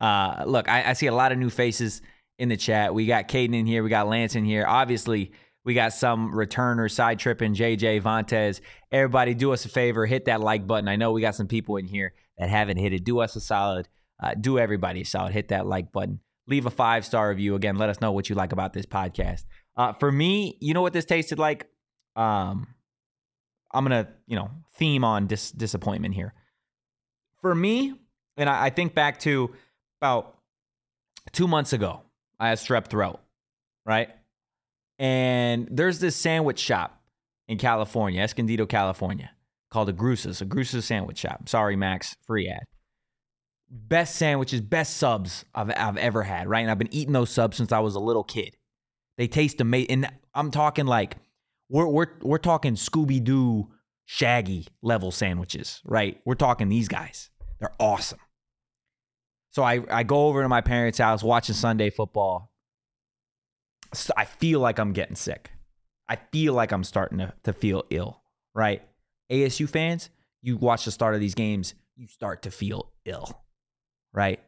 Uh 0.00 0.44
look, 0.46 0.68
I, 0.68 0.90
I 0.90 0.92
see 0.92 1.06
a 1.06 1.14
lot 1.14 1.32
of 1.32 1.38
new 1.38 1.50
faces 1.50 2.02
in 2.38 2.48
the 2.48 2.56
chat. 2.56 2.94
We 2.94 3.06
got 3.06 3.28
Caden 3.28 3.54
in 3.54 3.66
here, 3.66 3.82
we 3.82 3.88
got 3.90 4.08
Lance 4.08 4.34
in 4.34 4.44
here. 4.44 4.64
Obviously, 4.66 5.32
We 5.64 5.74
got 5.74 5.92
some 5.92 6.32
returner 6.32 6.88
side 6.90 7.18
tripping, 7.18 7.54
JJ 7.54 8.02
Vontez. 8.02 8.60
Everybody, 8.92 9.34
do 9.34 9.52
us 9.52 9.64
a 9.64 9.68
favor, 9.68 10.06
hit 10.06 10.26
that 10.26 10.40
like 10.40 10.66
button. 10.66 10.86
I 10.86 10.94
know 10.96 11.10
we 11.12 11.20
got 11.20 11.34
some 11.34 11.48
people 11.48 11.76
in 11.76 11.86
here 11.88 12.14
that 12.38 12.48
haven't 12.48 12.76
hit 12.76 12.92
it. 12.92 13.04
Do 13.04 13.18
us 13.18 13.34
a 13.34 13.40
solid. 13.40 13.88
Uh, 14.22 14.34
do 14.34 14.58
everybody 14.58 15.00
a 15.00 15.04
solid. 15.04 15.32
Hit 15.32 15.48
that 15.48 15.66
like 15.66 15.90
button. 15.92 16.20
Leave 16.46 16.66
a 16.66 16.70
five 16.70 17.04
star 17.04 17.30
review. 17.30 17.56
Again, 17.56 17.76
let 17.76 17.88
us 17.88 18.00
know 18.00 18.12
what 18.12 18.28
you 18.28 18.36
like 18.36 18.52
about 18.52 18.74
this 18.74 18.86
podcast. 18.86 19.44
Uh, 19.76 19.92
for 19.94 20.10
me, 20.10 20.56
you 20.60 20.74
know 20.74 20.82
what 20.82 20.92
this 20.92 21.04
tasted 21.04 21.38
like? 21.38 21.68
Um, 22.14 22.68
I'm 23.72 23.84
gonna, 23.84 24.08
you 24.26 24.36
know, 24.36 24.50
theme 24.74 25.04
on 25.04 25.26
dis- 25.26 25.52
disappointment 25.52 26.14
here. 26.14 26.32
For 27.42 27.54
me, 27.54 27.94
and 28.36 28.48
I, 28.48 28.66
I 28.66 28.70
think 28.70 28.94
back 28.94 29.20
to 29.20 29.54
about 30.00 30.36
two 31.32 31.46
months 31.46 31.72
ago, 31.72 32.02
I 32.40 32.48
had 32.48 32.58
strep 32.58 32.88
throat, 32.88 33.20
right? 33.84 34.10
And 34.98 35.68
there's 35.70 35.98
this 35.98 36.16
sandwich 36.16 36.58
shop 36.58 37.02
in 37.48 37.58
California, 37.58 38.22
Escondido, 38.22 38.66
California, 38.66 39.30
called 39.70 39.88
a 39.88 39.92
Grusa's, 39.92 40.40
a 40.40 40.46
Grusa's 40.46 40.86
sandwich 40.86 41.18
shop. 41.18 41.48
Sorry, 41.48 41.76
Max, 41.76 42.16
free 42.26 42.48
ad. 42.48 42.62
Best 43.68 44.16
sandwiches, 44.16 44.60
best 44.60 44.96
subs 44.96 45.44
I've, 45.54 45.70
I've 45.76 45.96
ever 45.96 46.22
had, 46.22 46.48
right? 46.48 46.60
And 46.60 46.70
I've 46.70 46.78
been 46.78 46.94
eating 46.94 47.12
those 47.12 47.30
subs 47.30 47.56
since 47.56 47.72
I 47.72 47.80
was 47.80 47.94
a 47.94 48.00
little 48.00 48.24
kid. 48.24 48.56
They 49.18 49.28
taste 49.28 49.60
amazing. 49.60 49.90
And 49.90 50.12
I'm 50.34 50.50
talking 50.50 50.86
like, 50.86 51.16
we're, 51.68 51.86
we're, 51.86 52.06
we're 52.22 52.38
talking 52.38 52.74
Scooby 52.74 53.22
Doo, 53.22 53.68
Shaggy 54.04 54.68
level 54.82 55.10
sandwiches, 55.10 55.80
right? 55.84 56.20
We're 56.24 56.34
talking 56.34 56.68
these 56.68 56.88
guys. 56.88 57.30
They're 57.58 57.74
awesome. 57.80 58.20
So 59.50 59.62
I, 59.62 59.80
I 59.90 60.02
go 60.02 60.28
over 60.28 60.42
to 60.42 60.48
my 60.48 60.60
parents' 60.60 60.98
house 60.98 61.22
watching 61.22 61.54
Sunday 61.54 61.90
football. 61.90 62.52
So 63.94 64.12
I 64.16 64.26
feel 64.26 64.60
like 64.60 64.78
I'm 64.78 64.92
getting 64.92 65.16
sick. 65.16 65.50
I 66.08 66.16
feel 66.16 66.52
like 66.52 66.72
I'm 66.72 66.84
starting 66.84 67.18
to, 67.18 67.32
to 67.44 67.52
feel 67.52 67.84
ill, 67.90 68.20
right? 68.54 68.82
ASU 69.30 69.68
fans, 69.68 70.10
you 70.42 70.56
watch 70.56 70.84
the 70.84 70.90
start 70.90 71.14
of 71.14 71.20
these 71.20 71.34
games, 71.34 71.74
you 71.96 72.06
start 72.06 72.42
to 72.42 72.50
feel 72.50 72.92
ill, 73.04 73.42
right? 74.12 74.40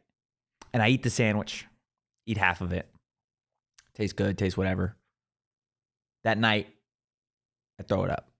And 0.73 0.83
I 0.83 0.89
eat 0.91 1.03
the 1.03 1.11
sandwich, 1.11 1.67
eat 2.27 2.37
half 2.37 2.61
of 2.61 2.73
it. 2.73 2.89
Tastes 3.99 4.13
good, 4.13 4.39
tastes 4.39 4.57
whatever. 4.57 4.97
That 6.25 6.39
night, 6.39 6.69
I 7.81 7.83
throw 7.83 8.05
it 8.05 8.11
up. 8.11 8.31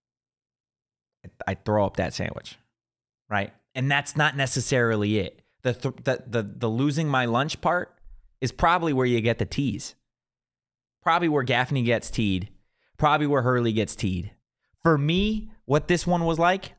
I, 1.47 1.55
throw 1.55 1.85
up 1.85 1.97
that 1.97 2.15
sandwich, 2.15 2.57
right? 3.29 3.53
And 3.75 3.91
that's 3.91 4.17
not 4.17 4.37
necessarily 4.37 5.19
it. 5.19 5.43
The, 5.63 5.75
th- 5.75 5.95
the 6.05 6.23
the 6.27 6.43
the 6.43 6.69
losing 6.69 7.09
my 7.09 7.25
lunch 7.25 7.61
part 7.61 7.95
is 8.41 8.53
probably 8.53 8.93
where 8.93 9.05
you 9.05 9.21
get 9.21 9.39
the 9.39 9.45
tease. 9.45 9.95
Probably 11.03 11.29
where 11.29 11.43
Gaffney 11.43 11.83
gets 11.83 12.11
teed. 12.11 12.49
Probably 12.97 13.27
where 13.27 13.43
Hurley 13.43 13.73
gets 13.73 13.97
teed. 13.97 14.31
For 14.83 14.97
me, 14.97 15.51
what 15.65 15.89
this 15.89 16.07
one 16.07 16.25
was 16.25 16.39
like 16.39 16.75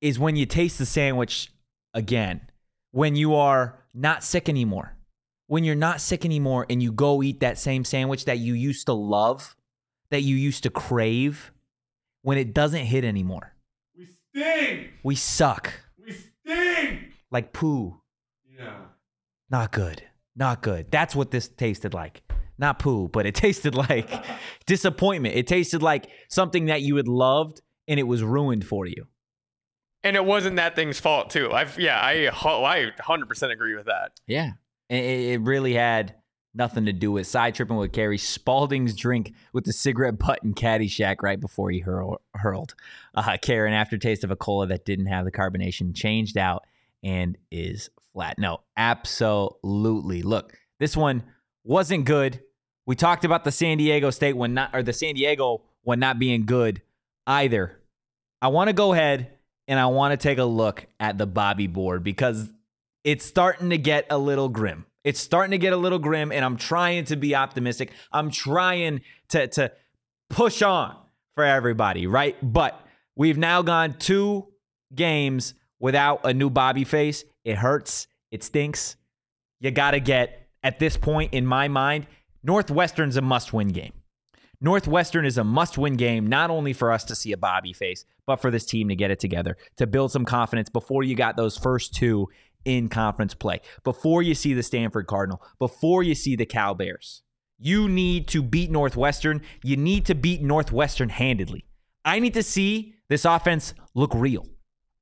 is 0.00 0.18
when 0.18 0.36
you 0.36 0.46
taste 0.46 0.78
the 0.78 0.86
sandwich 0.86 1.50
again, 1.94 2.42
when 2.92 3.16
you 3.16 3.34
are 3.34 3.78
not 3.94 4.22
sick 4.22 4.48
anymore. 4.48 4.94
When 5.48 5.64
you're 5.64 5.74
not 5.74 6.00
sick 6.00 6.24
anymore 6.24 6.66
and 6.70 6.82
you 6.82 6.92
go 6.92 7.22
eat 7.22 7.40
that 7.40 7.58
same 7.58 7.84
sandwich 7.84 8.26
that 8.26 8.38
you 8.38 8.54
used 8.54 8.86
to 8.86 8.92
love, 8.92 9.56
that 10.10 10.22
you 10.22 10.36
used 10.36 10.62
to 10.62 10.70
crave, 10.70 11.52
when 12.22 12.38
it 12.38 12.54
doesn't 12.54 12.84
hit 12.84 13.04
anymore. 13.04 13.54
We 13.96 14.06
sting. 14.06 14.88
We 15.02 15.14
suck. 15.14 15.72
We 16.04 16.12
sting. 16.12 17.12
Like 17.30 17.52
poo. 17.52 18.00
Yeah. 18.56 18.74
Not 19.50 19.72
good. 19.72 20.02
Not 20.36 20.62
good. 20.62 20.90
That's 20.90 21.16
what 21.16 21.30
this 21.30 21.48
tasted 21.48 21.94
like. 21.94 22.22
Not 22.58 22.78
poo, 22.78 23.08
but 23.08 23.26
it 23.26 23.34
tasted 23.34 23.74
like 23.74 24.10
disappointment. 24.66 25.34
It 25.34 25.46
tasted 25.46 25.82
like 25.82 26.08
something 26.28 26.66
that 26.66 26.82
you 26.82 26.96
had 26.96 27.08
loved 27.08 27.62
and 27.86 27.98
it 27.98 28.04
was 28.04 28.22
ruined 28.22 28.66
for 28.66 28.86
you. 28.86 29.06
And 30.04 30.14
it 30.14 30.24
wasn't 30.24 30.56
that 30.56 30.76
thing's 30.76 31.00
fault 31.00 31.30
too. 31.30 31.50
I've 31.52 31.78
yeah, 31.78 31.98
I 31.98 32.28
I 32.28 32.92
100% 33.00 33.50
agree 33.50 33.74
with 33.74 33.86
that. 33.86 34.12
Yeah. 34.26 34.52
It, 34.88 35.40
really 35.42 35.74
had 35.74 36.14
nothing 36.54 36.86
to 36.86 36.92
do 36.92 37.12
with 37.12 37.26
side 37.26 37.54
tripping 37.54 37.76
with 37.76 37.92
Gary 37.92 38.18
Spaulding's 38.18 38.94
drink 38.94 39.34
with 39.52 39.64
the 39.64 39.72
cigarette 39.72 40.18
butt 40.18 40.42
and 40.42 40.56
Caddyshack 40.56 41.22
right 41.22 41.38
before 41.38 41.70
he 41.70 41.80
hurl, 41.80 42.20
hurled. 42.34 42.74
Uh, 43.14 43.36
Karen, 43.40 43.74
aftertaste 43.74 44.24
of 44.24 44.30
a 44.30 44.36
cola 44.36 44.66
that 44.66 44.84
didn't 44.84 45.06
have 45.06 45.24
the 45.24 45.32
carbonation 45.32 45.94
changed 45.94 46.36
out 46.38 46.64
and 47.02 47.36
is 47.50 47.90
flat. 48.12 48.38
No, 48.38 48.60
absolutely. 48.76 50.22
Look, 50.22 50.56
this 50.80 50.96
one 50.96 51.22
wasn't 51.64 52.04
good. 52.04 52.40
We 52.86 52.96
talked 52.96 53.24
about 53.24 53.44
the 53.44 53.52
San 53.52 53.78
Diego 53.78 54.10
State 54.10 54.36
one 54.36 54.54
not 54.54 54.74
or 54.74 54.82
the 54.82 54.92
San 54.92 55.14
Diego 55.14 55.62
one 55.82 56.00
not 56.00 56.18
being 56.18 56.46
good 56.46 56.82
either. 57.26 57.78
I 58.40 58.48
want 58.48 58.68
to 58.68 58.72
go 58.72 58.92
ahead 58.92 59.32
and 59.66 59.78
I 59.78 59.86
want 59.86 60.12
to 60.12 60.16
take 60.16 60.38
a 60.38 60.44
look 60.44 60.86
at 60.98 61.18
the 61.18 61.26
Bobby 61.26 61.66
board 61.66 62.02
because 62.02 62.48
it's 63.04 63.24
starting 63.24 63.70
to 63.70 63.78
get 63.78 64.06
a 64.10 64.18
little 64.18 64.48
grim. 64.48 64.86
It's 65.04 65.20
starting 65.20 65.52
to 65.52 65.58
get 65.58 65.72
a 65.72 65.76
little 65.76 65.98
grim, 65.98 66.32
and 66.32 66.44
I'm 66.44 66.56
trying 66.56 67.04
to 67.06 67.16
be 67.16 67.34
optimistic. 67.34 67.92
I'm 68.12 68.30
trying 68.30 69.00
to, 69.28 69.46
to 69.48 69.72
push 70.28 70.60
on 70.60 70.96
for 71.34 71.44
everybody, 71.44 72.06
right? 72.06 72.36
But 72.42 72.80
we've 73.16 73.38
now 73.38 73.62
gone 73.62 73.94
two 73.94 74.48
games 74.94 75.54
without 75.80 76.20
a 76.24 76.34
new 76.34 76.50
Bobby 76.50 76.84
face. 76.84 77.24
It 77.44 77.56
hurts. 77.56 78.08
It 78.30 78.42
stinks. 78.42 78.96
You 79.60 79.70
got 79.70 79.92
to 79.92 80.00
get, 80.00 80.48
at 80.62 80.78
this 80.78 80.96
point, 80.96 81.32
in 81.32 81.46
my 81.46 81.68
mind, 81.68 82.06
Northwestern's 82.42 83.16
a 83.16 83.22
must 83.22 83.52
win 83.52 83.68
game. 83.68 83.92
Northwestern 84.60 85.24
is 85.24 85.38
a 85.38 85.44
must 85.44 85.78
win 85.78 85.96
game, 85.96 86.26
not 86.26 86.50
only 86.50 86.72
for 86.72 86.90
us 86.90 87.04
to 87.04 87.14
see 87.14 87.30
a 87.32 87.36
Bobby 87.36 87.72
face, 87.72 88.04
but 88.26 88.36
for 88.36 88.50
this 88.50 88.66
team 88.66 88.88
to 88.88 88.96
get 88.96 89.10
it 89.10 89.20
together, 89.20 89.56
to 89.76 89.86
build 89.86 90.10
some 90.10 90.24
confidence 90.24 90.68
before 90.68 91.04
you 91.04 91.14
got 91.14 91.36
those 91.36 91.56
first 91.56 91.94
two 91.94 92.28
in 92.64 92.88
conference 92.88 93.34
play, 93.34 93.60
before 93.84 94.22
you 94.22 94.34
see 94.34 94.54
the 94.54 94.62
Stanford 94.62 95.06
Cardinal, 95.06 95.42
before 95.58 96.02
you 96.02 96.14
see 96.14 96.36
the 96.36 96.46
Cal 96.46 96.74
Bears. 96.74 97.22
You 97.58 97.88
need 97.88 98.28
to 98.28 98.42
beat 98.42 98.70
Northwestern. 98.70 99.42
You 99.64 99.76
need 99.76 100.06
to 100.06 100.14
beat 100.14 100.42
Northwestern 100.42 101.08
handedly. 101.08 101.64
I 102.04 102.20
need 102.20 102.34
to 102.34 102.42
see 102.42 102.94
this 103.08 103.24
offense 103.24 103.74
look 103.94 104.14
real. 104.14 104.46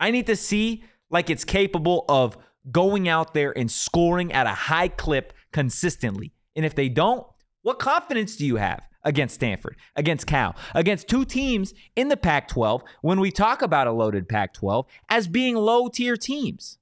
I 0.01 0.11
need 0.11 0.27
to 0.27 0.37
see 0.37 0.85
like 1.11 1.31
it's 1.31 1.45
capable 1.45 2.05
of 2.09 2.37
going 2.71 3.09
out 3.09 3.35
there 3.35 3.57
and 3.57 3.71
scoring 3.71 4.33
at 4.33 4.47
a 4.47 4.51
high 4.51 4.89
clip 4.89 5.33
consistently. 5.53 6.33
And 6.55 6.65
if 6.65 6.75
they 6.75 6.89
don't, 6.89 7.27
what 7.63 7.79
confidence 7.79 8.37
do 8.37 8.47
you 8.47 8.57
have 8.57 8.83
against 9.05 9.37
Stanford, 9.37 9.77
against 9.95 10.27
Cal, 10.27 10.57
against 10.75 11.09
two 11.09 11.25
teams 11.25 11.75
in 11.95 12.09
the 12.09 12.17
Pac 12.17 12.49
12 12.49 12.83
when 13.03 13.21
we 13.21 13.31
talk 13.31 13.63
about 13.63 13.87
a 13.87 13.93
loaded 13.93 14.29
Pac 14.29 14.55
12 14.55 14.87
as 15.09 15.29
being 15.29 15.55
low 15.55 15.89
tier 15.89 16.17
teams? 16.17 16.79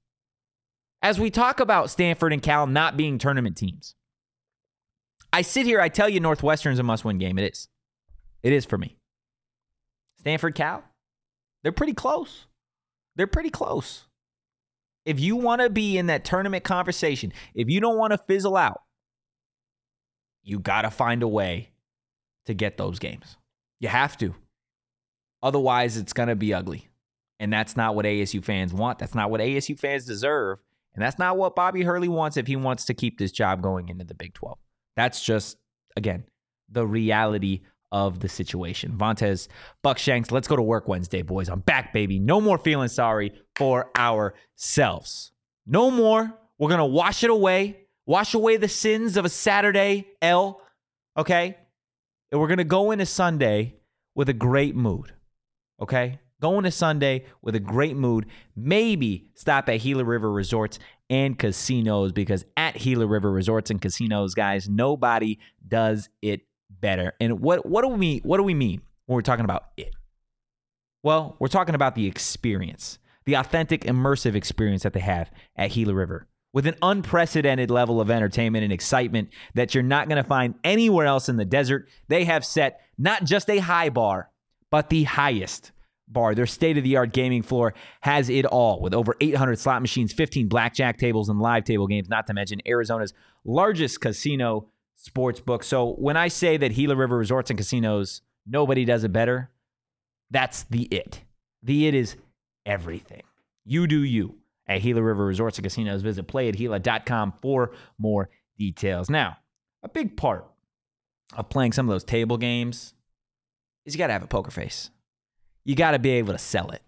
As 1.05 1.21
we 1.21 1.29
talk 1.29 1.61
about 1.61 1.91
Stanford 1.91 2.33
and 2.33 2.41
Cal 2.41 2.67
not 2.67 2.97
being 2.97 3.19
tournament 3.19 3.59
teams, 3.59 3.95
I 5.35 5.43
sit 5.43 5.67
here, 5.67 5.79
I 5.79 5.91
tell 5.91 6.09
you, 6.09 6.19
Northwestern's 6.19 6.79
a 6.79 6.83
must 6.83 7.05
win 7.05 7.19
game. 7.19 7.39
It 7.39 7.53
is. 7.53 7.69
It 8.43 8.55
is 8.55 8.65
for 8.65 8.79
me. 8.79 8.97
Stanford, 10.21 10.55
Cal, 10.55 10.83
they're 11.63 11.73
pretty 11.73 11.93
close. 11.93 12.47
They're 13.17 13.27
pretty 13.27 13.51
close. 13.51 14.07
If 15.05 15.21
you 15.21 15.37
want 15.37 15.61
to 15.61 15.69
be 15.69 15.99
in 15.99 16.07
that 16.07 16.25
tournament 16.25 16.65
conversation, 16.65 17.35
if 17.55 17.69
you 17.69 17.81
don't 17.81 17.99
want 17.99 18.13
to 18.13 18.19
fizzle 18.19 18.57
out, 18.57 18.81
you 20.43 20.59
got 20.59 20.83
to 20.83 20.91
find 20.91 21.23
a 21.23 21.29
way 21.29 21.69
to 22.47 22.55
get 22.55 22.79
those 22.79 22.99
games. 22.99 23.37
You 23.79 23.89
have 23.89 24.17
to. 24.19 24.35
Otherwise, 25.43 25.99
it's 25.99 26.15
going 26.15 26.31
to 26.31 26.35
be 26.35 26.55
ugly. 26.55 26.89
And 27.39 27.53
that's 27.53 27.77
not 27.77 27.95
what 27.95 28.07
ASU 28.07 28.43
fans 28.43 28.73
want. 28.73 28.99
That's 28.99 29.15
not 29.15 29.31
what 29.31 29.43
ASU 29.43 29.79
fans 29.79 30.07
deserve. 30.07 30.61
And 30.95 31.03
that's 31.03 31.19
not 31.19 31.37
what 31.37 31.57
Bobby 31.57 31.83
Hurley 31.83 32.09
wants 32.09 32.37
if 32.37 32.47
he 32.47 32.57
wants 32.57 32.85
to 32.87 32.95
keep 32.95 33.19
this 33.19 33.33
job 33.33 33.63
going 33.63 33.89
into 33.89 34.05
the 34.05 34.15
Big 34.15 34.35
12. 34.35 34.59
That's 34.97 35.25
just, 35.25 35.57
again, 35.97 36.25
the 36.71 36.87
reality 36.87 37.63
of 37.91 38.21
the 38.21 38.29
situation. 38.29 38.93
Vontez, 38.93 39.49
Buckshanks, 39.85 40.31
let's 40.31 40.49
go 40.49 40.57
to 40.57 40.63
work 40.63 40.89
Wednesday, 40.89 41.23
boys. 41.23 41.49
I'm 41.49 41.61
back, 41.61 41.93
baby. 41.93 42.19
No 42.19 42.41
more 42.41 42.59
feeling 42.59 42.89
sorry 42.89 43.33
for 43.57 43.91
ourselves. 43.97 45.33
No 45.67 45.91
more. 45.91 46.33
We're 46.59 46.69
going 46.69 46.79
to 46.79 46.85
wash 46.85 47.25
it 47.25 47.31
away, 47.31 47.87
wash 48.07 48.35
away 48.35 48.57
the 48.57 48.69
sins 48.69 49.17
of 49.17 49.25
a 49.25 49.29
Saturday 49.29 50.07
L, 50.23 50.61
okay? 51.17 51.57
And 52.31 52.41
we're 52.41 52.49
going 52.49 52.59
to 52.59 52.65
go 52.65 52.91
into 52.91 53.07
Sunday 53.07 53.77
with 54.15 54.29
a 54.29 54.33
great 54.33 54.77
mood, 54.77 55.13
okay? 55.81 56.21
Going 56.45 56.65
to 56.65 56.71
Sunday 56.71 57.25
with 57.41 57.55
a 57.55 57.59
great 57.59 57.97
mood. 57.97 58.27
Maybe 58.55 59.29
stop 59.33 59.67
at 59.71 59.81
Gila 59.81 60.05
River 60.05 60.31
Resorts 60.31 60.79
and 61.09 61.39
Casinos 61.39 62.13
because 62.13 62.45
at 62.55 62.79
Gila 62.79 63.07
River 63.07 63.33
Resorts 63.33 63.71
and 63.71 63.81
Casinos, 63.81 64.35
guys, 64.35 64.69
nobody 64.69 65.39
does 65.67 66.11
it 66.21 66.43
better. 66.69 67.15
And 67.19 67.41
what 67.41 67.65
what 67.65 67.81
do 67.81 67.89
we? 67.89 68.19
What 68.25 68.37
do 68.37 68.43
we 68.43 68.53
mean 68.53 68.83
when 69.07 69.15
we're 69.15 69.23
talking 69.23 69.47
about 69.47 69.71
it? 69.79 69.95
Well, 71.03 71.35
we're 71.39 71.49
talking 71.49 71.75
about 71.75 71.95
the 71.95 72.07
experience, 72.07 72.99
the 73.25 73.39
authentic, 73.39 73.81
immersive 73.85 74.35
experience 74.35 74.83
that 74.83 74.93
they 74.93 75.01
have 75.01 75.31
at 75.57 75.71
Gila 75.71 75.95
River 75.95 76.27
with 76.53 76.67
an 76.67 76.77
unprecedented 76.83 77.71
level 77.71 78.03
of 78.03 78.11
entertainment 78.11 78.65
and 78.65 78.73
excitement 78.73 79.31
that 79.55 79.75
you're 79.75 79.83
not 79.83 80.11
going 80.11 80.23
to 80.23 80.29
find 80.29 80.57
anywhere 80.63 81.07
else 81.07 81.31
in 81.31 81.39
the 81.39 81.47
desert. 81.47 81.89
They 82.09 82.25
have 82.25 82.45
set 82.45 82.83
not 82.99 83.25
just 83.25 83.49
a 83.49 83.61
high 83.61 83.89
bar, 83.89 84.29
but 84.71 84.91
the 84.91 85.05
highest 85.05 85.73
bar. 86.09 86.35
Their 86.35 86.47
state 86.47 86.77
of 86.79 86.85
the 86.85 86.97
art 86.97 87.13
gaming 87.13 87.43
floor 87.43 87.75
has 88.01 88.29
it 88.29 88.45
all 88.47 88.81
with 88.81 88.95
over 88.95 89.17
800 89.21 89.59
slot 89.59 89.83
machines, 89.83 90.13
15 90.13 90.49
blackjack 90.49 90.99
tables, 90.99 91.29
and 91.29 91.41
live 91.41 91.65
table 91.65 91.87
games, 91.87 92.09
not 92.09 92.27
to 92.27 92.35
mention 92.35 92.61
Arizona's 92.67 93.15
largest 93.45 94.01
casino 94.01 94.69
sports 94.95 95.41
book. 95.41 95.63
So 95.63 95.95
when 95.95 96.17
I 96.17 96.29
say 96.29 96.57
that 96.57 96.75
Gila 96.75 96.97
River 96.97 97.17
Resorts 97.17 97.51
and 97.51 97.59
Casinos, 97.59 98.23
nobody 98.47 98.85
does 98.85 99.05
it 99.05 99.13
better, 99.13 99.51
that's 100.31 100.65
the 100.65 100.83
it. 100.85 101.23
The 101.63 101.87
it 101.87 101.95
is 101.95 102.17
everything. 102.67 103.23
You 103.65 103.87
do 103.87 104.03
you 104.03 104.37
at 104.67 104.83
Gila 104.83 105.03
River 105.03 105.25
Resorts 105.25 105.59
and 105.59 105.65
Casinos. 105.65 106.03
Visit 106.03 106.27
playatgila.com 106.27 107.35
for 107.41 107.73
more 107.99 108.31
details. 108.59 109.11
Now, 109.11 109.39
a 109.83 109.89
big 109.89 110.17
part 110.17 110.47
of 111.37 111.49
playing 111.49 111.73
some 111.73 111.89
of 111.89 111.95
those 111.95 112.05
table 112.05 112.37
games 112.37 112.95
is 113.85 113.95
you 113.95 113.99
got 113.99 114.09
to 114.09 114.13
have 114.13 114.23
a 114.23 114.29
poker 114.29 114.51
face. 114.51 114.91
You 115.65 115.75
got 115.75 115.93
to 115.93 115.99
be 115.99 116.11
able 116.11 116.33
to 116.33 116.39
sell 116.39 116.71
it, 116.71 116.83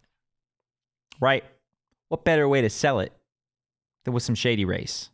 right? 1.20 1.44
What 2.08 2.24
better 2.24 2.48
way 2.48 2.60
to 2.62 2.70
sell 2.70 3.00
it 3.00 3.12
than 4.04 4.14
with 4.14 4.22
some 4.22 4.34
Shady 4.34 4.64
Rays? 4.64 5.10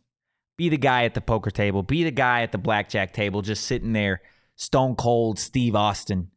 Be 0.57 0.69
the 0.69 0.77
guy 0.77 1.05
at 1.05 1.13
the 1.13 1.21
poker 1.21 1.49
table, 1.49 1.81
be 1.81 2.03
the 2.03 2.11
guy 2.11 2.41
at 2.41 2.51
the 2.51 2.57
blackjack 2.57 3.13
table, 3.13 3.41
just 3.41 3.65
sitting 3.65 3.93
there, 3.93 4.21
stone 4.55 4.95
cold 4.95 5.39
Steve 5.39 5.75
Austin, 5.75 6.29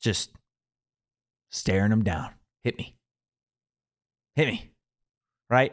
just 0.00 0.30
staring 1.50 1.92
him 1.92 2.02
down. 2.02 2.30
Hit 2.62 2.78
me. 2.78 2.96
Hit 4.36 4.48
me. 4.48 4.70
Right? 5.50 5.72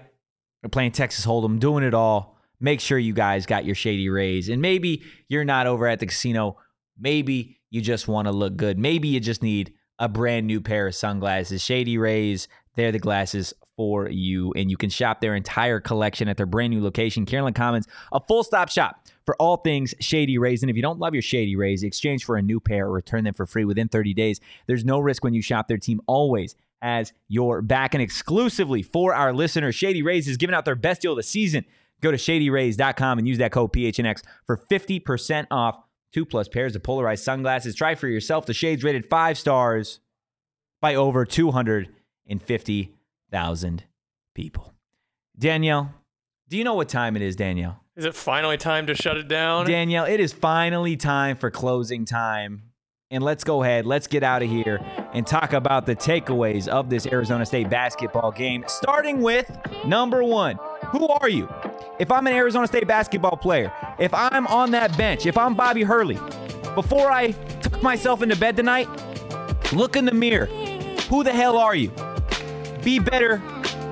We're 0.64 0.70
playing 0.70 0.92
Texas 0.92 1.26
Hold'em, 1.26 1.60
doing 1.60 1.84
it 1.84 1.94
all. 1.94 2.38
Make 2.60 2.82
sure 2.82 2.98
you 2.98 3.14
guys 3.14 3.46
got 3.46 3.66
your 3.66 3.76
shady 3.76 4.10
rays. 4.10 4.50
And 4.50 4.62
maybe 4.62 5.04
you're 5.30 5.46
not 5.46 5.68
over 5.68 5.88
at 5.88 6.00
the 6.00 6.08
casino. 6.08 6.58
Maybe 7.00 7.60
you 7.70 7.82
just 7.82 8.08
want 8.08 8.28
to 8.28 8.32
look 8.32 8.58
good. 8.58 8.80
Maybe 8.80 9.08
you 9.10 9.20
just 9.20 9.44
need 9.44 9.74
a 10.00 10.08
brand 10.08 10.48
new 10.48 10.62
pair 10.62 10.88
of 10.88 10.96
sunglasses. 10.96 11.64
Shady 11.64 11.98
Rays, 11.98 12.48
they're 12.76 12.92
the 12.92 13.00
glasses 13.00 13.54
for 13.76 14.10
you. 14.10 14.52
And 14.54 14.70
you 14.70 14.78
can 14.78 14.90
shop 14.90 15.22
their 15.22 15.36
entire 15.36 15.80
collection 15.80 16.28
at 16.28 16.38
their 16.38 16.46
brand 16.46 16.74
new 16.74 16.84
location, 16.84 17.26
Carolyn 17.26 17.54
Commons, 17.54 17.88
a 18.12 18.20
full 18.20 18.44
stop 18.44 18.70
shop 18.70 19.06
for 19.26 19.36
all 19.40 19.58
things 19.58 19.94
Shady 20.00 20.38
Rays. 20.38 20.64
And 20.64 20.70
if 20.70 20.76
you 20.76 20.82
don't 20.82 21.00
love 21.00 21.14
your 21.14 21.22
Shady 21.22 21.56
Rays, 21.56 21.84
exchange 21.84 22.26
for 22.26 22.38
a 22.38 22.42
new 22.42 22.60
pair 22.60 22.88
or 22.88 22.92
return 22.92 23.24
them 23.24 23.34
for 23.34 23.46
free 23.46 23.66
within 23.66 23.88
30 23.88 24.14
days. 24.14 24.40
There's 24.66 24.84
no 24.84 25.00
risk 25.00 25.24
when 25.24 25.34
you 25.34 25.42
shop. 25.42 25.68
Their 25.68 25.78
team 25.78 26.02
always 26.08 26.56
has 26.82 27.14
your 27.28 27.62
back. 27.62 27.94
And 27.94 28.02
exclusively 28.02 28.82
for 28.82 29.14
our 29.14 29.34
listeners, 29.34 29.76
Shady 29.76 30.04
Rays 30.04 30.28
is 30.28 30.38
giving 30.38 30.56
out 30.56 30.66
their 30.66 30.76
best 30.76 31.02
deal 31.02 31.12
of 31.14 31.18
the 31.18 31.24
season. 31.24 31.66
Go 32.02 32.12
to 32.12 32.18
shadyrays.com 32.18 33.18
and 33.18 33.28
use 33.28 33.40
that 33.40 33.52
code 33.52 33.74
PHNX 33.74 34.22
for 34.46 34.58
50% 34.70 35.48
off 35.50 35.80
two 36.14 36.26
plus 36.26 36.48
pairs 36.48 36.76
of 36.76 36.84
polarized 36.84 37.24
sunglasses. 37.24 37.76
Try 37.76 37.96
for 37.96 38.08
yourself. 38.08 38.46
The 38.46 38.54
shades 38.54 38.84
rated 38.84 39.10
five 39.10 39.38
stars 39.38 40.00
by 40.82 40.96
over 40.96 41.26
250,000 41.26 43.84
people. 44.36 44.74
Danielle, 45.38 45.94
do 46.50 46.58
you 46.58 46.64
know 46.64 46.76
what 46.76 46.90
time 46.90 47.16
it 47.16 47.22
is, 47.22 47.36
Danielle? 47.36 47.84
Is 47.96 48.06
it 48.06 48.16
finally 48.16 48.58
time 48.58 48.88
to 48.88 48.96
shut 48.96 49.18
it 49.18 49.28
down? 49.28 49.66
Danielle, 49.66 50.06
it 50.06 50.20
is 50.20 50.32
finally 50.32 50.96
time 50.96 51.36
for 51.36 51.50
closing 51.50 52.06
time. 52.06 52.64
And 53.10 53.24
let's 53.24 53.46
go 53.46 53.64
ahead, 53.64 53.86
let's 53.86 54.08
get 54.08 54.22
out 54.22 54.44
of 54.44 54.50
here 54.50 54.82
and 55.14 55.26
talk 55.26 55.54
about 55.54 55.86
the 55.86 55.96
takeaways 55.96 56.68
of 56.68 56.90
this 56.90 57.08
Arizona 57.08 57.46
State 57.46 57.70
basketball 57.70 58.32
game, 58.32 58.66
starting 58.68 59.22
with 59.22 59.50
number 59.86 60.24
one. 60.24 60.60
Who 60.92 61.08
are 61.08 61.30
you? 61.30 61.48
If 62.00 62.12
I'm 62.12 62.28
an 62.28 62.34
Arizona 62.34 62.68
State 62.68 62.88
basketball 62.88 63.38
player, 63.38 63.74
if 63.98 64.14
I'm 64.14 64.46
on 64.48 64.70
that 64.72 64.96
bench, 64.98 65.26
if 65.26 65.36
I'm 65.36 65.56
Bobby 65.56 65.82
Hurley, 65.82 66.20
before 66.76 67.12
I 67.12 67.32
took 67.62 67.82
myself 67.82 68.22
into 68.22 68.36
bed 68.36 68.56
tonight, 68.56 68.88
look 69.74 69.96
in 69.96 70.06
the 70.06 70.14
mirror. 70.14 70.46
Who 71.10 71.24
the 71.24 71.32
hell 71.32 71.58
are 71.58 71.74
you? 71.74 71.92
Be 72.84 73.00
better 73.00 73.42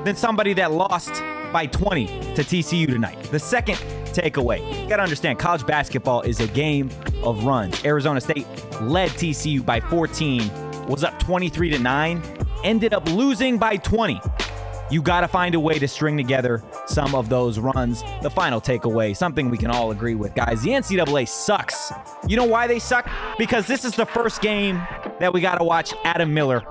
than 0.03 0.15
somebody 0.15 0.53
that 0.53 0.71
lost 0.71 1.13
by 1.51 1.65
20 1.65 2.05
to 2.35 2.43
TCU 2.43 2.85
tonight. 2.85 3.21
The 3.31 3.39
second 3.39 3.77
takeaway. 4.13 4.83
You 4.83 4.87
got 4.87 4.97
to 4.97 5.03
understand 5.03 5.39
college 5.39 5.65
basketball 5.65 6.21
is 6.21 6.39
a 6.39 6.47
game 6.47 6.91
of 7.23 7.43
runs. 7.43 7.83
Arizona 7.83 8.21
State 8.21 8.45
led 8.81 9.09
TCU 9.11 9.65
by 9.65 9.79
14, 9.79 10.87
was 10.87 11.03
up 11.03 11.17
23 11.17 11.71
to 11.71 11.79
9, 11.79 12.23
ended 12.63 12.93
up 12.93 13.09
losing 13.09 13.57
by 13.57 13.77
20. 13.77 14.21
You 14.91 15.01
got 15.01 15.21
to 15.21 15.27
find 15.27 15.55
a 15.55 15.59
way 15.59 15.79
to 15.79 15.87
string 15.87 16.15
together 16.15 16.63
some 16.85 17.15
of 17.15 17.27
those 17.27 17.57
runs. 17.57 18.03
The 18.21 18.29
final 18.29 18.61
takeaway, 18.61 19.15
something 19.17 19.49
we 19.49 19.57
can 19.57 19.71
all 19.71 19.91
agree 19.91 20.15
with, 20.15 20.35
guys. 20.35 20.61
The 20.61 20.71
NCAA 20.71 21.27
sucks. 21.27 21.91
You 22.27 22.37
know 22.37 22.45
why 22.45 22.67
they 22.67 22.79
suck? 22.79 23.09
Because 23.37 23.65
this 23.65 23.83
is 23.83 23.95
the 23.95 24.05
first 24.05 24.41
game 24.41 24.75
that 25.19 25.33
we 25.33 25.41
got 25.41 25.57
to 25.57 25.63
watch 25.63 25.93
Adam 26.03 26.33
Miller, 26.33 26.63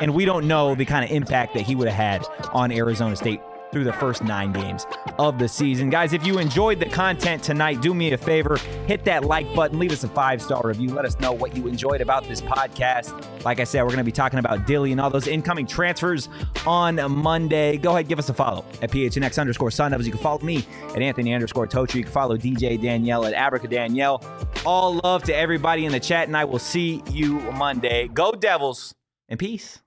and 0.00 0.14
we 0.14 0.24
don't 0.24 0.48
know 0.48 0.74
the 0.74 0.86
kind 0.86 1.04
of 1.04 1.10
impact 1.10 1.54
that 1.54 1.66
he 1.66 1.74
would 1.74 1.88
have 1.88 1.96
had 1.96 2.26
on 2.54 2.72
Arizona 2.72 3.16
State 3.16 3.40
through 3.72 3.84
the 3.84 3.92
first 3.92 4.22
nine 4.22 4.52
games 4.52 4.86
of 5.18 5.38
the 5.38 5.48
season. 5.48 5.90
Guys, 5.90 6.12
if 6.12 6.26
you 6.26 6.38
enjoyed 6.38 6.80
the 6.80 6.86
content 6.86 7.42
tonight, 7.42 7.80
do 7.80 7.94
me 7.94 8.12
a 8.12 8.18
favor, 8.18 8.56
hit 8.86 9.04
that 9.04 9.24
like 9.24 9.52
button, 9.54 9.78
leave 9.78 9.92
us 9.92 10.04
a 10.04 10.08
five 10.08 10.40
star 10.40 10.62
review. 10.64 10.90
Let 10.90 11.04
us 11.04 11.18
know 11.20 11.32
what 11.32 11.56
you 11.56 11.66
enjoyed 11.66 12.00
about 12.00 12.24
this 12.24 12.40
podcast. 12.40 13.44
Like 13.44 13.60
I 13.60 13.64
said, 13.64 13.82
we're 13.82 13.88
going 13.88 13.98
to 13.98 14.04
be 14.04 14.12
talking 14.12 14.38
about 14.38 14.66
Dilly 14.66 14.92
and 14.92 15.00
all 15.00 15.10
those 15.10 15.26
incoming 15.26 15.66
transfers 15.66 16.28
on 16.66 16.96
Monday. 17.10 17.76
Go 17.76 17.92
ahead, 17.92 18.08
give 18.08 18.18
us 18.18 18.28
a 18.28 18.34
follow 18.34 18.64
at 18.82 18.90
PHNX 18.90 19.38
underscore 19.40 19.70
Sun 19.70 19.90
Devils. 19.90 20.06
You 20.06 20.12
can 20.12 20.22
follow 20.22 20.40
me 20.40 20.64
at 20.94 21.02
Anthony 21.02 21.34
underscore 21.34 21.66
Totri. 21.66 21.96
You 21.96 22.02
can 22.04 22.12
follow 22.12 22.36
DJ 22.36 22.80
Danielle 22.80 23.24
at 23.26 23.34
Abrica 23.34 23.68
Danielle. 23.68 24.22
All 24.64 25.00
love 25.04 25.22
to 25.24 25.34
everybody 25.34 25.84
in 25.86 25.92
the 25.92 26.00
chat, 26.00 26.26
and 26.28 26.36
I 26.36 26.44
will 26.44 26.58
see 26.58 27.02
you 27.10 27.38
Monday. 27.52 28.08
Go 28.08 28.32
Devils 28.32 28.94
and 29.28 29.38
peace. 29.38 29.80